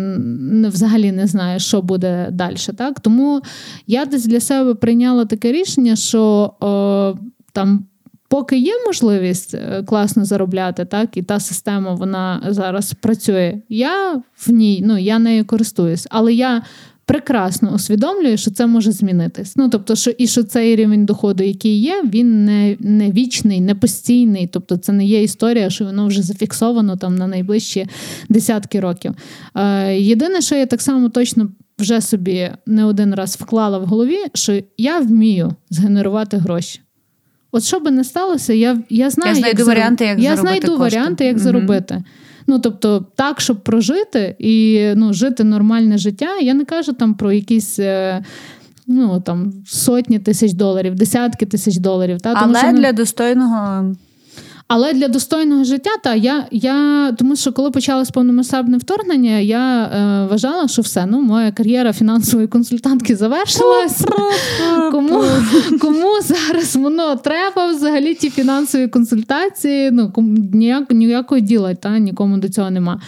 взагалі 0.69 1.13
не 1.13 1.27
знаєш, 1.27 1.67
що 1.67 1.83
буде 1.83 2.29
далі. 2.33 2.57
Так? 2.77 3.01
Тому 3.01 3.43
я 3.87 4.05
десь 4.05 4.27
для 4.27 4.41
себе 4.41 4.75
прийняла 4.75 5.25
таке 5.25 5.53
рішення, 5.53 5.97
що. 5.97 6.53
О, 6.61 7.15
там. 7.53 7.87
Поки 8.29 8.59
є 8.59 8.73
можливість 8.87 9.55
е, 9.55 9.83
класно 9.87 10.25
заробляти, 10.25 10.85
так 10.85 11.17
і 11.17 11.23
та 11.23 11.41
система 11.41 11.95
вона 11.95 12.43
зараз 12.49 12.95
працює. 12.95 13.63
Я 13.69 14.23
в 14.47 14.51
ній, 14.51 14.83
ну 14.87 14.99
я 14.99 15.19
нею 15.19 15.45
користуюсь, 15.45 16.07
але 16.11 16.35
я 16.35 16.63
прекрасно 17.11 17.75
усвідомлюю, 17.75 18.37
що 18.37 18.51
це 18.51 18.67
може 18.67 18.93
змінитись. 18.93 19.57
Ну 19.57 19.69
тобто, 19.69 19.97
що 19.97 20.11
і 20.11 20.27
що 20.27 20.43
цей 20.43 20.77
рівень 20.77 21.07
доходу, 21.07 21.45
який 21.45 21.81
є, 21.81 22.03
він 22.05 22.45
не 22.45 22.77
не 22.81 23.11
вічний, 23.11 23.61
не 23.61 23.75
постійний. 23.75 24.47
Тобто, 24.47 24.77
це 24.77 24.93
не 24.93 25.05
є 25.05 25.23
історія, 25.23 25.71
що 25.71 25.85
воно 25.85 26.07
вже 26.07 26.23
зафіксовано 26.23 26.97
там 26.97 27.15
на 27.15 27.27
найближчі 27.27 27.87
десятки 28.29 28.81
років. 28.81 29.15
Е, 29.55 29.99
Єдине, 29.99 30.41
що 30.41 30.55
я 30.55 30.67
так 30.67 30.83
само 30.83 31.09
точно. 31.09 31.49
Вже 31.79 32.01
собі 32.01 32.51
не 32.67 32.85
один 32.85 33.15
раз 33.15 33.37
вклала 33.41 33.79
в 33.79 33.87
голові, 33.87 34.19
що 34.35 34.61
я 34.79 35.01
вмію 35.01 35.55
згенерувати 35.71 36.37
гроші. 36.37 36.81
От 37.53 37.65
що 37.65 37.81
би 37.81 37.91
не 37.91 38.05
сталося, 38.05 38.53
я 38.53 38.79
я 38.91 39.11
знаю, 39.11 39.35
я 39.35 39.41
знайду 39.41 39.59
як 39.59 39.67
варіанти, 39.67 40.05
як 40.05 40.19
я 40.19 40.37
знайду 40.37 40.67
кошти. 40.67 40.81
варіанти, 40.81 41.25
як 41.25 41.37
mm 41.37 41.41
заробити. 41.41 42.05
Ну, 42.47 42.59
тобто, 42.59 43.07
так, 43.15 43.41
щоб 43.41 43.65
прожити 43.65 44.37
і 44.39 44.85
ну, 44.97 45.13
жити 45.13 45.45
нормальне 45.45 45.99
життя. 45.99 46.39
Я 46.39 46.55
не 46.55 46.65
кажу 46.65 46.93
там 46.93 47.15
про 47.15 47.33
якісь. 47.33 47.79
Е, 47.79 48.25
ну, 48.87 49.21
там, 49.21 49.53
Сотні 49.67 50.19
тисяч 50.19 50.53
доларів, 50.53 50.95
десятки 50.95 51.47
тисяч 51.47 51.77
доларів. 51.77 52.21
Та? 52.21 52.35
Тому, 52.35 52.55
Але 52.55 52.59
що, 52.59 52.73
для 52.73 52.93
достойного 52.93 53.95
але 54.73 54.93
для 54.93 55.09
достойного 55.09 55.65
життя, 55.65 55.91
та 56.03 56.15
я 56.15 56.47
я 56.51 57.13
тому, 57.13 57.37
що 57.37 57.53
коли 57.53 57.71
почалось 57.71 58.11
повномасштабне 58.11 58.79
вторгнення, 58.79 59.39
я 59.39 59.85
е, 59.85 60.27
вважала, 60.27 60.69
що 60.69 60.83
все, 60.83 61.07
ну 61.07 61.21
моя 61.21 61.53
кар'єра 61.53 61.93
фінансової 61.93 62.49
консультантки 62.49 63.17
завершилась. 63.17 64.05
Кому 64.93 65.25
кому 65.81 66.21
зараз 66.23 66.77
воно 66.77 67.17
треба 67.17 67.67
взагалі 67.67 68.15
ті 68.15 68.31
фінансові 68.31 68.89
консультації? 68.89 69.91
Ну 69.91 70.13
ніяк, 70.53 70.91
ніякого 70.91 71.41
діла, 71.41 71.75
та 71.75 71.99
нікому 71.99 72.39
до 72.39 72.49
цього 72.49 72.71
нема. 72.71 73.01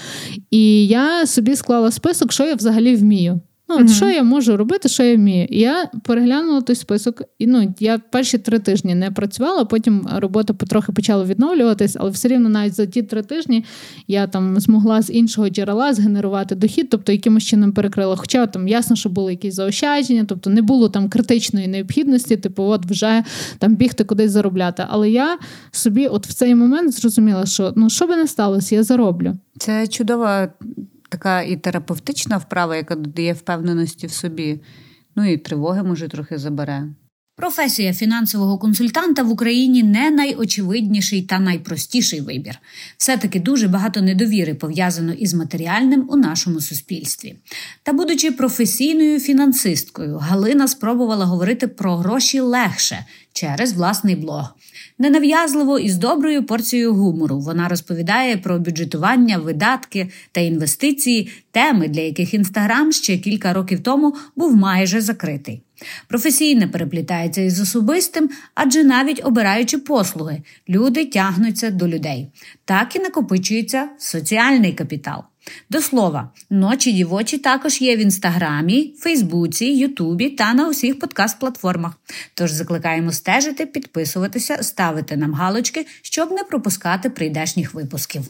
І 0.51 0.87
я 0.87 1.27
собі 1.27 1.57
склала 1.57 1.91
список, 1.91 2.33
що 2.33 2.45
я 2.45 2.55
взагалі 2.55 2.97
вмію. 2.97 3.41
Ну, 3.73 3.85
от 3.85 3.91
mm 3.91 3.95
Що 3.95 4.11
я 4.11 4.23
можу 4.23 4.57
робити, 4.57 4.89
що 4.89 5.03
я 5.03 5.17
вмію? 5.17 5.47
Я 5.51 5.91
переглянула 6.05 6.61
той 6.61 6.77
список. 6.77 7.23
І 7.39 7.47
ну, 7.47 7.75
я 7.81 7.99
перші 7.99 8.39
три 8.39 8.59
тижні 8.59 8.95
не 8.95 9.11
працювала, 9.11 9.65
потім 9.65 10.09
робота 10.17 10.55
потрохи 10.55 10.93
почала 10.93 11.25
відновлюватись, 11.25 11.97
але 12.01 12.11
все 12.11 12.29
рівно 12.29 12.49
навіть 12.49 12.75
за 12.75 12.87
ті 12.87 13.03
три 13.03 13.23
тижні 13.23 13.65
я 14.09 14.27
там 14.27 14.61
змогла 14.61 15.03
з 15.03 15.11
іншого 15.11 15.49
джерела 15.49 15.95
згенерувати 15.95 16.55
дохід, 16.55 16.91
тобто 16.91 17.13
якимось 17.13 17.45
чином 17.45 17.73
перекрила. 17.73 18.17
Хоча 18.17 18.47
там 18.47 18.69
ясно, 18.69 18.97
що 18.97 19.09
були 19.09 19.33
якісь 19.33 19.55
заощадження, 19.55 20.25
тобто 20.29 20.51
не 20.51 20.63
було 20.63 20.89
там 20.89 21.09
критичної 21.09 21.69
необхідності, 21.69 22.37
типу, 22.37 22.63
от 22.63 22.87
вже 22.87 23.25
там 23.59 23.77
бігти 23.77 24.05
кудись 24.05 24.31
заробляти. 24.31 24.85
Але 24.89 25.11
я 25.11 25.39
собі, 25.71 26.07
от 26.07 26.27
в 26.27 26.33
цей 26.33 26.55
момент, 26.55 26.95
зрозуміла, 26.95 27.47
що 27.47 27.73
ну 27.77 27.91
що 27.91 28.07
би 28.07 28.17
не 28.17 28.27
сталося, 28.27 28.75
я 28.75 28.83
зароблю. 28.83 29.35
Це 29.59 29.87
чудова 29.87 30.49
така 31.13 31.43
і 31.43 31.57
терапевтична 31.57 32.37
вправа, 32.37 32.77
яка 32.77 32.95
додає 32.95 33.33
впевненості 33.33 34.07
в 34.07 34.13
собі. 34.13 34.61
Ну 35.17 35.33
і 35.33 35.37
тривоги, 35.37 35.83
може, 35.83 36.09
трохи 36.09 36.39
забере. 36.39 36.89
Професія 37.37 37.95
фінансового 37.95 38.59
консультанта 38.59 39.23
в 39.23 39.31
Україні 39.31 39.83
не 39.83 40.11
найочевидніший 40.11 41.23
та 41.23 41.39
найпростіший 41.39 42.21
вибір. 42.21 42.59
Все-таки 42.97 43.41
дуже 43.41 43.69
багато 43.69 44.03
недовіри 44.03 44.55
пов'язано 44.55 45.13
із 45.13 45.35
матеріальним 45.35 46.07
у 46.09 46.17
нашому 46.17 46.61
суспільстві. 46.61 47.37
Та, 47.83 47.93
будучи 47.93 48.31
професійною 48.31 49.21
фінансисткою, 49.21 50.19
Галина 50.19 50.69
спробувала 50.69 51.25
говорити 51.25 51.69
про 51.69 51.97
гроші 51.97 52.41
легше 52.41 53.05
через 53.33 53.73
власний 53.73 54.17
блог. 54.17 54.55
Ненав'язливо 54.99 55.79
і 55.79 55.91
з 55.91 55.97
доброю 55.97 56.47
порцією 56.47 56.95
гумору 56.95 57.39
вона 57.39 57.69
розповідає 57.69 58.37
про 58.37 58.59
бюджетування, 58.59 59.39
видатки 59.39 60.09
та 60.33 60.41
інвестиції, 60.41 61.33
теми, 61.51 61.89
для 61.89 62.01
яких 62.01 62.35
інстаграм 62.35 62.93
ще 62.93 63.19
кілька 63.19 63.53
років 63.53 63.83
тому 63.83 64.15
був 64.37 64.57
майже 64.57 65.01
закритий. 65.01 65.63
Професійне 66.09 66.69
переплітається 66.69 67.41
із 67.41 67.61
особистим, 67.61 68.31
адже 68.55 68.85
навіть 68.85 69.25
обираючи 69.25 69.79
послуги, 69.79 70.43
люди 70.69 71.07
тягнуться 71.07 71.71
до 71.71 71.89
людей. 71.89 72.29
Так 72.65 72.97
і 72.97 72.99
накопичується 72.99 73.89
соціальний 73.99 74.73
капітал. 74.73 75.23
До 75.71 75.81
слова, 75.81 76.31
ночі 76.51 76.93
дівочі 76.93 77.39
також 77.39 77.81
є 77.81 77.97
в 77.97 77.99
інстаграмі, 77.99 78.95
Фейсбуці, 78.99 79.65
Ютубі 79.65 80.31
та 80.31 80.55
на 80.55 80.69
усіх 80.69 80.99
подкаст-платформах. 80.99 81.93
Тож 82.35 82.51
закликаємо 82.51 83.13
стежити, 83.13 83.67
підписуватися, 83.67 84.63
ставити 84.63 85.17
нам 85.17 85.35
галочки, 85.35 85.87
щоб 86.03 86.31
не 86.31 86.45
пропускати 86.45 87.11
прийдешніх 87.11 87.75
випусків. 87.75 88.23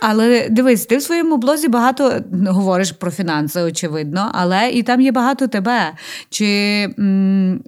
Але 0.00 0.48
дивись, 0.50 0.86
ти 0.86 0.96
в 0.96 1.02
своєму 1.02 1.36
блозі 1.36 1.68
багато 1.68 2.12
говориш 2.46 2.92
про 2.92 3.10
фінанси, 3.10 3.62
очевидно, 3.62 4.30
але 4.34 4.70
і 4.70 4.82
там 4.82 5.00
є 5.00 5.12
багато 5.12 5.46
тебе. 5.46 5.92
Чи 6.30 6.46
м, 6.98 7.62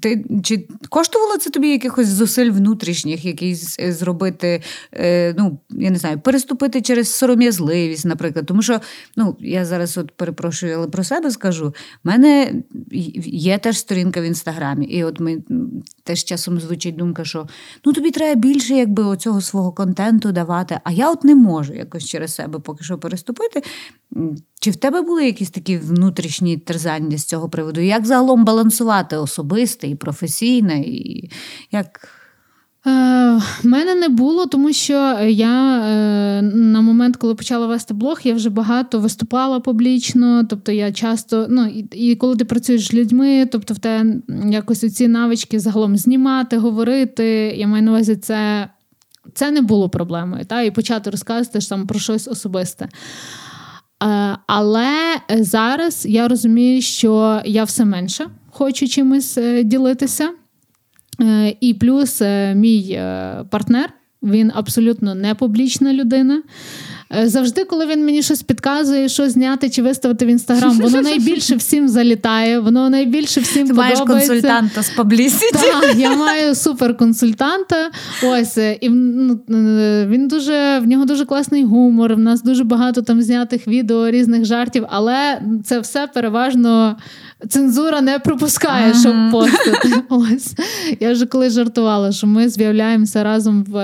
ти, 0.00 0.24
чи 0.44 0.68
коштувало 0.88 1.38
це 1.38 1.50
тобі 1.50 1.68
якихось 1.68 2.08
зусиль 2.08 2.50
внутрішніх, 2.50 3.24
якісь 3.24 3.78
е, 3.80 3.92
зробити, 3.92 4.62
е, 4.92 5.34
ну, 5.38 5.58
я 5.70 5.90
не 5.90 5.98
знаю, 5.98 6.20
переступити 6.20 6.80
через 6.80 7.14
сором'язливість, 7.14 8.04
наприклад. 8.04 8.46
Тому 8.46 8.62
що 8.62 8.80
ну, 9.16 9.36
я 9.40 9.64
зараз 9.64 9.98
от 9.98 10.10
перепрошую, 10.10 10.76
але 10.76 10.86
про 10.86 11.04
себе 11.04 11.30
скажу. 11.30 11.66
У 12.04 12.08
мене 12.08 12.52
є 13.26 13.58
теж 13.58 13.78
сторінка 13.78 14.20
в 14.20 14.24
інстаграмі, 14.24 14.86
і 14.86 15.04
от 15.04 15.20
ми 15.20 15.38
теж 16.04 16.24
часом 16.24 16.60
звучить 16.60 16.96
думка, 16.96 17.24
що 17.24 17.46
ну 17.84 17.92
тобі 17.92 18.10
треба 18.10 18.40
більше 18.40 18.74
якби 18.74 19.02
оцього 19.02 19.40
свого 19.40 19.72
контенту 19.72 20.32
давати, 20.32 20.80
а 20.84 20.92
я 20.92 21.10
от 21.10 21.24
не 21.24 21.34
можу 21.34 21.57
можу 21.58 21.74
якось 21.74 22.04
через 22.04 22.34
себе 22.34 22.58
поки 22.58 22.84
що 22.84 22.98
переступити. 22.98 23.62
Чи 24.60 24.70
в 24.70 24.76
тебе 24.76 25.02
були 25.02 25.26
якісь 25.26 25.50
такі 25.50 25.76
внутрішні 25.76 26.56
терзання 26.56 27.18
з 27.18 27.24
цього 27.24 27.48
приводу? 27.48 27.80
Як 27.80 28.06
загалом 28.06 28.44
балансувати 28.44 29.16
особисте 29.16 29.88
і 29.88 29.94
професійне? 29.94 30.80
і 30.80 31.30
як... 31.72 32.08
Е, 32.86 33.40
мене 33.64 33.94
не 33.94 34.08
було, 34.08 34.46
тому 34.46 34.72
що 34.72 35.18
я 35.28 35.78
е, 35.78 36.42
на 36.42 36.80
момент, 36.80 37.16
коли 37.16 37.34
почала 37.34 37.66
вести 37.66 37.94
блог, 37.94 38.20
я 38.24 38.34
вже 38.34 38.50
багато 38.50 39.00
виступала 39.00 39.60
публічно. 39.60 40.44
Тобто 40.44 40.72
я 40.72 40.92
часто, 40.92 41.46
ну 41.50 41.66
і, 41.66 41.86
і 41.92 42.16
коли 42.16 42.36
ти 42.36 42.44
працюєш 42.44 42.88
з 42.88 42.94
людьми, 42.94 43.46
тобто 43.52 43.74
в 43.74 43.78
те 43.78 44.04
якось 44.50 44.94
ці 44.94 45.08
навички 45.08 45.60
загалом 45.60 45.96
знімати, 45.96 46.58
говорити. 46.58 47.24
Я 47.56 47.66
маю 47.66 47.82
на 47.82 47.90
увазі 47.90 48.16
це 48.16 48.68
це 49.34 49.50
не 49.50 49.60
було 49.60 49.88
проблемою, 49.88 50.44
та, 50.44 50.62
і 50.62 50.70
почати 50.70 51.10
розказувати 51.10 51.60
саме 51.60 51.86
про 51.86 51.98
щось 51.98 52.28
особисте. 52.28 52.88
Але 54.46 54.90
зараз 55.30 56.06
я 56.06 56.28
розумію, 56.28 56.82
що 56.82 57.42
я 57.44 57.64
все 57.64 57.84
менше 57.84 58.26
хочу 58.50 58.88
чимось 58.88 59.38
ділитися. 59.64 60.30
І 61.60 61.74
плюс 61.74 62.22
мій 62.54 63.00
партнер 63.50 63.92
він 64.22 64.52
абсолютно 64.54 65.14
не 65.14 65.34
публічна 65.34 65.92
людина. 65.92 66.42
Е, 67.16 67.28
завжди, 67.28 67.64
коли 67.64 67.86
він 67.86 68.04
мені 68.04 68.22
щось 68.22 68.42
підказує, 68.42 69.08
що 69.08 69.30
зняти 69.30 69.70
чи 69.70 69.82
виставити 69.82 70.26
в 70.26 70.28
інстаграм, 70.28 70.78
воно 70.78 71.00
найбільше 71.02 71.56
всім 71.56 71.88
залітає, 71.88 72.60
воно 72.60 72.90
найбільше 72.90 73.40
всім 73.40 73.62
Ти 73.62 73.68
подобається. 73.68 74.04
маєш 74.04 74.26
консультанта 74.26 74.82
з 74.82 74.90
паблісіті. 74.90 75.52
Так, 75.52 75.94
я 75.96 76.16
маю 76.16 76.54
суперконсультанта. 76.54 77.90
Ось 78.22 78.58
е, 78.58 78.78
і 78.80 78.88
ну, 78.88 79.40
е, 79.50 80.06
він 80.10 80.28
дуже 80.28 80.78
в 80.78 80.86
нього 80.86 81.04
дуже 81.04 81.24
класний 81.24 81.64
гумор. 81.64 82.14
В 82.14 82.18
нас 82.18 82.42
дуже 82.42 82.64
багато 82.64 83.02
там 83.02 83.22
знятих 83.22 83.68
відео, 83.68 84.10
різних 84.10 84.44
жартів, 84.44 84.84
але 84.88 85.40
це 85.64 85.80
все 85.80 86.06
переважно 86.06 86.96
цензура 87.48 88.00
не 88.00 88.18
пропускає, 88.18 88.94
щоб 88.94 89.14
постити. 89.32 89.94
Ось 90.08 90.54
я 91.00 91.12
вже 91.12 91.26
коли 91.26 91.50
жартувала, 91.50 92.12
що 92.12 92.26
ми 92.26 92.48
з'являємося 92.48 93.24
разом 93.24 93.64
в 93.64 93.78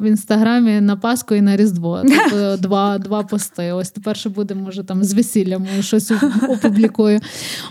в 0.00 0.08
інстаграмі 0.08 0.80
на 0.80 0.96
Пасху 0.96 1.34
і 1.34 1.40
на 1.40 1.56
Різдво. 1.56 2.02
Тобто 2.30 2.56
два 2.56 2.98
два 2.98 3.22
пости. 3.22 3.72
Ось 3.72 3.90
тепер 3.90 4.16
ще 4.16 4.28
буде, 4.28 4.54
може, 4.54 4.84
там 4.84 5.04
з 5.04 5.14
весіллям 5.14 5.66
щось 5.80 6.12
опублікую. 6.48 7.20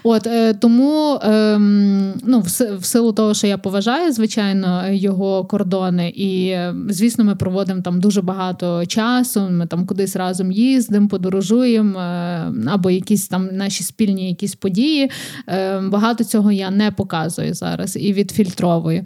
От 0.03 0.27
е, 0.27 0.53
тому 0.53 1.19
ем, 1.23 2.13
ну, 2.23 2.43
в 2.79 2.85
силу 2.85 3.11
того, 3.11 3.33
що 3.33 3.47
я 3.47 3.57
поважаю, 3.57 4.11
звичайно, 4.11 4.83
його 4.89 5.45
кордони, 5.45 6.13
і 6.15 6.57
звісно, 6.89 7.23
ми 7.23 7.35
проводимо 7.35 7.81
там 7.81 7.99
дуже 7.99 8.21
багато 8.21 8.85
часу. 8.85 9.47
Ми 9.51 9.67
там 9.67 9.85
кудись 9.85 10.15
разом 10.15 10.51
їздимо, 10.51 11.07
подорожуємо, 11.07 11.99
е, 11.99 12.53
або 12.67 12.89
якісь 12.89 13.27
там 13.27 13.49
наші 13.51 13.83
спільні 13.83 14.29
якісь 14.29 14.55
події. 14.55 15.11
Е, 15.49 15.79
багато 15.79 16.23
цього 16.23 16.51
я 16.51 16.71
не 16.71 16.91
показую 16.91 17.53
зараз 17.53 17.95
і 17.95 18.13
відфільтровую. 18.13 19.05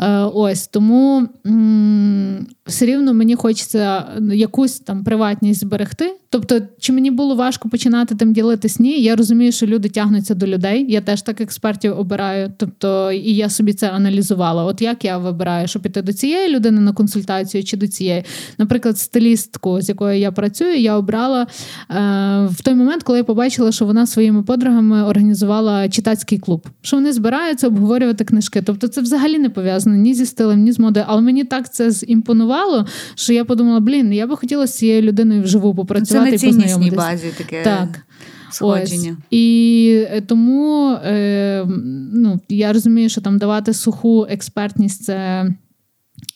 Е, 0.00 0.10
ось 0.18 0.66
тому 0.66 1.28
все 2.70 2.86
рівно 2.86 3.14
мені 3.14 3.34
хочеться 3.34 4.04
якусь 4.32 4.78
там 4.78 5.04
приватність 5.04 5.60
зберегти. 5.60 6.16
Тобто, 6.32 6.60
чи 6.78 6.92
мені 6.92 7.10
було 7.10 7.34
важко 7.34 7.68
починати 7.68 8.14
тим 8.14 8.32
ділитись? 8.32 8.80
Ні, 8.80 9.02
я 9.02 9.16
розумію, 9.16 9.52
що 9.52 9.66
люди 9.66 9.88
тягнуться 9.88 10.34
до 10.34 10.46
людей. 10.46 10.86
Я 10.88 11.00
теж 11.00 11.22
так 11.22 11.40
експертів 11.40 11.98
обираю. 11.98 12.52
Тобто, 12.56 13.12
і 13.12 13.34
я 13.34 13.48
собі 13.48 13.72
це 13.72 13.88
аналізувала. 13.88 14.64
От 14.64 14.82
як 14.82 15.04
я 15.04 15.18
вибираю, 15.18 15.68
щоб 15.68 15.82
піти 15.82 16.02
до 16.02 16.12
цієї 16.12 16.54
людини 16.54 16.80
на 16.80 16.92
консультацію 16.92 17.64
чи 17.64 17.76
до 17.76 17.88
цієї, 17.88 18.24
наприклад, 18.58 18.98
стилістку, 18.98 19.80
з 19.80 19.88
якою 19.88 20.18
я 20.18 20.32
працюю, 20.32 20.76
я 20.76 20.96
обрала 20.96 21.42
е, 21.42 21.46
в 22.50 22.62
той 22.62 22.74
момент, 22.74 23.02
коли 23.02 23.18
я 23.18 23.24
побачила, 23.24 23.72
що 23.72 23.84
вона 23.84 24.06
своїми 24.06 24.42
подругами 24.42 25.02
організувала 25.02 25.88
читацький 25.88 26.38
клуб, 26.38 26.68
що 26.82 26.96
вони 26.96 27.12
збираються 27.12 27.66
обговорювати 27.66 28.24
книжки. 28.24 28.62
Тобто, 28.62 28.88
це 28.88 29.00
взагалі 29.00 29.38
не 29.38 29.50
пов'язано 29.50 29.96
ні 29.96 30.14
зі 30.14 30.26
стилем, 30.26 30.62
ні 30.62 30.72
з 30.72 30.78
модою. 30.78 31.06
Але 31.08 31.20
мені 31.20 31.44
так 31.44 31.74
це 31.74 31.90
зімпонувало, 31.90 32.59
що 33.14 33.32
я 33.32 33.44
подумала: 33.44 33.80
блін, 33.80 34.12
я 34.12 34.26
би 34.26 34.36
хотіла 34.36 34.66
з 34.66 34.76
цією 34.76 35.02
людиною 35.02 35.42
вживу 35.42 35.74
попрацювати 35.74 36.30
на 36.30 36.38
ціннісній 36.38 36.90
базі 36.90 37.32
таке. 37.38 37.62
Так. 37.62 37.88
Сходження. 38.52 39.16
Ось. 39.18 39.24
І 39.30 40.04
е, 40.10 40.20
тому 40.20 40.90
е, 40.92 41.66
ну, 42.14 42.40
я 42.48 42.72
розумію, 42.72 43.08
що 43.08 43.20
там 43.20 43.38
давати 43.38 43.74
суху 43.74 44.26
експертність 44.30 45.04
це 45.04 45.46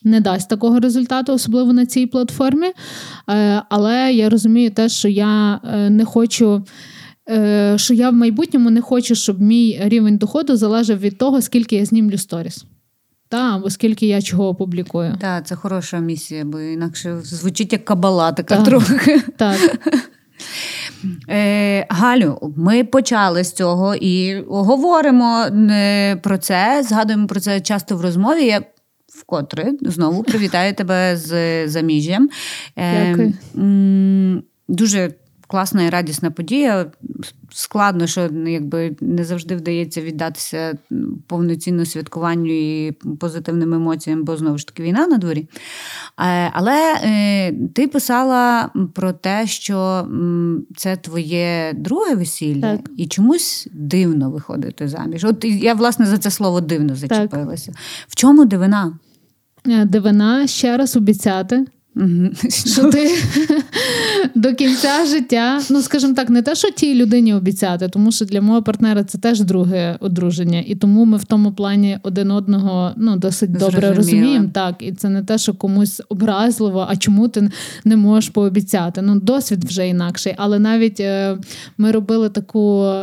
не 0.03 0.21
дасть 0.21 0.49
такого 0.49 0.81
результату, 0.81 1.33
особливо 1.33 1.73
на 1.73 1.87
цій 1.87 2.07
платформі. 2.07 2.67
Е, 2.67 3.63
але 3.69 4.13
я 4.13 4.29
розумію 4.29 4.71
те, 4.71 4.89
що 4.89 5.09
я 5.09 5.61
е, 5.65 5.91
не 5.91 6.05
хочу. 6.05 6.65
Що 7.77 7.95
я 7.95 8.11
в 8.11 8.15
майбутньому 8.15 8.71
не 8.71 8.81
хочу, 8.81 9.15
щоб 9.15 9.41
мій 9.41 9.81
рівень 9.85 10.17
доходу 10.17 10.57
залежав 10.57 10.99
від 10.99 11.19
того, 11.19 11.43
скільки 11.43 11.77
я 11.77 11.85
знімлю 11.85 12.19
сторіс. 12.19 12.65
Та, 13.35 13.71
скільки 13.71 14.07
я 14.07 14.23
чого 14.23 14.49
опублікую. 14.49 15.17
Так, 15.21 15.47
це 15.47 15.55
хороша 15.55 15.99
місія, 15.99 16.45
бо 16.45 16.61
інакше 16.61 17.21
звучить 17.23 17.73
як 17.73 17.85
кабала 17.85 18.33
така 18.33 18.57
так. 18.57 18.65
трохи. 18.65 19.23
Так. 19.37 19.59
Е, 21.29 21.87
Галю, 21.89 22.53
ми 22.57 22.85
почали 22.85 23.45
з 23.45 23.53
цього 23.53 23.95
і 23.95 24.43
говоримо 24.49 25.43
е, 25.43 26.17
про 26.17 26.39
це, 26.39 26.83
згадуємо 26.89 27.27
про 27.27 27.41
це 27.41 27.61
часто 27.61 27.97
в 27.97 28.01
розмові. 28.01 28.45
Я 28.45 28.63
вкотре 29.09 29.73
знову 29.83 30.23
привітаю 30.23 30.75
тебе 30.75 31.17
з 31.17 31.69
заміжжям. 31.69 32.29
Е, 32.77 33.11
Дякую. 33.11 34.43
Дуже 34.69 35.11
класна 35.47 35.83
і 35.83 35.91
радісна 35.91 36.31
подія. 36.31 36.87
Складно, 37.51 38.07
що 38.07 38.31
якби 38.47 38.97
не 39.01 39.25
завжди 39.25 39.57
вдається 39.57 40.01
віддатися 40.01 40.79
повноцінно 41.27 41.87
святкуванню 41.87 42.53
і 42.53 42.93
позитивним 42.93 43.75
емоціям, 43.75 44.25
бо 44.25 44.37
знову 44.37 44.59
ж 44.59 44.67
таки 44.67 44.83
війна 44.83 45.07
на 45.07 45.19
дворі. 45.19 45.49
Е, 46.21 46.51
але 46.53 46.95
е, 47.05 47.53
ти 47.53 47.89
писала 47.89 48.71
про 48.95 49.13
те, 49.13 49.47
що 49.47 50.09
це 50.77 50.97
твоє 50.97 51.73
друге 51.77 52.15
весілля, 52.15 52.77
так. 52.77 52.91
і 52.97 53.07
чомусь 53.07 53.69
дивно 53.73 54.31
виходити 54.31 54.89
заміж. 54.89 55.25
От 55.25 55.45
я, 55.45 55.75
власне, 55.75 56.07
за 56.07 56.19
це 56.19 56.31
слово 56.31 56.61
дивно 56.61 56.95
зачепилася. 56.95 57.73
Так. 57.73 57.81
В 58.09 58.17
чому 58.17 58.45
дивина? 58.45 58.99
Е, 59.67 59.85
дивина 59.85 60.47
ще 60.47 60.77
раз 60.77 60.97
обіцяти. 60.97 61.65
Що 62.49 62.91
ти 62.91 63.11
до 64.35 64.55
кінця 64.55 65.07
життя, 65.07 65.61
ну 65.71 65.83
скажімо 65.83 66.15
так, 66.15 66.31
не 66.31 66.43
те, 66.43 66.55
що 66.55 66.71
тій 66.71 66.95
людині 66.95 67.35
обіцяти, 67.35 67.89
тому 67.89 68.13
що 68.13 68.25
для 68.25 68.41
мого 68.41 68.63
партнера 68.63 69.05
це 69.05 69.19
теж 69.19 69.41
друге 69.41 69.97
одруження, 70.01 70.65
і 70.67 70.75
тому 70.75 71.05
ми 71.05 71.17
в 71.17 71.25
тому 71.25 71.53
плані 71.53 71.99
один 72.03 72.31
одного 72.31 72.93
ну 72.97 73.17
досить 73.17 73.53
добре 73.53 73.93
розуміємо. 73.93 74.51
Так, 74.53 74.75
і 74.81 74.93
це 74.93 75.09
не 75.09 75.23
те, 75.23 75.39
що 75.39 75.55
комусь 75.55 76.03
образливо, 76.09 76.87
а 76.89 76.97
чому 76.97 77.29
ти 77.29 77.51
не 77.85 77.97
можеш 77.97 78.31
пообіцяти. 78.31 79.03
Ну, 79.03 79.21
досвід 79.21 79.65
вже 79.65 79.89
інакший. 79.89 80.35
Але 80.37 80.59
навіть 80.59 81.01
е, 81.01 81.39
ми 81.79 81.93
робили 81.93 82.29
таку 82.29 82.95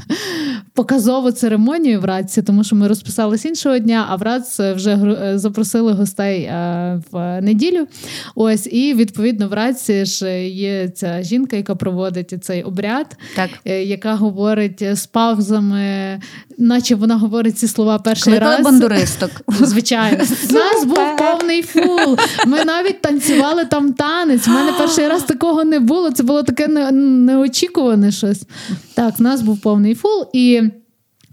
показову 0.74 1.30
церемонію 1.30 2.00
в 2.00 2.04
Радці, 2.04 2.42
тому 2.42 2.64
що 2.64 2.76
ми 2.76 2.88
розписались 2.88 3.44
іншого 3.44 3.78
дня, 3.78 4.06
а 4.08 4.16
в 4.16 4.22
Рац 4.22 4.60
вже 4.60 4.90
е, 4.90 5.38
запросили 5.38 5.92
гостей 5.92 6.42
е, 6.42 7.02
в 7.12 7.40
неділю. 7.40 7.86
Ось, 8.34 8.66
і 8.66 8.94
відповідно 8.94 9.48
в 9.48 9.52
РАЦСі 9.52 10.04
ж 10.04 10.48
є 10.48 10.88
ця 10.88 11.22
жінка, 11.22 11.56
яка 11.56 11.74
проводить 11.74 12.34
цей 12.44 12.62
обряд, 12.62 13.16
так. 13.36 13.50
Е, 13.64 13.84
яка 13.84 14.14
говорить 14.14 14.82
з 14.96 15.06
павзами, 15.06 16.20
наче 16.58 16.94
вона 16.94 17.16
говорить 17.16 17.58
ці 17.58 17.68
слова 17.68 17.98
перший 17.98 18.32
Кликали 18.32 18.56
раз. 18.56 18.64
бандуристок. 18.64 19.30
Звичайно, 19.48 20.24
У 20.50 20.52
нас 20.52 20.84
був 20.84 21.16
повний 21.18 21.62
full. 21.62 22.18
Ми 22.46 22.64
навіть 22.64 23.00
танцювали 23.02 23.64
там 23.64 23.92
танець. 23.92 24.48
У 24.48 24.50
мене 24.50 24.72
перший 24.78 25.08
раз 25.08 25.22
такого 25.22 25.64
не 25.64 25.80
було. 25.80 26.10
Це 26.10 26.22
було 26.22 26.42
таке 26.42 26.68
неочікуване 26.68 28.12
щось. 28.12 28.42
Так, 28.94 29.18
в 29.18 29.22
нас 29.22 29.42
був 29.42 29.60
повний 29.60 29.94
full 29.94 30.26
і. 30.32 30.62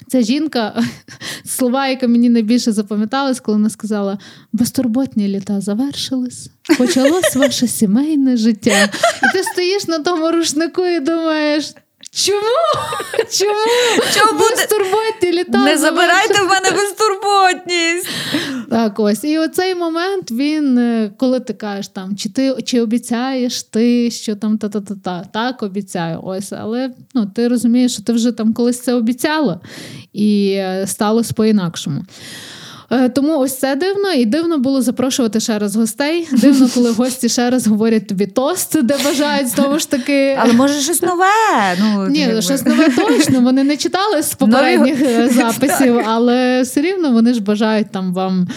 Ця 0.07 0.21
жінка, 0.21 0.83
слова, 1.45 1.87
яка 1.87 2.07
мені 2.07 2.29
найбільше 2.29 2.71
запам'яталась, 2.71 3.39
коли 3.39 3.57
вона 3.57 3.69
сказала: 3.69 4.17
безтурботні 4.53 5.27
літа 5.27 5.61
завершились, 5.61 6.49
почалось 6.77 7.35
ваше 7.35 7.67
сімейне 7.67 8.37
життя. 8.37 8.89
І 9.23 9.37
ти 9.37 9.43
стоїш 9.43 9.87
на 9.87 9.99
тому 9.99 10.31
рушнику 10.31 10.85
і 10.85 10.99
думаєш. 10.99 11.73
Чому? 12.17 12.39
Чому? 13.31 13.53
Чому 14.13 14.39
безтурботні 14.39 15.31
літа? 15.31 15.57
Не 15.57 15.77
забирайте 15.77 16.33
в 16.33 16.47
мене 16.47 16.71
безтурботність. 16.71 18.07
Так, 18.69 18.99
ось. 18.99 19.23
І 19.23 19.37
оцей 19.37 19.75
момент 19.75 20.31
він, 20.31 20.77
е, 20.77 21.11
коли 21.17 21.39
ти 21.39 21.53
кажеш, 21.53 21.87
там, 21.87 22.15
чи 22.15 22.29
ти 22.29 22.55
чи 22.65 22.81
обіцяєш 22.81 23.63
ти, 23.63 24.11
що 24.11 24.35
там 24.35 24.57
та-та-та-та, 24.57 25.23
так 25.33 25.63
обіцяю. 25.63 26.19
Ось, 26.23 26.51
але 26.51 26.91
ну, 27.13 27.25
ти 27.25 27.47
розумієш, 27.47 27.93
що 27.93 28.03
ти 28.03 28.13
вже 28.13 28.31
там 28.31 28.53
колись 28.53 28.81
це 28.81 28.93
обіцяла, 28.93 29.59
і 30.13 30.51
е, 30.51 30.87
сталося 30.87 31.33
по-інакшому. 31.33 32.01
Е, 32.89 33.09
тому 33.09 33.39
ось 33.39 33.59
це 33.59 33.75
дивно, 33.75 34.11
і 34.11 34.25
дивно 34.25 34.57
було 34.57 34.81
запрошувати 34.81 35.39
ще 35.39 35.59
раз 35.59 35.75
гостей. 35.75 36.27
Дивно, 36.31 36.69
коли 36.73 36.91
гості 36.91 37.29
ще 37.29 37.49
раз 37.49 37.67
говорять 37.67 38.07
тобі 38.07 38.25
тост, 38.25 38.83
де 38.83 38.95
бажають 39.05 39.47
знову 39.47 39.79
ж 39.79 39.89
таки. 39.89 40.37
Але 40.39 40.53
може 40.53 40.81
щось 40.81 41.01
нове. 41.01 41.25
Ну 41.79 42.07
Ні, 42.07 42.19
якби... 42.19 42.41
щось 42.41 42.65
нове 42.65 42.89
точно. 42.89 43.41
Вони 43.41 43.63
не 43.63 43.77
читали 43.77 44.21
з 44.21 44.33
попередніх 44.33 45.01
Нові... 45.01 45.29
записів, 45.29 46.01
але 46.05 46.61
все 46.61 46.81
рівно 46.81 47.11
вони 47.11 47.33
ж 47.33 47.41
бажають 47.41 47.91
там 47.91 48.13
вам. 48.13 48.47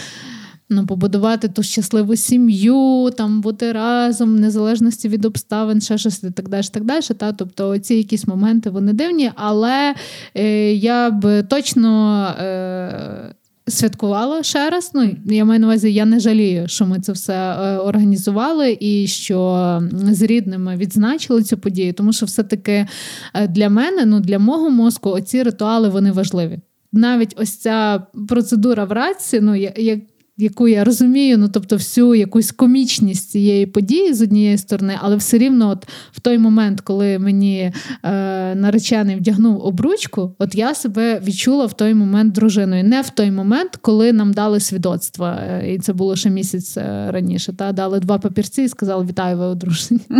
Ну, 0.73 0.85
побудувати 0.85 1.47
ту 1.47 1.63
щасливу 1.63 2.15
сім'ю, 2.15 3.09
там 3.17 3.41
бути 3.41 3.71
разом, 3.71 4.35
в 4.35 4.39
незалежності 4.39 5.09
від 5.09 5.25
обставин, 5.25 5.81
ще 5.81 5.97
щось 5.97 6.23
і 6.23 6.31
так 6.31 6.49
далі. 6.49 6.63
так 6.71 6.83
далі. 6.83 7.01
Та? 7.17 7.31
Тобто 7.31 7.77
ці 7.77 7.95
якісь 7.95 8.27
моменти 8.27 8.69
вони 8.69 8.93
дивні, 8.93 9.31
але 9.35 9.95
е, 10.35 10.73
я 10.73 11.09
б 11.09 11.43
точно 11.43 12.25
е, 12.39 13.35
святкувала 13.67 14.43
ще 14.43 14.69
раз. 14.69 14.91
Ну 14.93 15.15
я 15.25 15.45
маю 15.45 15.59
на 15.59 15.67
увазі, 15.67 15.93
я 15.93 16.05
не 16.05 16.19
жалію, 16.19 16.67
що 16.67 16.85
ми 16.85 16.99
це 16.99 17.11
все 17.11 17.33
е, 17.33 17.77
організували 17.77 18.77
і 18.79 19.07
що 19.07 19.81
з 19.91 20.21
рідними 20.21 20.75
відзначили 20.75 21.43
цю 21.43 21.57
подію, 21.57 21.93
тому 21.93 22.13
що 22.13 22.25
все-таки 22.25 22.87
е, 23.33 23.47
для 23.47 23.69
мене, 23.69 24.05
ну 24.05 24.19
для 24.19 24.39
мого 24.39 24.69
мозку, 24.69 25.09
оці 25.09 25.43
ритуали 25.43 25.89
вони 25.89 26.11
важливі. 26.11 26.59
Навіть 26.93 27.35
ось 27.37 27.57
ця 27.57 28.03
процедура 28.27 28.85
в 28.85 28.91
раці, 28.91 29.39
ну 29.41 29.55
як 29.55 29.99
яку 30.37 30.67
я 30.67 30.83
розумію, 30.83 31.37
ну 31.37 31.49
тобто 31.49 31.75
всю 31.75 32.15
якусь 32.15 32.51
комічність 32.51 33.29
цієї 33.29 33.65
події 33.65 34.13
з 34.13 34.21
однієї 34.21 34.57
сторони, 34.57 34.97
але 35.01 35.15
все 35.15 35.37
рівно, 35.37 35.69
от 35.69 35.87
в 36.11 36.19
той 36.19 36.37
момент, 36.37 36.81
коли 36.81 37.19
мені 37.19 37.73
е, 38.03 38.55
наречений 38.55 39.15
вдягнув 39.15 39.65
обручку, 39.65 40.35
от 40.39 40.55
я 40.55 40.75
себе 40.75 41.19
відчула 41.19 41.65
в 41.65 41.73
той 41.73 41.93
момент 41.93 42.33
дружиною. 42.33 42.83
Не 42.83 43.01
в 43.01 43.09
той 43.09 43.31
момент, 43.31 43.75
коли 43.81 44.13
нам 44.13 44.33
дали 44.33 44.59
свідоцтво, 44.59 45.25
е, 45.25 45.73
і 45.73 45.79
це 45.79 45.93
було 45.93 46.15
ще 46.15 46.29
місяць 46.29 46.77
е, 46.77 47.11
раніше. 47.11 47.53
Та 47.53 47.71
дали 47.71 47.99
два 47.99 48.17
папірці 48.17 48.61
і 48.61 48.69
сказали 48.69 49.05
Вітаю, 49.05 49.37
ви 49.37 49.45
одружені. 49.45 50.01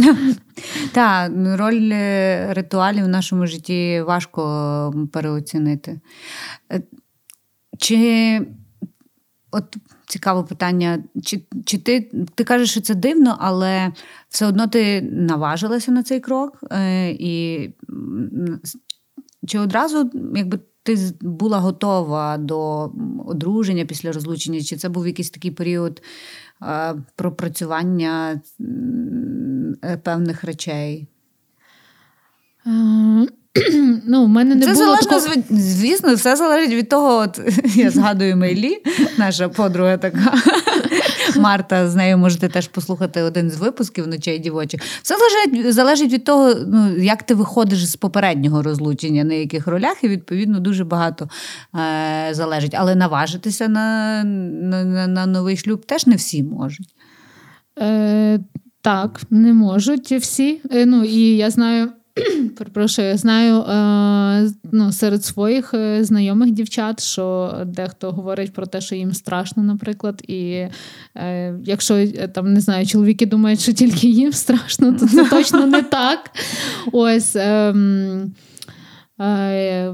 Так, 0.94 1.32
роль 1.46 1.90
е, 1.94 2.54
ритуалів 2.54 3.06
в 3.06 3.08
нашому 3.08 3.48
житті 3.48 4.04
важко 4.08 4.94
переоцінити. 5.12 6.00
Чи 7.78 8.42
от 9.52 9.78
цікаве 10.12 10.44
питання. 10.44 11.04
Чи 11.24 11.44
чи 11.66 11.78
ти 11.78 12.12
ти 12.36 12.44
кажеш, 12.44 12.72
що 12.72 12.82
це 12.82 12.96
дивно, 12.96 13.38
але 13.40 13.92
все 14.30 14.46
одно 14.46 14.68
ти 14.68 15.02
наважилася 15.02 15.92
на 15.92 16.04
цей 16.04 16.20
крок? 16.20 16.64
Е, 16.72 17.10
і 17.12 17.70
Чи 19.48 19.60
одразу 19.60 20.12
якби 20.36 20.60
ти 20.84 20.98
була 21.22 21.60
готова 21.60 22.38
до 22.38 22.92
одруження 23.26 23.86
після 23.86 24.12
розлучення? 24.12 24.62
Чи 24.62 24.78
це 24.78 24.90
був 24.90 25.08
якийсь 25.08 25.30
такий 25.30 25.52
період 25.52 26.02
е, 26.64 26.96
пропрацювання 27.16 28.42
е, 29.84 29.98
певних 30.04 30.44
речей? 30.44 31.08
Ну, 34.08 34.26
в 34.26 34.30
мене 34.30 34.56
не 34.56 34.66
Це 34.66 34.74
було 34.74 34.86
залежно, 34.86 35.10
такого... 35.10 35.44
звісно, 35.50 36.16
все 36.16 36.36
залежить 36.36 36.74
від 36.74 36.90
того, 36.90 37.18
от 37.18 37.40
я 37.76 37.92
згадую 37.92 38.38
Мейлі, 38.38 38.78
наша 39.18 39.50
подруга 39.50 39.98
така 39.98 40.34
Марта, 41.38 41.90
з 41.90 41.96
нею 41.96 42.18
можете 42.18 42.50
теж 42.50 42.68
послухати 42.68 43.22
один 43.22 43.50
з 43.52 43.58
випусків 43.58 44.08
ночей 44.08 44.40
дівочі. 44.40 44.80
Все 45.02 45.16
залежить 45.18 45.74
залежить 45.74 46.14
від 46.14 46.24
того, 46.24 46.54
ну, 46.68 46.96
як 46.98 47.24
ти 47.24 47.36
виходиш 47.36 47.86
з 47.90 47.96
попереднього 47.96 48.62
розлучення, 48.62 49.24
на 49.24 49.34
яких 49.34 49.68
ролях, 49.68 50.04
і 50.04 50.08
відповідно 50.08 50.60
дуже 50.60 50.84
багато 50.84 51.30
е, 51.76 52.34
залежить. 52.34 52.76
Але 52.78 52.96
наважитися 52.96 53.68
на, 53.68 54.24
на, 54.24 54.84
на, 54.84 55.08
на 55.08 55.26
новий 55.26 55.58
шлюб 55.58 55.86
теж 55.86 56.08
не 56.08 56.16
всі 56.16 56.44
можуть. 56.44 56.96
Е, 57.80 58.40
Так, 58.82 59.22
не 59.30 59.54
можуть 59.54 60.12
всі. 60.12 60.62
Е, 60.72 60.86
ну, 60.86 61.04
І 61.04 61.38
я 61.38 61.50
знаю. 61.50 61.92
Перепрошую, 62.58 63.18
знаю 63.18 63.62
е, 63.62 64.52
ну, 64.72 64.92
серед 64.92 65.26
своїх 65.26 65.74
е, 65.74 66.04
знайомих 66.04 66.52
дівчат, 66.52 67.04
що 67.04 67.54
дехто 67.66 68.12
говорить 68.12 68.54
про 68.54 68.66
те, 68.66 68.82
що 68.82 68.96
їм 68.96 69.14
страшно, 69.14 69.64
наприклад. 69.64 70.22
І 70.28 70.68
е, 71.16 71.56
якщо 71.66 72.08
там 72.08 72.54
не 72.54 72.60
знаю, 72.60 72.86
чоловіки 72.86 73.26
думають, 73.26 73.60
що 73.60 73.74
тільки 73.74 74.08
їм 74.08 74.34
страшно, 74.34 74.94
то 74.94 75.08
це 75.08 75.26
точно 75.30 75.68
не 75.68 75.82
так. 75.82 76.32
Ось 76.92 77.36
е, 77.36 77.76
е, 79.22 79.90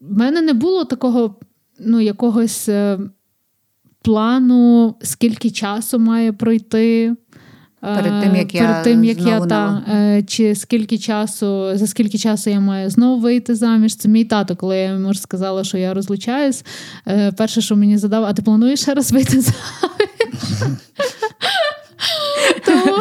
в 0.00 0.18
мене 0.18 0.40
не 0.42 0.52
було 0.52 0.84
такого 0.84 1.34
ну, 1.80 2.00
якогось 2.00 2.68
плану, 4.02 4.94
скільки 5.02 5.50
часу 5.50 5.98
має 5.98 6.32
пройти. 6.32 7.16
Перед 7.80 8.22
тим, 8.22 8.36
як 8.36 8.52
Перед 8.52 8.68
я 8.68 8.82
тим, 8.82 9.04
як 9.04 9.18
знову 9.18 9.30
я 9.30 9.46
та, 9.46 9.82
е, 9.88 10.22
чи 10.22 10.54
скільки 10.54 10.98
часу, 10.98 11.70
за 11.74 11.86
скільки 11.86 12.18
часу 12.18 12.50
я 12.50 12.60
маю 12.60 12.90
знову 12.90 13.20
вийти 13.20 13.54
заміж. 13.54 13.96
Це 13.96 14.08
мій 14.08 14.24
тато, 14.24 14.56
коли 14.56 14.76
я 14.76 14.84
йому 14.90 15.14
сказала, 15.14 15.64
що 15.64 15.78
я 15.78 15.94
розлучаюсь. 15.94 16.64
Е, 17.08 17.32
перше, 17.32 17.60
що 17.60 17.76
мені 17.76 17.98
задав, 17.98 18.24
а 18.24 18.32
ти 18.32 18.42
плануєш 18.42 18.80
ще 18.80 18.94
раз 18.94 19.12
вийти 19.12 19.40
заміж? 19.40 19.56
Тому, 22.66 22.96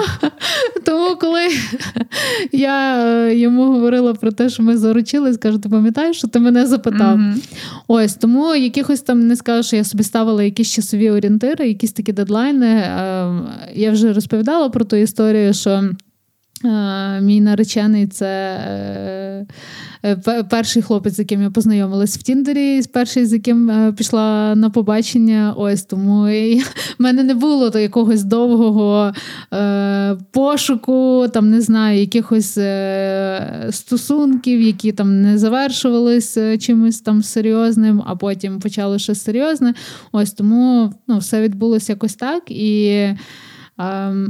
тому 0.85 1.15
коли 1.15 1.47
я 2.51 3.05
е, 3.05 3.35
йому 3.35 3.65
говорила 3.65 4.13
про 4.13 4.31
те, 4.31 4.49
що 4.49 4.63
ми 4.63 4.77
заручились, 4.77 5.37
кажу, 5.37 5.57
ти 5.57 5.69
пам'ятаєш, 5.69 6.17
що 6.17 6.27
ти 6.27 6.39
мене 6.39 6.65
запитав? 6.65 7.17
Mm-hmm. 7.17 7.35
Ось 7.87 8.15
тому 8.15 8.55
якихось 8.55 9.01
там 9.01 9.27
не 9.27 9.35
скажу, 9.35 9.63
що 9.63 9.75
я 9.75 9.83
собі 9.83 10.03
ставила 10.03 10.43
якісь 10.43 10.71
часові 10.71 11.11
орієнтири, 11.11 11.67
якісь 11.67 11.91
такі 11.91 12.13
дедлайни. 12.13 12.67
Е, 12.67 13.41
я 13.75 13.91
вже 13.91 14.13
розповідала 14.13 14.69
про 14.69 14.85
ту 14.85 14.95
історію, 14.95 15.53
що. 15.53 15.89
Е, 16.65 17.21
мій 17.21 17.41
наречений 17.41 18.07
це 18.07 18.27
е, 20.05 20.43
перший 20.49 20.81
хлопець, 20.81 21.15
з 21.15 21.19
яким 21.19 21.41
я 21.41 21.49
познайомилась 21.49 22.17
в 22.17 22.23
Тіндері, 22.23 22.81
перший, 22.93 23.25
з 23.25 23.33
яким 23.33 23.69
е, 23.69 23.93
пішла 23.97 24.55
на 24.55 24.69
побачення. 24.69 25.53
Ось 25.57 25.83
тому 25.83 26.21
в 26.99 27.01
мене 27.03 27.23
не 27.23 27.33
було 27.33 27.69
то 27.69 27.79
якогось 27.79 28.23
довгого 28.23 29.13
пошуку, 30.31 31.25
там 31.33 31.49
не 31.49 31.61
знаю, 31.61 31.99
якихось 31.99 32.59
стосунків, 33.75 34.61
які 34.61 34.91
там 34.91 35.21
не 35.21 35.37
завершувалися 35.37 36.57
чимось 36.57 37.01
там 37.01 37.23
серйозним, 37.23 38.03
а 38.05 38.15
потім 38.15 38.59
почали 38.59 38.99
щось 38.99 39.23
серйозне. 39.23 39.73
Ось 40.11 40.31
тому 40.31 40.93
ну, 41.07 41.17
все 41.17 41.41
відбулося 41.41 41.93
якось 41.93 42.15
так. 42.15 42.43
І 42.51 43.07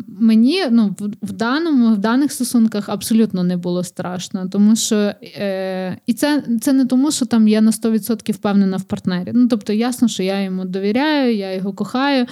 мені 0.07 0.63
ну, 0.71 0.95
в 1.21 1.31
даному, 1.31 1.93
в 1.93 1.97
даних 1.97 2.31
стосунках 2.31 2.89
абсолютно 2.89 3.43
не 3.43 3.57
було 3.57 3.83
страшно, 3.83 4.49
тому 4.49 4.75
що 4.75 4.95
е, 5.23 5.97
і 6.05 6.13
це 6.13 6.43
це 6.61 6.73
не 6.73 6.85
тому, 6.85 7.11
що 7.11 7.25
там 7.25 7.47
я 7.47 7.61
на 7.61 7.71
100% 7.71 8.31
впевнена 8.31 8.77
в 8.77 8.83
партнері. 8.83 9.31
Ну 9.33 9.47
тобто, 9.47 9.73
ясно, 9.73 10.07
що 10.07 10.23
я 10.23 10.41
йому 10.41 10.65
довіряю, 10.65 11.35
я 11.35 11.53
його 11.53 11.73
кохаю, 11.73 12.21
е, 12.21 12.27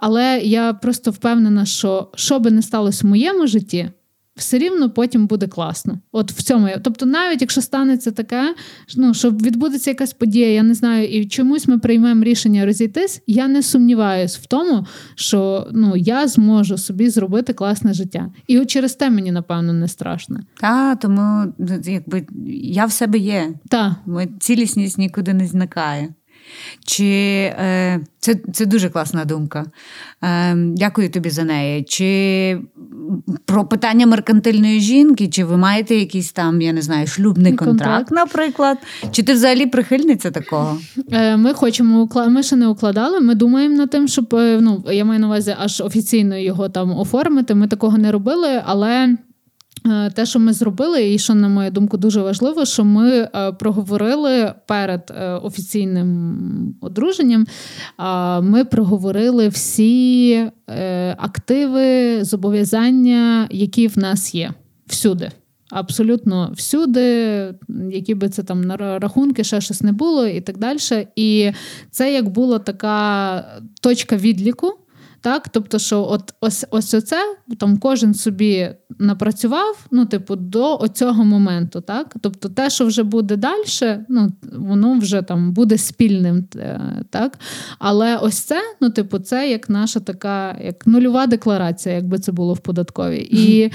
але 0.00 0.40
я 0.44 0.72
просто 0.72 1.10
впевнена, 1.10 1.64
що 1.64 2.10
що 2.14 2.40
би 2.40 2.50
не 2.50 2.62
сталося 2.62 3.06
в 3.06 3.10
моєму 3.10 3.46
житті 3.46 3.90
все 4.36 4.58
рівно 4.58 4.90
потім 4.90 5.26
буде 5.26 5.46
класно. 5.46 5.98
От 6.12 6.32
в 6.32 6.42
цьому. 6.42 6.68
Тобто, 6.82 7.06
навіть 7.06 7.40
якщо 7.40 7.62
станеться 7.62 8.10
таке, 8.10 8.54
ну 8.96 9.14
що 9.14 9.30
відбудеться 9.30 9.90
якась 9.90 10.12
подія, 10.12 10.52
я 10.52 10.62
не 10.62 10.74
знаю, 10.74 11.08
і 11.08 11.26
чомусь 11.26 11.68
ми 11.68 11.78
приймемо 11.78 12.24
рішення 12.24 12.66
розійтись, 12.66 13.22
я 13.26 13.48
не 13.48 13.62
сумніваюсь 13.62 14.36
в 14.36 14.46
тому, 14.46 14.86
що 15.14 15.68
ну 15.72 15.96
я 15.96 16.28
зможу 16.28 16.78
собі 16.78 17.10
зробити 17.10 17.52
класне 17.52 17.94
життя. 17.94 18.32
І 18.46 18.58
от 18.58 18.70
через 18.70 18.94
те 18.94 19.10
мені, 19.10 19.32
напевно, 19.32 19.72
не 19.72 19.88
страшно. 19.88 20.40
Так, 20.60 21.00
тому 21.00 21.52
якби 21.84 22.26
я 22.72 22.86
в 22.86 22.92
себе 22.92 23.18
є. 23.18 23.54
Так. 23.68 23.92
Цілісність 24.40 24.98
нікуди 24.98 25.34
не 25.34 25.46
зникає. 25.46 26.14
Чи 26.84 27.04
е, 27.58 28.00
це 28.18 28.34
це 28.52 28.66
дуже 28.66 28.90
класна 28.90 29.24
думка. 29.24 29.64
Е, 30.22 30.54
Дякую 30.56 31.10
тобі 31.10 31.30
за 31.30 31.44
неї. 31.44 31.82
Чи 31.82 32.58
про 33.44 33.64
питання 33.64 34.06
меркантильної 34.06 34.80
жінки, 34.80 35.28
чи 35.28 35.44
ви 35.44 35.56
маєте 35.56 35.96
якийсь 35.96 36.32
там, 36.32 36.60
я 36.60 36.72
не 36.72 36.82
знаю, 36.82 37.06
шлюбний 37.06 37.52
контракт, 37.52 37.78
контракт 37.78 38.10
наприклад? 38.10 38.78
Чи 39.10 39.22
ти 39.22 39.32
взагалі 39.32 39.66
прихильниця 39.66 40.30
такого? 40.30 40.78
Е, 41.12 41.36
Ми 41.36 41.54
хочемо 41.54 42.08
ми 42.28 42.42
ще 42.42 42.56
не 42.56 42.68
укладали. 42.68 43.20
Ми 43.20 43.34
думаємо 43.34 43.76
над 43.76 43.90
тим, 43.90 44.08
щоб 44.08 44.34
е, 44.34 44.58
ну 44.60 44.84
я 44.92 45.04
маю 45.04 45.20
на 45.20 45.26
увазі 45.26 45.54
аж 45.58 45.80
офіційно 45.80 46.36
його 46.38 46.68
там 46.68 46.98
оформити. 46.98 47.54
Ми 47.54 47.68
такого 47.68 47.98
не 47.98 48.12
робили, 48.12 48.62
але. 48.66 49.16
Е, 49.86 50.10
те, 50.10 50.26
що 50.26 50.38
ми 50.38 50.52
зробили, 50.52 51.14
і 51.14 51.18
що, 51.18 51.34
на 51.34 51.48
мою 51.48 51.70
думку, 51.70 51.96
дуже 51.96 52.22
важливо, 52.22 52.64
що 52.64 52.84
ми 52.84 53.10
е, 53.10 53.52
проговорили 53.52 54.54
перед 54.66 55.12
е, 55.16 55.30
офіційним 55.30 56.74
одруженням. 56.80 57.46
Ми 58.42 58.64
проговорили 58.64 59.48
всі 59.48 60.50
активи, 61.16 62.24
зобов'язання, 62.24 63.48
які 63.50 63.86
в 63.86 63.98
нас 63.98 64.34
є 64.34 64.52
всюди. 64.86 65.30
Абсолютно 65.70 66.50
всюди, 66.54 67.54
які 67.90 68.14
би 68.14 68.28
це 68.28 68.42
там 68.42 68.60
на 68.60 68.76
рахунки, 68.76 69.44
ще 69.44 69.60
щось 69.60 69.82
не 69.82 69.92
було, 69.92 70.26
і 70.26 70.40
так 70.40 70.58
далі. 70.58 70.78
І 71.16 71.52
це 71.90 72.14
як 72.14 72.28
була 72.28 72.58
така 72.58 73.44
точка 73.80 74.16
відліку 74.16 74.78
Так, 75.20 75.48
тобто, 75.48 75.78
що 75.78 76.06
от 76.10 76.34
ось 76.40 76.66
ось 76.70 76.94
оце 76.94 77.16
там 77.58 77.78
кожен 77.78 78.14
собі 78.14 78.70
напрацював, 78.98 79.86
ну, 79.90 80.06
типу, 80.06 80.36
до 80.36 80.78
оцього 80.78 81.24
моменту. 81.24 81.80
Так, 81.80 82.14
тобто, 82.20 82.48
те, 82.48 82.70
що 82.70 82.86
вже 82.86 83.02
буде 83.02 83.36
далі, 83.36 83.64
ну 84.08 84.32
воно 84.52 84.98
вже 84.98 85.22
там 85.22 85.52
буде 85.52 85.78
спільним. 85.78 86.44
Е, 86.56 86.80
так, 87.10 87.38
але 87.78 88.16
ось 88.16 88.38
це, 88.38 88.60
ну, 88.80 88.90
типу, 88.90 89.18
це 89.18 89.50
як 89.50 89.68
наша 89.68 90.00
така, 90.00 90.56
як 90.64 90.86
нульова 90.86 91.26
декларація, 91.26 91.94
якби 91.94 92.18
це 92.18 92.32
було 92.32 92.54
в 92.54 92.58
податковій. 92.58 93.28
І 93.30 93.72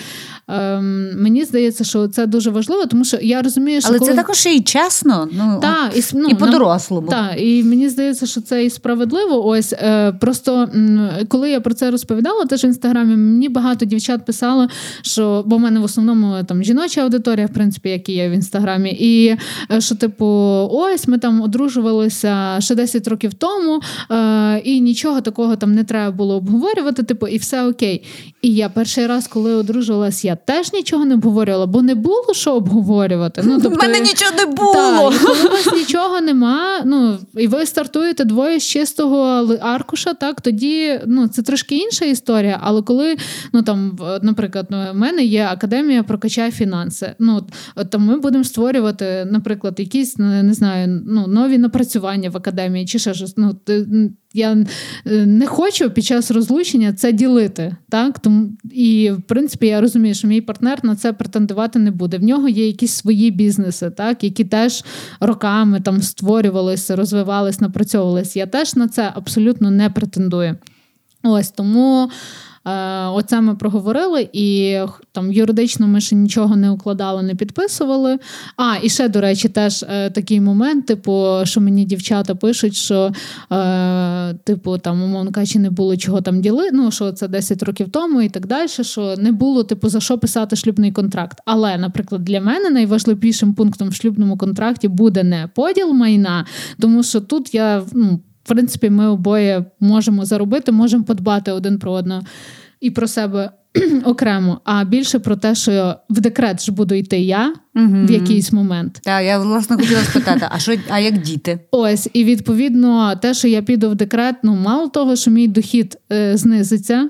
ем, 0.47 1.21
мені 1.21 1.45
здається, 1.45 1.83
що 1.83 2.07
це 2.07 2.27
дуже 2.27 2.49
важливо, 2.49 2.85
тому 2.85 3.05
що 3.05 3.17
я 3.21 3.41
розумію, 3.41 3.81
що 3.81 3.89
але 3.89 3.99
коли... 3.99 4.11
це 4.11 4.17
також 4.17 4.45
і 4.45 4.61
чесно, 4.61 5.29
ну 5.31 5.59
та, 5.61 5.91
і, 5.95 6.01
ну, 6.13 6.29
і 6.29 6.35
по-дорослому. 6.35 7.07
Так, 7.07 7.33
і 7.37 7.63
мені 7.63 7.89
здається, 7.89 8.25
що 8.25 8.41
це 8.41 8.65
і 8.65 8.69
справедливо. 8.69 9.45
Ось 9.45 9.73
е, 9.73 10.11
просто 10.11 10.69
коли 11.27 11.40
я 11.49 11.61
про 11.61 11.73
це 11.73 11.91
розповідала, 11.91 12.45
теж 12.45 12.63
в 12.63 12.65
інстаграмі 12.65 13.15
мені 13.15 13.49
багато 13.49 13.85
дівчат 13.85 14.25
писало, 14.25 14.67
що 15.01 15.43
бо 15.45 15.57
в 15.57 15.59
мене 15.59 15.79
в 15.79 15.83
основному 15.83 16.43
там 16.43 16.63
жіноча 16.63 17.01
аудиторія, 17.01 17.45
в 17.45 17.53
принципі, 17.53 17.89
як 17.89 18.09
і 18.09 18.13
є 18.13 18.29
в 18.29 18.31
інстаграмі, 18.31 18.97
і 18.99 19.37
е, 19.71 19.81
що, 19.81 19.95
типу, 19.95 20.25
ось 20.71 21.07
ми 21.07 21.17
там 21.17 21.41
одружувалися 21.41 22.57
ще 22.59 22.75
10 22.75 23.07
років 23.07 23.33
тому, 23.33 23.81
е, 24.11 24.61
і 24.63 24.81
нічого 24.81 25.21
такого 25.21 25.55
там 25.55 25.71
не 25.71 25.83
треба 25.83 26.11
було 26.11 26.35
обговорювати, 26.35 27.03
типу, 27.03 27.27
і 27.27 27.37
все 27.37 27.67
окей. 27.67 28.03
І 28.41 28.53
я 28.55 28.69
перший 28.69 29.07
раз, 29.07 29.27
коли 29.27 29.55
одружувалась, 29.55 30.25
я 30.25 30.35
теж 30.35 30.73
нічого 30.73 31.05
не 31.05 31.13
обговорювала, 31.13 31.65
бо 31.65 31.81
не 31.81 31.95
було 31.95 32.33
що 32.33 32.53
обговорювати. 32.53 33.41
Ну, 33.45 33.59
тобто, 33.63 33.79
У 33.79 33.81
мене 33.81 33.99
нічого 33.99 34.31
не 34.37 34.45
було. 34.45 34.73
Так, 34.73 35.13
і 35.15 35.25
коли 35.25 35.39
у 35.39 35.51
вас 35.51 35.73
нічого 35.73 36.21
нема, 36.21 36.81
ну 36.85 37.17
і 37.37 37.47
ви 37.47 37.65
стартуєте 37.65 38.25
двоє 38.25 38.59
з 38.59 38.67
чистого 38.67 39.17
аркуша, 39.61 40.13
так 40.13 40.41
тоді 40.41 40.99
ну 41.05 41.20
це 41.27 41.41
трошки 41.41 41.77
інша 41.77 42.05
історія. 42.05 42.59
Але 42.61 42.81
коли 42.81 43.15
ну 43.53 43.61
там, 43.61 43.99
наприклад, 44.21 44.67
ну, 44.69 44.91
в 44.91 44.95
мене 44.95 45.23
є 45.23 45.45
академія 45.45 46.03
прокачає 46.03 46.51
фінанси. 46.51 47.15
Ну 47.19 47.47
там 47.89 48.01
ми 48.01 48.19
будемо 48.19 48.43
створювати, 48.43 49.27
наприклад, 49.31 49.79
якісь 49.79 50.17
не 50.17 50.53
знаю, 50.53 51.01
ну 51.07 51.27
нові 51.27 51.57
напрацювання 51.57 52.29
в 52.29 52.37
академії 52.37 52.85
чи 52.85 52.99
ще 52.99 53.13
щось. 53.13 53.37
Ну 53.37 53.55
я 54.33 54.65
е, 55.05 55.25
не 55.25 55.47
хочу 55.47 55.89
під 55.89 56.05
час 56.05 56.31
розлучення 56.31 56.93
це 56.93 57.11
ділити. 57.11 57.75
Так? 57.89 58.19
Тому, 58.19 58.49
І, 58.71 59.11
в 59.11 59.21
принципі, 59.21 59.67
я 59.67 59.81
розумію, 59.81 60.15
що 60.15 60.27
мій 60.27 60.41
партнер 60.41 60.79
на 60.83 60.95
це 60.95 61.13
претендувати 61.13 61.79
не 61.79 61.91
буде. 61.91 62.17
В 62.17 62.23
нього 62.23 62.49
є 62.49 62.67
якісь 62.67 62.91
свої 62.91 63.31
бізнеси, 63.31 63.89
так? 63.89 64.23
які 64.23 64.43
теж 64.43 64.83
роками 65.19 65.81
там 65.81 66.01
створювалися, 66.01 66.95
розвивались, 66.95 67.61
напрацьовувалися. 67.61 68.39
Я 68.39 68.45
теж 68.45 68.75
на 68.75 68.87
це 68.87 69.11
абсолютно 69.15 69.71
не 69.71 69.89
претендую. 69.89 70.55
Ось 71.23 71.51
тому. 71.51 72.09
Оце 73.13 73.41
ми 73.41 73.55
проговорили, 73.55 74.29
і 74.33 74.77
там 75.11 75.31
юридично 75.31 75.87
ми 75.87 76.01
ще 76.01 76.15
нічого 76.15 76.55
не 76.55 76.69
укладали, 76.69 77.23
не 77.23 77.35
підписували. 77.35 78.17
А, 78.57 78.75
і 78.83 78.89
ще, 78.89 79.09
до 79.09 79.21
речі, 79.21 79.49
теж 79.49 79.83
е, 79.83 80.09
такий 80.09 80.41
момент, 80.41 80.85
типу, 80.85 81.37
що 81.43 81.61
мені 81.61 81.85
дівчата 81.85 82.35
пишуть, 82.35 82.75
що, 82.75 83.11
е, 83.51 84.33
типу, 84.33 84.77
там, 84.77 85.03
умовно 85.03 85.31
кажучи, 85.31 85.59
не 85.59 85.69
було 85.69 85.97
чого 85.97 86.21
там 86.21 86.41
діли, 86.41 86.69
ну, 86.73 86.91
що 86.91 87.11
це 87.11 87.27
10 87.27 87.63
років 87.63 87.89
тому 87.89 88.21
і 88.21 88.29
так 88.29 88.47
далі, 88.47 88.67
що 88.67 89.15
не 89.17 89.31
було, 89.31 89.63
типу, 89.63 89.89
за 89.89 89.99
що 89.99 90.17
писати 90.17 90.55
шлюбний 90.55 90.91
контракт. 90.91 91.39
Але, 91.45 91.77
наприклад, 91.77 92.23
для 92.23 92.41
мене 92.41 92.69
найважливішим 92.69 93.53
пунктом 93.53 93.89
в 93.89 93.93
шлюбному 93.93 94.37
контракті 94.37 94.87
буде 94.87 95.23
не 95.23 95.49
поділ 95.55 95.93
майна, 95.93 96.45
тому 96.79 97.03
що 97.03 97.21
тут 97.21 97.53
я. 97.53 97.83
ну, 97.93 98.19
в 98.43 98.47
принципі, 98.47 98.89
ми 98.89 99.07
обоє 99.07 99.65
можемо 99.79 100.25
заробити, 100.25 100.71
можемо 100.71 101.03
подбати 101.03 101.51
один 101.51 101.79
про 101.79 101.91
одного 101.91 102.21
і 102.81 102.91
про 102.91 103.07
себе 103.07 103.51
окремо, 104.05 104.61
а 104.63 104.83
більше 104.83 105.19
про 105.19 105.35
те, 105.35 105.55
що 105.55 105.95
в 106.09 106.21
декрет 106.21 106.63
ж 106.63 106.71
буду 106.71 106.95
йти 106.95 107.19
я 107.19 107.53
угу. 107.75 108.05
в 108.05 108.11
якийсь 108.11 108.51
момент. 108.51 108.99
Так, 109.03 109.25
я 109.25 109.39
власне 109.39 109.77
хотіла 109.77 110.01
спитати, 110.01 110.47
а 110.49 110.59
що 110.59 110.75
а 110.89 110.99
як 110.99 111.17
діти? 111.17 111.59
Ось, 111.71 112.09
і 112.13 112.23
відповідно, 112.23 113.15
те, 113.15 113.33
що 113.33 113.47
я 113.47 113.61
піду 113.61 113.89
в 113.89 113.95
декрет, 113.95 114.35
ну 114.43 114.55
мало 114.55 114.87
того, 114.87 115.15
що 115.15 115.31
мій 115.31 115.47
дохід 115.47 115.97
е, 116.11 116.37
знизиться. 116.37 117.09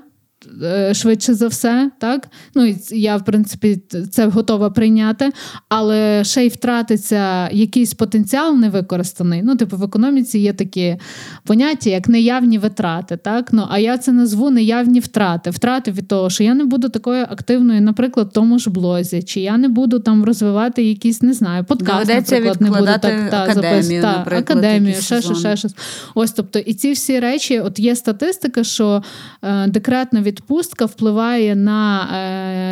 Е, 0.62 0.94
швидше 0.94 1.34
за 1.34 1.48
все, 1.48 1.90
так? 1.98 2.28
Ну, 2.54 2.74
я, 2.90 3.16
в 3.16 3.24
принципі, 3.24 3.82
це 4.10 4.26
готова 4.26 4.70
прийняти, 4.70 5.30
але 5.68 6.24
ще 6.24 6.46
й 6.46 6.48
втратиться 6.48 7.48
якийсь 7.48 7.94
потенціал 7.94 8.56
невикористаний. 8.56 9.42
Ну, 9.42 9.56
типу, 9.56 9.76
в 9.76 9.82
економіці 9.82 10.38
є 10.38 10.52
такі 10.52 10.96
поняття, 11.44 11.90
як 11.90 12.08
неявні 12.08 12.58
витрати. 12.58 13.16
так? 13.16 13.52
Ну, 13.52 13.66
А 13.70 13.78
я 13.78 13.98
це 13.98 14.12
назву 14.12 14.50
неявні 14.50 15.00
втрати. 15.00 15.50
Втрати 15.50 15.90
від 15.90 16.08
того, 16.08 16.30
що 16.30 16.44
я 16.44 16.54
не 16.54 16.64
буду 16.64 16.88
такою 16.88 17.22
активною, 17.22 17.80
наприклад, 17.80 18.28
в 18.28 18.32
тому 18.32 18.58
ж 18.58 18.70
блозі, 18.70 19.22
чи 19.22 19.40
я 19.40 19.56
не 19.56 19.68
буду 19.68 19.98
там 19.98 20.24
розвивати 20.24 20.84
якісь, 20.84 21.22
не 21.22 21.32
знаю, 21.32 21.64
подкаст, 21.64 22.08
наприклад, 22.08 22.60
не 22.60 22.70
буду 22.70 22.86
так 22.86 23.30
та, 23.30 23.44
академію, 23.44 24.02
та, 24.02 24.26
академію, 24.38 24.94
ще 24.94 25.22
щось, 25.22 25.38
ще 25.38 25.56
щось. 25.56 25.74
Ось, 26.14 26.32
тобто, 26.32 26.58
і 26.58 26.74
ці 26.74 26.92
всі 26.92 27.20
речі, 27.20 27.60
от 27.60 27.78
є 27.78 27.96
статистика, 27.96 28.64
що 28.64 29.02
е, 29.42 29.66
декретна 29.66 30.22
відпустка 30.42 30.84
впливає 30.84 31.56
на 31.56 32.08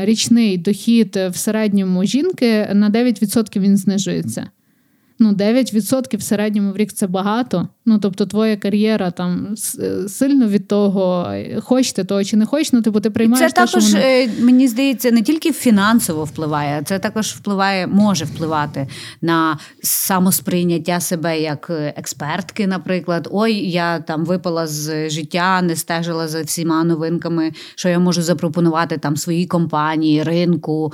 е, 0.03 0.05
річний 0.07 0.59
дохід 0.59 1.17
в 1.17 1.37
середньому 1.37 2.05
жінки 2.05 2.69
на 2.73 2.91
9% 2.91 3.61
він 3.61 3.77
знижується 3.77 4.51
ну 5.21 5.33
9% 5.33 6.17
в 6.17 6.23
середньому 6.23 6.73
в 6.73 6.77
рік 6.77 6.93
це 6.93 7.07
багато. 7.07 7.69
Ну 7.87 7.99
тобто, 7.99 8.27
твоя 8.27 8.57
кар'єра 8.57 9.11
там 9.11 9.55
сильно 10.09 10.49
від 10.49 10.69
того, 10.69 11.35
хочете 11.61 12.05
того 12.05 12.25
чи 12.25 12.37
не 12.37 12.47
хочете, 12.47 12.77
ну 12.77 12.83
типу 12.83 13.01
ти 13.01 13.11
приймаєш. 13.11 13.51
Це 13.51 13.55
те, 13.55 13.67
також 13.67 13.85
що 13.85 13.97
воно... 13.97 14.09
Е, 14.09 14.29
мені 14.41 14.69
здається, 14.69 15.11
не 15.11 15.23
тільки 15.23 15.53
фінансово 15.53 16.25
впливає, 16.25 16.83
це 16.85 16.99
також 16.99 17.27
впливає, 17.27 17.87
може 17.87 18.25
впливати 18.25 18.89
на 19.23 19.59
самосприйняття 19.83 21.01
себе 21.01 21.41
як 21.41 21.71
експертки. 21.97 22.67
Наприклад, 22.67 23.29
ой, 23.33 23.55
я 23.55 23.99
там 24.01 24.25
випала 24.25 24.67
з 24.67 25.11
життя, 25.11 25.63
не 25.63 25.77
стежила 25.77 26.29
за 26.29 26.43
всіма 26.43 26.85
новинками, 26.85 27.53
що 27.75 27.89
я 27.89 27.99
можу 27.99 28.23
запропонувати 28.23 28.99
там 28.99 29.17
своїй 29.17 29.47
компанії, 29.47 30.23
ринку 30.23 30.93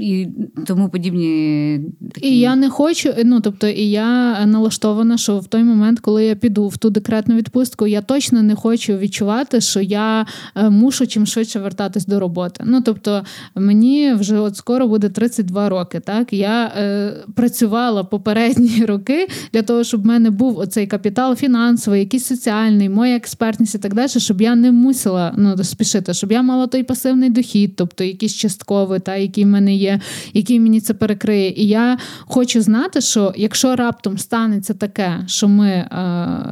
і 0.00 0.28
тому 0.66 0.88
подібні. 0.88 1.80
Такі... 2.14 2.28
І 2.28 2.38
я 2.38 2.56
не 2.56 2.70
хочу, 2.70 3.14
ну 3.24 3.40
тобто. 3.40 3.53
Тобто, 3.58 3.68
і 3.68 3.90
я 3.90 4.46
налаштована, 4.46 5.18
що 5.18 5.38
в 5.38 5.46
той 5.46 5.64
момент, 5.64 6.00
коли 6.00 6.24
я 6.24 6.34
піду 6.34 6.68
в 6.68 6.76
ту 6.76 6.90
декретну 6.90 7.36
відпустку, 7.36 7.86
я 7.86 8.02
точно 8.02 8.42
не 8.42 8.54
хочу 8.54 8.96
відчувати, 8.96 9.60
що 9.60 9.80
я 9.80 10.26
е, 10.54 10.70
мушу 10.70 11.06
чим 11.06 11.26
швидше 11.26 11.60
вертатись 11.60 12.06
до 12.06 12.20
роботи. 12.20 12.64
Ну 12.66 12.80
тобто, 12.80 13.24
мені 13.54 14.14
вже 14.14 14.38
от 14.38 14.56
скоро 14.56 14.88
буде 14.88 15.08
32 15.08 15.68
роки. 15.68 16.00
Так 16.00 16.32
я 16.32 16.66
е, 16.66 17.12
працювала 17.34 18.04
попередні 18.04 18.84
роки 18.86 19.28
для 19.52 19.62
того, 19.62 19.84
щоб 19.84 20.02
в 20.02 20.06
мене 20.06 20.30
був 20.30 20.58
оцей 20.58 20.86
капітал 20.86 21.36
фінансовий, 21.36 22.00
якийсь 22.00 22.26
соціальний, 22.26 22.88
моя 22.88 23.16
експертність 23.16 23.74
і 23.74 23.78
так 23.78 23.94
далі, 23.94 24.08
щоб 24.08 24.40
я 24.40 24.54
не 24.54 24.72
мусила 24.72 25.34
ну, 25.38 25.64
спішити, 25.64 26.14
щоб 26.14 26.32
я 26.32 26.42
мала 26.42 26.66
той 26.66 26.82
пасивний 26.82 27.30
дохід, 27.30 27.76
тобто 27.76 28.04
якийсь 28.04 28.34
частковий, 28.34 29.00
та 29.00 29.16
який 29.16 29.44
в 29.44 29.48
мене 29.48 29.74
є, 29.74 30.00
який 30.32 30.60
мені 30.60 30.80
це 30.80 30.94
перекриє. 30.94 31.50
І 31.56 31.68
я 31.68 31.98
хочу 32.26 32.60
знати, 32.60 33.00
що 33.00 33.34
якщо 33.44 33.76
раптом 33.76 34.18
станеться 34.18 34.74
таке, 34.74 35.20
що 35.26 35.48
ми 35.48 35.68
е, 35.68 35.88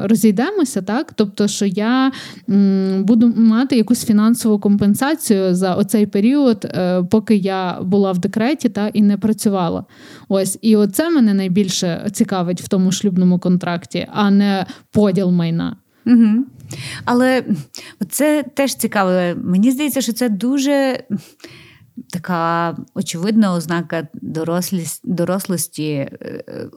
розійдемося, 0.02 0.82
так 0.82 1.12
тобто, 1.14 1.48
що 1.48 1.66
я 1.66 2.12
буду 2.98 3.32
мати 3.36 3.76
якусь 3.76 4.04
фінансову 4.04 4.58
компенсацію 4.58 5.54
за 5.54 5.74
оцей 5.74 6.06
період, 6.06 6.64
е, 6.64 7.02
поки 7.02 7.36
я 7.36 7.78
була 7.82 8.12
в 8.12 8.18
декреті 8.18 8.68
та 8.68 8.88
і 8.88 9.02
не 9.02 9.16
працювала. 9.16 9.84
Ось 10.28 10.58
і 10.62 10.76
оце 10.76 11.10
мене 11.10 11.34
найбільше 11.34 12.08
цікавить 12.12 12.60
в 12.60 12.68
тому 12.68 12.92
шлюбному 12.92 13.38
контракті, 13.38 14.06
а 14.12 14.30
не 14.30 14.66
поділ 14.90 15.30
майна. 15.30 15.76
Угу. 16.06 16.44
Але 17.04 17.44
це 18.10 18.44
теж 18.54 18.74
цікаво. 18.74 19.40
Мені 19.44 19.70
здається, 19.70 20.00
що 20.00 20.12
це 20.12 20.28
дуже 20.28 21.04
така 22.10 22.76
очевидна 22.94 23.54
ознака 23.54 24.08
дорослості. 25.02 25.92
Е, 25.92 26.68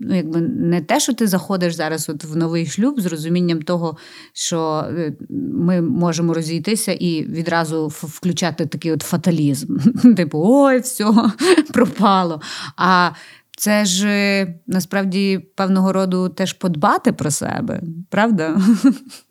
ну, 0.00 0.16
якби 0.16 0.40
не 0.40 0.80
те, 0.80 1.00
що 1.00 1.14
ти 1.14 1.26
заходиш 1.26 1.74
зараз 1.74 2.08
от 2.08 2.24
в 2.24 2.36
новий 2.36 2.66
шлюб 2.66 3.00
з 3.00 3.06
розумінням 3.06 3.62
того, 3.62 3.96
що 4.32 4.84
е, 4.88 5.12
ми 5.52 5.82
можемо 5.82 6.34
розійтися 6.34 6.92
і 6.92 7.24
відразу 7.24 7.86
включати 7.86 8.66
такий 8.66 8.92
от 8.92 9.02
фаталізм. 9.02 9.76
Типу, 10.16 10.42
ой, 10.44 10.80
все, 10.80 11.04
пропало. 11.72 12.40
А 12.76 13.10
це 13.56 13.84
ж 13.84 14.46
насправді 14.66 15.38
певного 15.38 15.92
роду 15.92 16.28
теж 16.28 16.52
подбати 16.52 17.12
про 17.12 17.30
себе, 17.30 17.82
правда? 18.10 18.60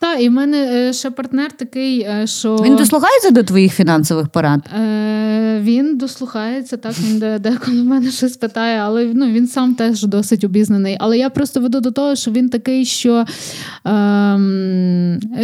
Так, 0.00 0.22
і 0.22 0.28
в 0.28 0.32
мене 0.32 0.92
ще 0.92 1.10
партнер 1.10 1.52
такий, 1.52 2.06
що 2.24 2.56
він 2.56 2.76
дослухається 2.76 3.30
до 3.30 3.42
твоїх 3.42 3.74
фінансових 3.74 4.28
порад. 4.28 4.60
Е, 4.80 5.60
Він 5.60 5.98
дослухається, 5.98 6.76
так 6.76 6.92
він 7.00 7.18
деколи 7.40 7.82
в 7.82 7.84
мене 7.84 8.10
щось 8.10 8.36
питає, 8.36 8.78
але 8.78 9.10
ну, 9.14 9.26
він 9.26 9.48
сам 9.48 9.74
теж 9.74 10.02
досить 10.02 10.44
обізнаний. 10.44 10.96
Але 11.00 11.18
я 11.18 11.30
просто 11.30 11.60
веду 11.60 11.80
до 11.80 11.90
того, 11.90 12.16
що 12.16 12.30
він 12.30 12.48
такий, 12.48 12.84
що 12.84 13.14
е, 13.14 13.24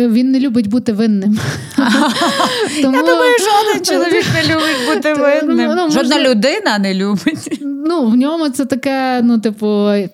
він 0.09 0.31
не 0.31 0.41
любить 0.41 0.69
бути 0.69 0.93
винним. 0.93 1.39
Тому... 2.83 2.97
Я 2.97 3.03
думаю, 3.03 3.33
жоден 3.39 3.85
чоловік 3.85 4.25
не 4.35 4.55
любить 4.55 4.95
бути 4.95 5.15
винним. 5.15 5.73
Ну, 5.77 5.91
Жодна 5.91 6.21
людина 6.21 6.79
не 6.79 6.95
любить. 6.95 7.59
Ну, 7.87 8.07
в 8.07 8.17
ньому 8.17 8.49
це 8.49 8.65
таке, 8.65 9.21
ну, 9.25 9.39
типу, 9.39 9.67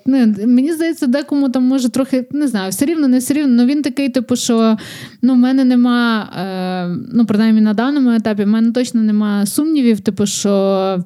не, 0.07 0.27
мені 0.47 0.73
здається, 0.73 1.07
декому 1.07 1.49
там 1.49 1.63
може 1.63 1.89
трохи 1.89 2.27
не 2.31 2.49
знаю, 2.49 2.71
все 2.71 2.87
рівно, 2.87 3.09
не 3.09 3.19
все 3.19 3.35
рівно. 3.35 3.63
але 3.63 3.67
він 3.73 3.83
такий, 3.83 4.09
типу, 4.09 4.30
що 4.37 4.77
ну, 5.23 5.35
в 5.35 5.37
мене 5.37 5.65
нема, 5.65 6.29
е, 6.39 6.97
ну, 7.13 7.27
принаймні 7.27 7.61
на 7.61 7.75
даному 7.75 8.11
етапі, 8.11 8.45
в 8.45 8.49
мене 8.49 8.73
точно 8.73 9.03
нема 9.03 9.47
сумнівів, 9.47 10.01
типу, 10.01 10.27
що 10.27 11.05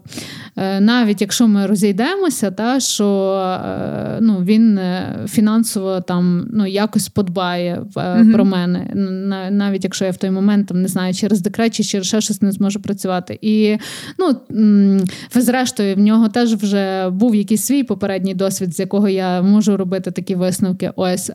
Е, 0.57 0.81
навіть 0.81 1.21
якщо 1.21 1.49
ми 1.49 1.67
розійдемося, 1.67 2.51
та 2.51 2.81
що 2.81 3.33
е, 3.65 4.19
ну, 4.21 4.39
він 4.45 4.79
е, 4.79 5.19
фінансово 5.29 6.01
там 6.01 6.49
ну, 6.53 6.67
якось 6.67 7.09
подбає 7.09 7.83
mm-hmm. 7.95 8.33
про 8.33 8.45
мене, 8.45 8.91
навіть 9.51 9.85
якщо 9.85 10.05
я 10.05 10.11
в 10.11 10.17
той 10.17 10.31
момент 10.31 10.69
там 10.69 10.83
не 10.83 10.89
знаю, 10.89 11.15
через 11.15 11.41
декрет 11.41 11.75
чи 11.75 11.85
через 11.85 12.07
ще 12.07 12.21
щось 12.21 12.43
не 12.43 12.53
зможу 12.53 12.83
працювати. 12.83 13.39
І 13.43 13.77
ну, 14.19 14.37
зрештою, 15.35 15.97
в 15.97 15.99
нього 15.99 16.29
теж 16.29 16.55
вже 16.55 17.11
був 17.11 17.35
якийсь 17.35 17.63
свій 17.63 17.83
попередній 17.83 18.35
досвід, 18.35 18.77
з 18.77 18.81
якого 18.81 19.09
я 19.09 19.43
можу 19.43 19.77
робити 19.77 20.11
такі 20.11 20.35
висновки. 20.35 20.91
Ось 20.97 21.31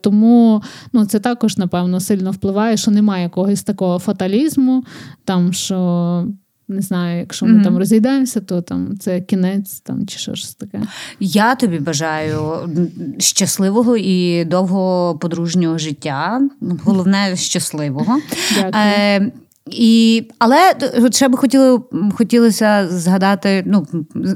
тому 0.00 0.62
ну, 0.92 1.04
це 1.04 1.17
також 1.18 1.56
напевно 1.56 2.00
сильно 2.00 2.30
впливає, 2.30 2.76
що 2.76 2.90
немає 2.90 3.22
якогось 3.22 3.62
такого 3.62 3.98
фаталізму, 3.98 4.84
там 5.24 5.52
що. 5.52 6.26
Не 6.70 6.80
знаю, 6.80 7.18
якщо 7.18 7.46
ми 7.46 7.52
mm-hmm. 7.52 7.64
там 7.64 7.78
розійдемося, 7.78 8.40
то 8.40 8.62
там 8.62 8.98
це 8.98 9.20
кінець 9.20 9.80
там 9.80 10.06
чи 10.06 10.18
що 10.18 10.34
ж 10.34 10.58
таке. 10.58 10.82
Я 11.20 11.54
тобі 11.54 11.78
бажаю 11.78 12.40
щасливого 13.18 13.96
і 13.96 14.44
довго 14.44 15.14
подружнього 15.20 15.78
життя. 15.78 16.40
Головне 16.84 17.36
щасливого. 17.36 18.20
Дякую. 18.54 18.72
Е, 18.74 19.32
і, 19.70 20.22
Але 20.38 20.58
ще 21.10 21.28
би 21.28 21.38
хотіли, 21.38 21.80
хотілося 22.14 22.88
згадати, 22.90 23.62
ну, 23.66 23.86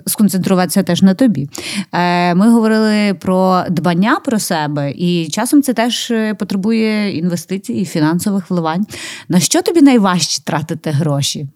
сконцентруватися 0.06 0.82
теж 0.82 1.02
на 1.02 1.14
тобі. 1.14 1.48
Е, 1.92 2.34
Ми 2.34 2.50
говорили 2.50 3.14
про 3.14 3.64
дбання 3.70 4.20
про 4.24 4.38
себе, 4.38 4.90
і 4.90 5.28
часом 5.28 5.62
це 5.62 5.72
теж 5.72 6.12
потребує 6.38 7.18
інвестицій 7.18 7.72
і 7.72 7.84
фінансових 7.84 8.50
вливань. 8.50 8.86
На 9.28 9.40
що 9.40 9.62
тобі 9.62 9.82
найважче 9.82 10.44
тратити 10.44 10.90
гроші? 10.90 11.48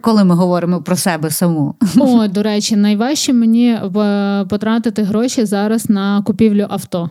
коли 0.00 0.24
ми 0.24 0.34
говоримо 0.34 0.82
про 0.82 0.96
себе 0.96 1.30
саму. 1.30 1.74
О, 1.96 2.26
до 2.28 2.42
речі, 2.42 2.76
найважче 2.76 3.32
мені 3.32 3.70
е, 3.70 4.44
потратити 4.50 5.02
гроші 5.02 5.44
зараз 5.44 5.90
на 5.90 6.22
купівлю 6.22 6.66
авто. 6.70 7.10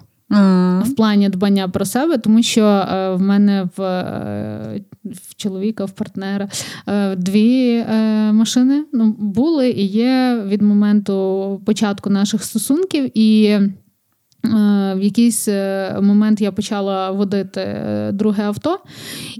В 0.83 0.95
плані 0.95 1.29
дбання 1.29 1.67
про 1.67 1.85
себе, 1.85 2.17
тому 2.17 2.43
що 2.43 2.63
е, 2.65 3.13
в 3.13 3.21
мене 3.21 3.69
в 3.77 3.81
е, 3.81 4.81
в 5.05 5.35
чоловіка, 5.35 5.85
в 5.85 5.91
партнера 5.91 6.49
е, 6.87 7.15
дві 7.15 7.85
машини 8.31 8.83
ну, 8.93 9.15
були 9.19 9.69
і 9.69 9.85
є 9.85 10.43
від 10.47 10.61
моменту 10.61 11.61
початку 11.65 12.09
наших 12.09 12.43
стосунків. 12.43 13.17
І 13.17 13.57
в 14.95 14.99
якийсь 15.01 15.47
момент 16.01 16.41
я 16.41 16.51
почала 16.51 17.11
водити 17.11 17.77
друге 18.13 18.43
авто, 18.43 18.79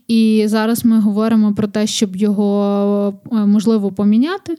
і 0.08 0.44
зараз 0.48 0.86
ми 0.86 1.00
говоримо 1.00 1.54
про 1.54 1.68
те, 1.68 1.88
щоб 1.88 2.16
його 2.16 3.14
можливо 3.32 3.92
поміняти. 3.92 4.56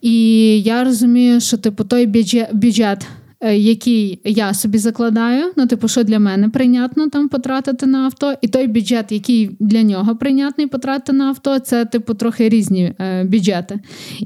І 0.00 0.60
я 0.62 0.84
розумію, 0.84 1.40
що 1.40 1.56
типу 1.56 1.84
той 1.84 2.06
бюджет 2.52 3.06
Е, 3.16 3.25
який 3.40 4.20
я 4.24 4.54
собі 4.54 4.78
закладаю, 4.78 5.52
ну, 5.56 5.66
типу, 5.66 5.88
що 5.88 6.04
для 6.04 6.18
мене 6.18 6.48
прийнятно 6.48 7.08
там 7.08 7.28
потратити 7.28 7.86
на 7.86 7.98
авто, 7.98 8.34
і 8.42 8.48
той 8.48 8.66
бюджет, 8.66 9.12
який 9.12 9.56
для 9.60 9.82
нього 9.82 10.16
прийнятний 10.16 10.66
потратити 10.66 11.12
на 11.12 11.24
авто, 11.24 11.58
це, 11.58 11.84
типу, 11.84 12.14
трохи 12.14 12.48
різні 12.48 12.94
е, 12.98 13.24
бюджети. 13.24 13.80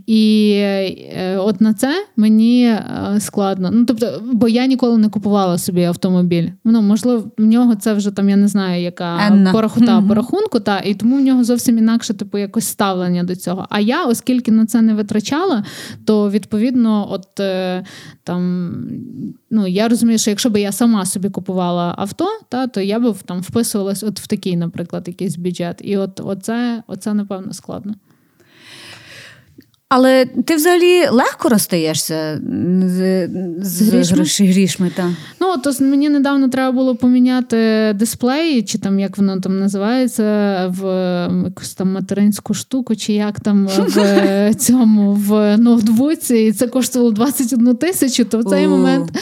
І 0.06 0.52
е, 0.56 1.36
от 1.38 1.60
на 1.60 1.74
це 1.74 2.06
мені 2.16 2.64
е, 2.64 2.84
складно. 3.18 3.70
Ну, 3.72 3.84
тобто, 3.84 4.22
Бо 4.32 4.48
я 4.48 4.66
ніколи 4.66 4.98
не 4.98 5.08
купувала 5.08 5.58
собі 5.58 5.84
автомобіль. 5.84 6.48
Ну, 6.64 6.82
Можливо, 6.82 7.30
в 7.38 7.44
нього 7.44 7.74
це 7.74 7.94
вже 7.94 8.10
там, 8.10 8.28
я 8.28 8.36
не 8.36 8.48
знаю, 8.48 8.82
яка 8.82 9.40
порахута 9.52 9.98
mm-hmm. 9.98 10.50
по 10.52 10.60
та, 10.60 10.78
і 10.78 10.94
тому 10.94 11.16
в 11.16 11.20
нього 11.20 11.44
зовсім 11.44 11.78
інакше 11.78 12.14
типу, 12.14 12.38
якось 12.38 12.66
ставлення 12.66 13.24
до 13.24 13.36
цього. 13.36 13.66
А 13.70 13.80
я, 13.80 14.04
оскільки 14.04 14.52
на 14.52 14.66
це 14.66 14.82
не 14.82 14.94
витрачала, 14.94 15.64
то 16.04 16.30
відповідно, 16.30 17.08
от 17.10 17.40
е, 17.40 17.84
там 18.24 18.70
ну, 19.50 19.66
я 19.66 19.88
розумію, 19.88 20.18
що 20.18 20.30
якщо 20.30 20.50
б 20.50 20.60
я 20.60 20.72
сама 20.72 21.06
собі 21.06 21.30
купувала 21.30 21.94
авто, 21.98 22.26
та, 22.48 22.66
то 22.66 22.80
я 22.80 23.00
б 23.00 23.14
там 23.24 23.40
вписувалась 23.40 24.02
от 24.02 24.20
в 24.20 24.26
такий, 24.26 24.56
наприклад, 24.56 25.08
якийсь 25.08 25.36
бюджет. 25.36 25.80
І 25.84 25.96
от 25.96 26.20
оце, 26.20 26.82
оце 26.86 27.14
напевно, 27.14 27.52
складно. 27.52 27.94
Але 29.92 30.24
ти 30.24 30.56
взагалі 30.56 31.08
легко 31.10 31.48
розстаєшся 31.48 32.40
з 32.84 33.28
з, 33.60 34.04
з 34.04 34.40
грішми? 34.40 34.90
Та? 34.96 35.10
Ну, 35.40 35.56
то 35.56 35.84
мені 35.84 36.08
недавно 36.08 36.48
треба 36.48 36.72
було 36.72 36.96
поміняти 36.96 37.92
дисплей, 37.94 38.62
чи 38.62 38.78
там 38.78 39.00
як 39.00 39.18
воно 39.18 39.40
там 39.40 39.58
називається, 39.58 40.24
в 40.80 40.84
якусь 41.44 41.74
там 41.74 41.92
материнську 41.92 42.54
штуку, 42.54 42.96
чи 42.96 43.12
як 43.12 43.40
там 43.40 43.66
в 43.66 44.54
цьому 44.58 45.12
в 45.12 45.58
ноутбуці, 45.58 46.36
і 46.36 46.52
це 46.52 46.66
коштувало 46.66 47.10
21 47.10 47.76
тисячу, 47.76 48.24
то 48.24 48.38
в 48.38 48.44
цей 48.44 48.68
момент 48.68 49.18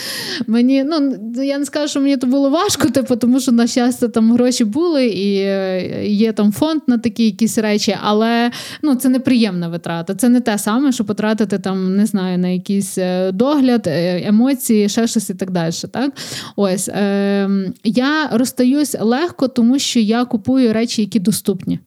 мені 0.47 0.85
ну 0.85 1.17
я 1.45 1.59
не 1.59 1.65
скажу, 1.65 1.89
що 1.89 2.01
мені 2.01 2.17
то 2.17 2.27
було 2.27 2.51
важко, 2.51 2.89
типу, 2.89 3.17
тому 3.17 3.41
що, 3.41 3.53
на 3.53 3.67
щастя, 3.67 4.09
там 4.09 4.33
гроші 4.33 4.65
були, 4.65 5.07
і 5.07 5.37
е, 5.37 6.07
є 6.07 6.33
там 6.33 6.53
фонд 6.53 6.81
на 6.87 6.99
такі 6.99 7.25
якісь 7.25 7.59
речі, 7.59 7.97
але 8.03 8.51
ну, 8.83 8.95
це 8.95 9.09
неприємна 9.09 9.69
витрата. 9.69 10.15
Це 10.15 10.29
не 10.29 10.41
те 10.41 10.58
саме, 10.59 10.93
що 10.93 11.05
потратити 11.05 11.59
там, 11.59 11.97
не 11.97 12.07
знаю, 12.07 12.39
на 12.39 12.49
якийсь 12.49 12.99
е, 12.99 13.33
догляд, 13.33 13.87
е, 13.87 14.23
емоції, 14.29 14.89
ще 14.89 15.07
щось 15.07 15.31
і 15.31 15.35
так 15.35 15.51
далі. 15.51 15.73
Так? 15.93 16.13
Ось 16.57 16.89
е, 16.89 17.49
я 17.85 18.29
розстаюсь 18.33 18.97
легко, 19.01 19.49
тому 19.49 19.79
що 19.79 20.01
я 20.01 20.25
купую 20.25 20.73
речі, 20.73 21.03
які 21.03 21.21
доступні. 21.21 21.79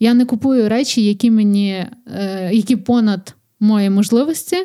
Я 0.00 0.14
не 0.14 0.24
купую 0.24 0.68
речі, 0.68 1.04
які 1.04 1.30
мені, 1.30 1.86
е, 2.16 2.50
які 2.52 2.76
понад 2.76 3.34
мої 3.60 3.90
можливості. 3.90 4.56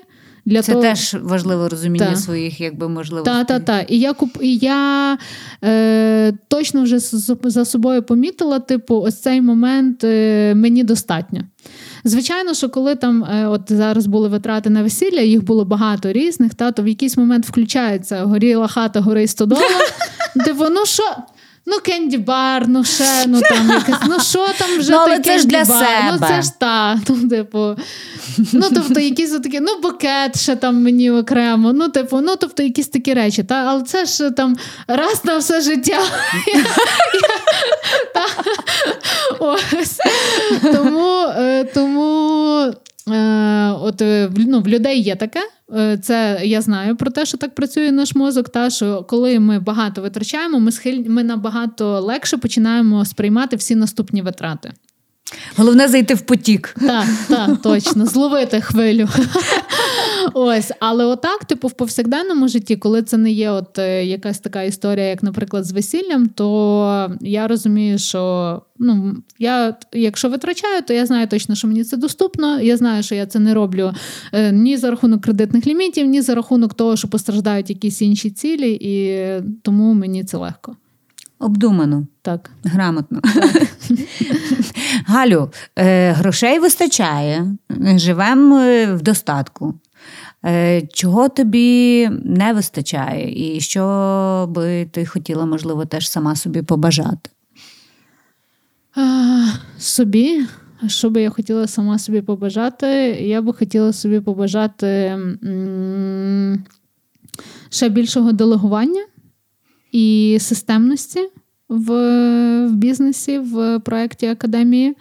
Для 0.48 0.62
Це 0.62 0.72
того... 0.72 0.84
теж 0.84 1.16
важливе 1.22 1.70
розуміння 1.70 2.06
та. 2.06 2.16
своїх 2.16 2.62
якби 2.62 2.90
можливостей. 2.90 3.34
Так, 3.34 3.48
так, 3.48 3.66
так. 3.66 3.92
І 3.92 4.00
я 4.00 4.14
куп... 4.14 4.38
і 4.42 4.58
я 4.58 5.18
е, 5.64 6.34
точно 6.48 6.84
вже 6.84 7.00
за 7.44 7.66
собою 7.66 8.04
помітила, 8.04 8.60
типу, 8.60 8.96
ось 8.96 9.22
цей 9.22 9.42
момент 9.42 10.04
е, 10.04 10.56
мені 10.56 10.84
достатньо. 10.84 11.42
Звичайно, 12.08 12.54
що 12.54 12.70
коли 12.70 12.96
там 12.96 13.24
е, 13.24 13.48
от 13.48 13.62
зараз 13.68 14.06
були 14.06 14.30
витрати 14.30 14.70
на 14.70 14.84
весілля, 14.84 15.20
їх 15.20 15.44
було 15.44 15.66
багато 15.66 16.12
різних, 16.12 16.54
та 16.54 16.72
то 16.72 16.84
в 16.84 16.88
якийсь 16.88 17.18
момент 17.18 17.46
включається 17.46 18.24
горіла 18.24 18.68
хата, 18.68 19.02
гори 19.02 19.28
стодола. 19.28 19.62
де 20.36 20.54
воно 20.54 20.86
що? 20.86 21.04
Ну, 21.70 21.80
кенді 21.80 22.18
бар, 22.18 22.68
ну 22.68 22.84
ще, 22.84 23.26
ну 23.28 23.42
там 23.42 23.70
якась, 23.88 24.10
ну 24.10 24.20
що 24.20 24.48
там 24.58 24.80
вже 24.80 24.92
ну, 24.92 24.98
але 24.98 25.20
це 25.20 25.40
ж 25.40 25.48
для 25.48 25.66
себе. 25.66 26.12
Ну 26.12 26.28
це 26.28 26.42
ж 26.42 26.60
та, 26.60 27.00
ну, 27.10 27.30
типу, 27.30 27.76
ну 28.54 28.64
тобто, 28.76 29.00
якісь 29.00 29.32
такі, 29.32 29.60
ну, 29.60 29.80
букет 29.82 30.40
ще 30.40 30.56
там 30.56 30.84
мені 30.84 31.12
окремо, 31.12 31.74
ну, 31.74 31.90
типу, 31.90 32.22
ну 32.22 32.36
тобто, 32.36 32.64
якісь 32.64 32.88
такі 32.88 33.14
речі. 33.14 33.44
Та, 33.44 33.56
Але 33.56 33.84
це 33.84 34.06
ж 34.06 34.32
там 34.32 34.58
раз 34.88 35.26
на 35.26 35.38
все 35.38 35.62
життя. 35.62 36.00
Ось. 39.40 39.98
Тому, 40.62 41.24
е, 41.38 41.64
тому 41.64 42.74
е, 43.08 43.72
от 43.82 44.02
ну, 44.36 44.62
в 44.62 44.68
людей 44.68 45.02
є 45.02 45.16
таке. 45.16 45.42
Це 46.02 46.42
я 46.44 46.62
знаю 46.62 46.96
про 46.96 47.12
те, 47.12 47.26
що 47.26 47.38
так 47.38 47.56
працює 47.56 47.92
наш 47.92 48.16
мозок. 48.16 48.50
Та 48.50 48.70
що 48.70 49.04
коли 49.04 49.40
ми 49.40 49.60
багато 49.60 50.02
витрачаємо, 50.02 50.60
ми 50.60 50.72
схиль... 50.72 51.04
ми 51.08 51.24
набагато 51.24 52.00
легше 52.00 52.38
починаємо 52.38 53.06
сприймати 53.06 53.56
всі 53.56 53.76
наступні 53.76 54.22
витрати. 54.22 54.74
Головне 55.58 55.88
зайти 55.88 56.14
в 56.14 56.22
потік. 56.22 56.76
Так, 56.80 57.08
так, 57.28 57.62
точно, 57.62 58.06
зловити 58.06 58.62
хвилю. 58.62 59.10
Ось, 60.34 60.72
але 60.80 61.06
отак, 61.06 61.46
типу, 61.46 61.68
в 61.68 61.72
повсякденному 61.72 62.48
житті, 62.48 62.76
коли 62.76 63.02
це 63.02 63.18
не 63.18 63.32
є 63.32 63.52
от 63.52 63.80
е, 63.80 64.06
якась 64.06 64.40
така 64.40 64.64
історія, 64.64 65.06
як, 65.06 65.24
наприклад, 65.24 65.66
з 65.66 65.72
весіллям, 65.72 66.28
то 66.28 67.18
я 67.22 67.48
розумію, 67.48 67.98
що 67.98 68.62
ну, 68.80 69.16
я, 69.40 69.76
якщо 69.94 70.30
витрачаю, 70.30 70.82
то 70.82 70.94
я 70.94 71.06
знаю 71.06 71.28
точно, 71.28 71.56
що 71.56 71.68
мені 71.68 71.84
це 71.84 71.98
доступно. 71.98 72.62
Я 72.62 72.78
знаю, 72.78 73.04
що 73.04 73.16
я 73.16 73.26
це 73.26 73.40
не 73.40 73.54
роблю 73.54 73.94
е, 74.34 74.52
ні 74.52 74.78
за 74.78 74.90
рахунок 74.92 75.22
кредитних 75.22 75.68
лімітів, 75.68 76.08
ні 76.08 76.22
за 76.22 76.36
рахунок 76.36 76.74
того, 76.74 76.98
що 76.98 77.08
постраждають 77.08 77.70
якісь 77.70 78.02
інші 78.02 78.30
цілі, 78.30 78.78
і 78.82 79.24
тому 79.62 79.94
мені 79.94 80.24
це 80.24 80.38
легко. 80.38 80.76
Обдумано. 81.40 82.08
Так. 82.22 82.50
Грамотно. 82.64 83.22
Так. 83.22 83.68
Галю, 85.06 85.52
е, 85.76 86.12
грошей 86.12 86.60
вистачає, 86.60 87.56
живемо 87.96 88.60
в 88.96 89.02
достатку. 89.02 89.74
Е, 90.48 90.82
чого 90.94 91.30
тобі 91.30 92.10
не 92.24 92.54
вистачає, 92.54 93.56
і 93.56 93.60
що 93.60 94.48
би 94.50 94.86
ти 94.86 95.06
хотіла, 95.06 95.46
можливо, 95.46 95.86
теж 95.86 96.10
сама 96.10 96.36
собі 96.36 96.62
побажати? 96.62 97.30
Собі. 99.78 100.46
Що 100.88 101.10
би 101.10 101.22
я 101.22 101.30
хотіла 101.30 101.68
сама 101.68 102.00
собі 102.00 102.22
побажати? 102.22 102.88
Я 103.22 103.42
би 103.42 103.54
хотіла 103.54 103.94
собі 103.94 104.20
побажати 104.20 105.20
ще 107.70 107.90
більшого 107.90 108.32
делегування 108.32 109.06
і 109.92 110.38
системності 110.42 111.30
в 111.70 111.92
в 112.68 112.72
бізнесі, 112.72 113.40
в 113.40 113.80
проєкті 113.80 114.28
академії. 114.28 114.98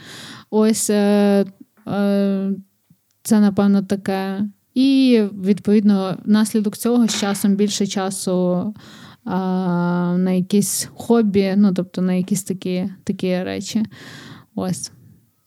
Ось 0.50 0.90
е, 0.90 1.44
е, 1.88 2.50
це, 3.22 3.40
напевно, 3.40 3.82
таке. 3.82 4.44
І, 4.76 5.22
відповідно, 5.44 6.16
внаслідок 6.24 6.76
цього 6.76 7.08
з 7.08 7.20
часом 7.20 7.54
більше 7.54 7.86
часу 7.86 8.74
а, 9.24 9.36
на 10.18 10.30
якісь 10.30 10.88
хобі, 10.94 11.54
ну, 11.56 11.74
тобто 11.74 12.02
на 12.02 12.12
якісь 12.12 12.42
такі, 12.42 12.88
такі 13.04 13.42
речі. 13.42 13.82
Ось. 14.54 14.90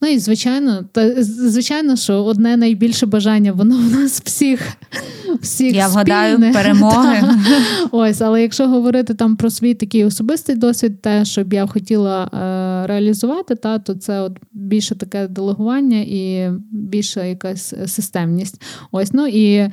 Ну 0.02 0.10
і 0.10 0.20
звичайно, 0.20 0.86
та 0.92 1.24
звичайно, 1.24 1.96
що 1.96 2.24
одне 2.24 2.58
найбільше 2.58 3.06
бажання, 3.06 3.52
воно 3.52 3.78
в 3.78 3.92
нас 3.92 4.22
всіх. 4.26 4.62
всіх 5.42 5.76
Я 5.76 5.88
вгадаю 5.88 6.54
перемоги. 6.54 7.24
Ось, 7.92 8.22
але 8.22 8.42
якщо 8.42 8.68
говорити 8.68 9.14
там 9.14 9.36
про 9.36 9.50
свій 9.50 9.74
такий 9.74 10.06
особистий 10.06 10.56
досвід, 10.56 11.02
те, 11.02 11.26
що 11.26 11.44
б 11.44 11.54
я 11.54 11.68
хотіла 11.68 12.24
е, 12.24 12.28
реалізувати, 12.88 13.56
та 13.56 13.80
то 13.80 13.94
це 13.94 14.22
от 14.22 14.38
більше 14.52 14.96
таке 14.96 15.28
делегування 15.28 15.98
і 15.98 16.50
більша 16.72 17.24
якась 17.24 17.74
системність. 17.86 18.62
Ось 18.92 19.14
ну 19.14 19.28
і 19.28 19.56
е, 19.56 19.72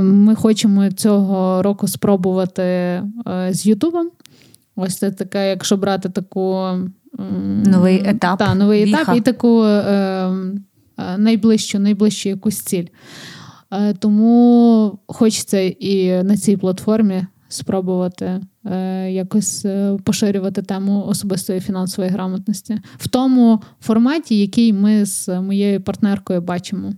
ми 0.00 0.34
хочемо 0.34 0.90
цього 0.90 1.62
року 1.62 1.88
спробувати 1.88 2.62
е, 2.62 3.04
з 3.50 3.66
Ютубом. 3.66 4.10
Ось 4.76 4.96
це 4.96 5.10
таке, 5.10 5.48
якщо 5.48 5.76
брати 5.76 6.08
таку 6.08 6.68
новий 7.66 8.02
етап. 8.08 8.38
Та, 8.38 8.54
новий 8.54 8.84
Віха. 8.84 9.02
етап 9.02 9.16
і 9.16 9.20
таку 9.20 9.64
е, 9.64 9.68
е, 10.98 11.18
найближчу, 11.18 11.78
найближчу 11.78 12.28
якусь 12.28 12.60
ціль. 12.60 12.86
Е, 13.72 13.94
тому 13.94 14.98
хочеться 15.06 15.60
і 15.60 16.22
на 16.22 16.36
цій 16.36 16.56
платформі 16.56 17.26
спробувати 17.48 18.40
якось 19.10 19.64
е, 19.64 19.96
поширювати 20.04 20.62
тему 20.62 21.04
особистої 21.06 21.60
фінансової 21.60 22.12
грамотності 22.12 22.80
в 22.98 23.08
тому 23.08 23.60
форматі, 23.80 24.40
який 24.40 24.72
ми 24.72 25.04
з 25.04 25.40
моєю 25.40 25.80
партнеркою 25.80 26.40
бачимо. 26.40 26.92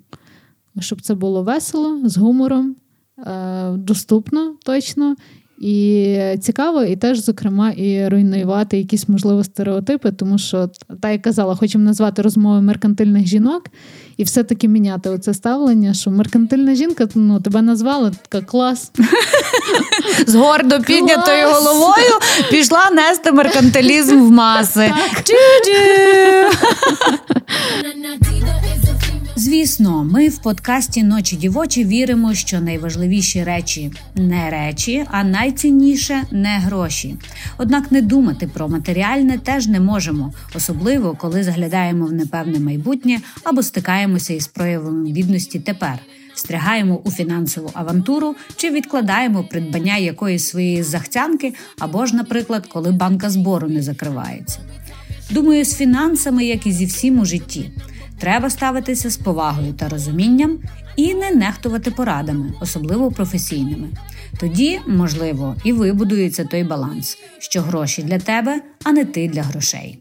Щоб 0.80 1.00
це 1.00 1.14
було 1.14 1.42
весело, 1.42 2.08
з 2.08 2.16
гумором, 2.16 2.76
е, 3.18 3.70
доступно 3.70 4.54
точно. 4.64 5.16
І 5.60 6.16
цікаво, 6.40 6.84
і 6.84 6.96
теж, 6.96 7.18
зокрема, 7.18 7.70
і 7.70 8.08
руйнувати 8.08 8.78
якісь 8.78 9.08
можливо 9.08 9.44
стереотипи, 9.44 10.12
тому 10.12 10.38
що, 10.38 10.70
та 11.00 11.10
я 11.10 11.18
казала, 11.18 11.54
хочемо 11.54 11.84
назвати 11.84 12.22
розмови 12.22 12.60
меркантильних 12.60 13.26
жінок 13.26 13.64
і 14.20 14.24
все-таки 14.24 14.68
міняти 14.68 15.10
оце 15.10 15.34
ставлення, 15.34 15.94
що 15.94 16.10
меркантильна 16.10 16.74
жінка 16.74 17.08
ну, 17.14 17.40
тебе 17.40 17.62
назвала 17.62 18.12
така 18.28 18.46
клас. 18.46 18.90
З 20.26 20.34
гордо 20.34 20.80
піднятою 20.80 21.48
головою 21.48 22.12
пішла 22.50 22.90
нести 22.90 23.32
меркантилізм 23.32 24.20
в 24.20 24.30
маси. 24.30 24.92
Звісно, 29.40 30.04
ми 30.04 30.28
в 30.28 30.38
подкасті 30.38 31.02
Ночі 31.02 31.36
дівочі 31.36 31.84
віримо, 31.84 32.34
що 32.34 32.60
найважливіші 32.60 33.44
речі 33.44 33.92
не 34.14 34.50
речі, 34.50 35.04
а 35.10 35.24
найцінніше 35.24 36.22
не 36.30 36.58
гроші. 36.58 37.16
Однак 37.58 37.92
не 37.92 38.02
думати 38.02 38.50
про 38.54 38.68
матеріальне 38.68 39.38
теж 39.38 39.66
не 39.66 39.80
можемо, 39.80 40.32
особливо 40.54 41.16
коли 41.18 41.42
заглядаємо 41.42 42.06
в 42.06 42.12
непевне 42.12 42.60
майбутнє 42.60 43.20
або 43.44 43.62
стикаємося 43.62 44.34
із 44.34 44.46
проявами 44.46 45.10
бідності 45.10 45.60
тепер. 45.60 45.98
Встрягаємо 46.34 47.00
у 47.04 47.10
фінансову 47.10 47.70
авантуру 47.74 48.36
чи 48.56 48.70
відкладаємо 48.70 49.44
придбання 49.44 49.96
якоїсь 49.96 50.48
своєї 50.48 50.82
захцянки, 50.82 51.54
або 51.78 52.06
ж, 52.06 52.16
наприклад, 52.16 52.66
коли 52.66 52.92
банка 52.92 53.30
збору 53.30 53.68
не 53.68 53.82
закривається. 53.82 54.58
Думаю, 55.30 55.64
з 55.64 55.76
фінансами, 55.76 56.44
як 56.44 56.66
і 56.66 56.72
зі 56.72 56.86
всім 56.86 57.20
у 57.20 57.24
житті. 57.24 57.70
Треба 58.20 58.50
ставитися 58.50 59.10
з 59.10 59.16
повагою 59.16 59.72
та 59.72 59.88
розумінням 59.88 60.58
і 60.96 61.14
не 61.14 61.30
нехтувати 61.30 61.90
порадами, 61.90 62.52
особливо 62.60 63.12
професійними. 63.12 63.88
Тоді, 64.40 64.80
можливо, 64.86 65.56
і 65.64 65.72
вибудується 65.72 66.44
той 66.44 66.64
баланс, 66.64 67.18
що 67.38 67.60
гроші 67.60 68.02
для 68.02 68.18
тебе, 68.18 68.62
а 68.84 68.92
не 68.92 69.04
ти 69.04 69.28
для 69.28 69.42
грошей. 69.42 69.98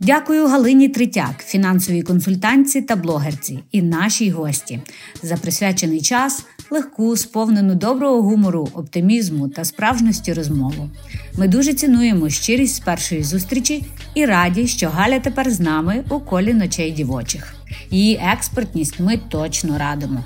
Дякую 0.00 0.46
Галині 0.46 0.88
Третяк, 0.88 1.44
фінансовій 1.44 2.02
консультантці 2.02 2.82
та 2.82 2.96
блогерці, 2.96 3.58
і 3.72 3.82
нашій 3.82 4.30
гості 4.30 4.80
за 5.22 5.36
присвячений 5.36 6.00
час, 6.00 6.44
легку, 6.70 7.16
сповнену 7.16 7.74
доброго 7.74 8.22
гумору, 8.22 8.68
оптимізму 8.74 9.48
та 9.48 9.64
справжності 9.64 10.32
розмову. 10.32 10.90
Ми 11.38 11.48
дуже 11.48 11.74
цінуємо 11.74 12.30
щирість 12.30 12.76
з 12.76 12.80
першої 12.80 13.22
зустрічі 13.22 13.84
і 14.14 14.26
раді, 14.26 14.66
що 14.66 14.88
Галя 14.88 15.20
тепер 15.20 15.50
з 15.50 15.60
нами 15.60 16.04
у 16.10 16.20
колі 16.20 16.54
ночей 16.54 16.90
дівочих. 16.90 17.54
Її 17.90 18.20
експертність 18.32 19.00
ми 19.00 19.20
точно 19.28 19.78
радимо. 19.78 20.24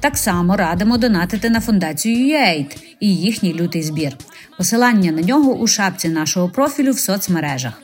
Так 0.00 0.16
само 0.16 0.56
радимо 0.56 0.98
донатити 0.98 1.50
на 1.50 1.60
фундацію 1.60 2.16
UAID 2.16 2.76
і 3.00 3.16
їхній 3.16 3.54
лютий 3.54 3.82
збір. 3.82 4.16
Посилання 4.58 5.12
на 5.12 5.22
нього 5.22 5.54
у 5.54 5.66
шапці 5.66 6.08
нашого 6.08 6.48
профілю 6.48 6.92
в 6.92 6.98
соцмережах. 6.98 7.82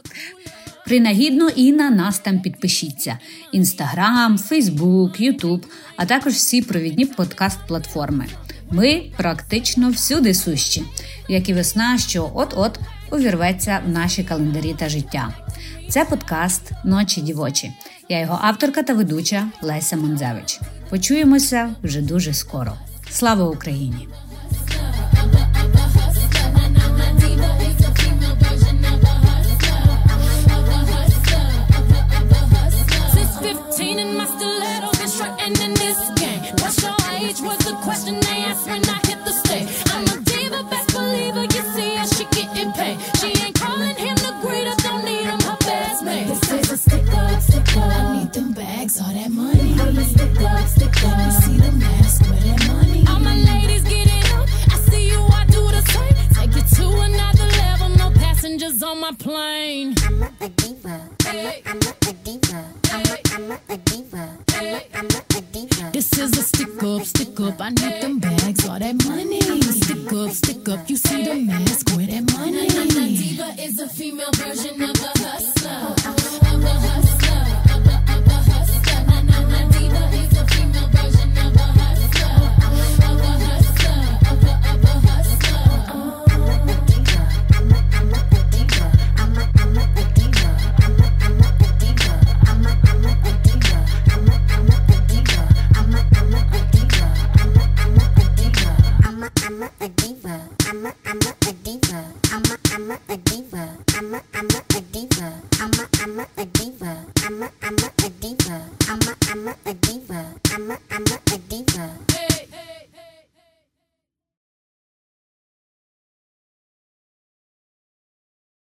Принагідно 0.86 1.48
і 1.48 1.72
на 1.72 1.90
нас 1.90 2.18
там 2.18 2.40
підпишіться: 2.40 3.18
Інстаграм, 3.52 4.38
Фейсбук, 4.38 5.20
Ютуб, 5.20 5.66
а 5.96 6.06
також 6.06 6.32
всі 6.32 6.62
провідні 6.62 7.06
подкаст-платформи. 7.06 8.24
Ми 8.70 9.02
практично 9.16 9.90
всюди 9.90 10.34
сущі, 10.34 10.82
як 11.28 11.48
і 11.48 11.54
весна, 11.54 11.98
що 11.98 12.30
от-от 12.34 12.80
увірветься 13.12 13.80
в 13.86 13.90
наші 13.90 14.24
календарі 14.24 14.74
та 14.78 14.88
життя. 14.88 15.34
Це 15.88 16.04
подкаст 16.04 16.72
Ночі 16.84 17.20
дівочі. 17.20 17.72
Я 18.08 18.20
його 18.20 18.38
авторка 18.42 18.82
та 18.82 18.94
ведуча 18.94 19.48
Леся 19.62 19.96
Монзевич. 19.96 20.60
Почуємося 20.90 21.74
вже 21.82 22.00
дуже 22.00 22.34
скоро. 22.34 22.72
Слава 23.10 23.44
Україні! 23.44 24.08
question 37.86 38.18
they 38.18 38.42
ask 38.50 38.66
when 38.66 38.82
I 38.84 38.98
hit 39.06 39.24
the 39.24 39.30
stage. 39.30 39.68
I'm 39.94 40.02
a 40.10 40.16
diva, 40.24 40.64
best 40.64 40.92
believer, 40.92 41.44
you 41.54 41.62
see 41.74 41.94
how 41.94 42.06
she 42.06 42.24
getting 42.36 42.72
paid. 42.72 42.98
She 43.20 43.28
ain't 43.44 43.54
calling 43.54 43.94
him 43.94 44.16
the 44.26 44.32
greeter, 44.42 44.76
don't 44.82 45.04
need 45.04 45.26
him, 45.30 45.40
her 45.48 45.56
best 45.60 46.02
mate. 46.02 46.26
This 46.26 46.50
is 46.50 46.72
a 46.72 46.78
stick 46.78 47.08
up, 47.14 47.40
stick 47.40 47.76
up. 47.76 47.92
I 47.94 48.18
need 48.18 48.32
them 48.32 48.50
bags, 48.52 49.00
all 49.00 49.14
that 49.14 49.30
money. 49.30 49.70
I'm 49.78 49.96
a 49.96 50.04
stick 50.04 50.40
up, 50.40 50.66
stick 50.66 50.96
up. 51.04 51.16
I 51.16 51.30
see 51.42 51.58
the 51.58 51.72
mask, 51.84 52.22
where 52.28 52.40
that 52.48 52.60
money. 52.66 53.04
All 53.08 53.20
my 53.20 53.36
ladies 53.50 53.84
getting 53.84 54.24
up, 54.34 54.48
I 54.74 54.76
see 54.90 55.06
you, 55.12 55.22
I 55.40 55.44
do 55.46 55.62
the 55.76 55.82
same. 55.94 56.14
Take 56.34 56.56
it 56.60 56.66
to 56.78 56.86
another 57.08 57.46
level, 57.62 57.88
no 57.90 58.10
passengers 58.18 58.82
on 58.82 59.00
my 59.00 59.12
plane 59.12 59.94
a 60.46 60.48
diva. 60.48 61.00
I'm 61.26 61.36
a, 61.36 61.62
I'm 61.66 61.80
a, 61.82 62.10
a 62.10 62.12
diva. 62.24 62.64
I'm 62.92 63.06
a, 63.06 63.18
I'm 63.34 63.50
a, 63.50 63.58
a 63.68 63.76
diva. 63.78 64.38
I'm 64.54 64.74
a, 64.74 64.82
I'm 64.94 65.06
a, 65.06 65.38
a 65.38 65.40
diva. 65.52 65.90
This 65.92 66.12
is 66.18 66.38
a 66.38 66.42
stick 66.42 66.82
up, 66.82 67.02
stick 67.02 67.40
up. 67.40 67.60
I 67.60 67.70
need 67.70 68.00
them 68.00 68.18
bags, 68.20 68.68
all 68.68 68.78
that 68.78 68.94
money. 69.04 69.40
Stick 69.62 70.12
up, 70.12 70.30
stick 70.30 70.68
up. 70.68 70.88
You 70.88 70.96
see 70.96 71.24
the 71.24 71.34
mask, 71.34 71.90
where 71.96 72.06
that 72.06 72.32
money? 72.32 72.66
A 72.66 73.16
diva 73.18 73.54
is 73.58 73.80
a 73.80 73.88
female 73.88 74.30
version 74.34 74.82
of 74.82 74.90
a 74.90 75.18
hustler. 75.18 75.94
Of 76.52 76.64
a 76.64 76.68
hustler. 76.68 77.05
Mama 99.66 99.72
again. 99.80 100.05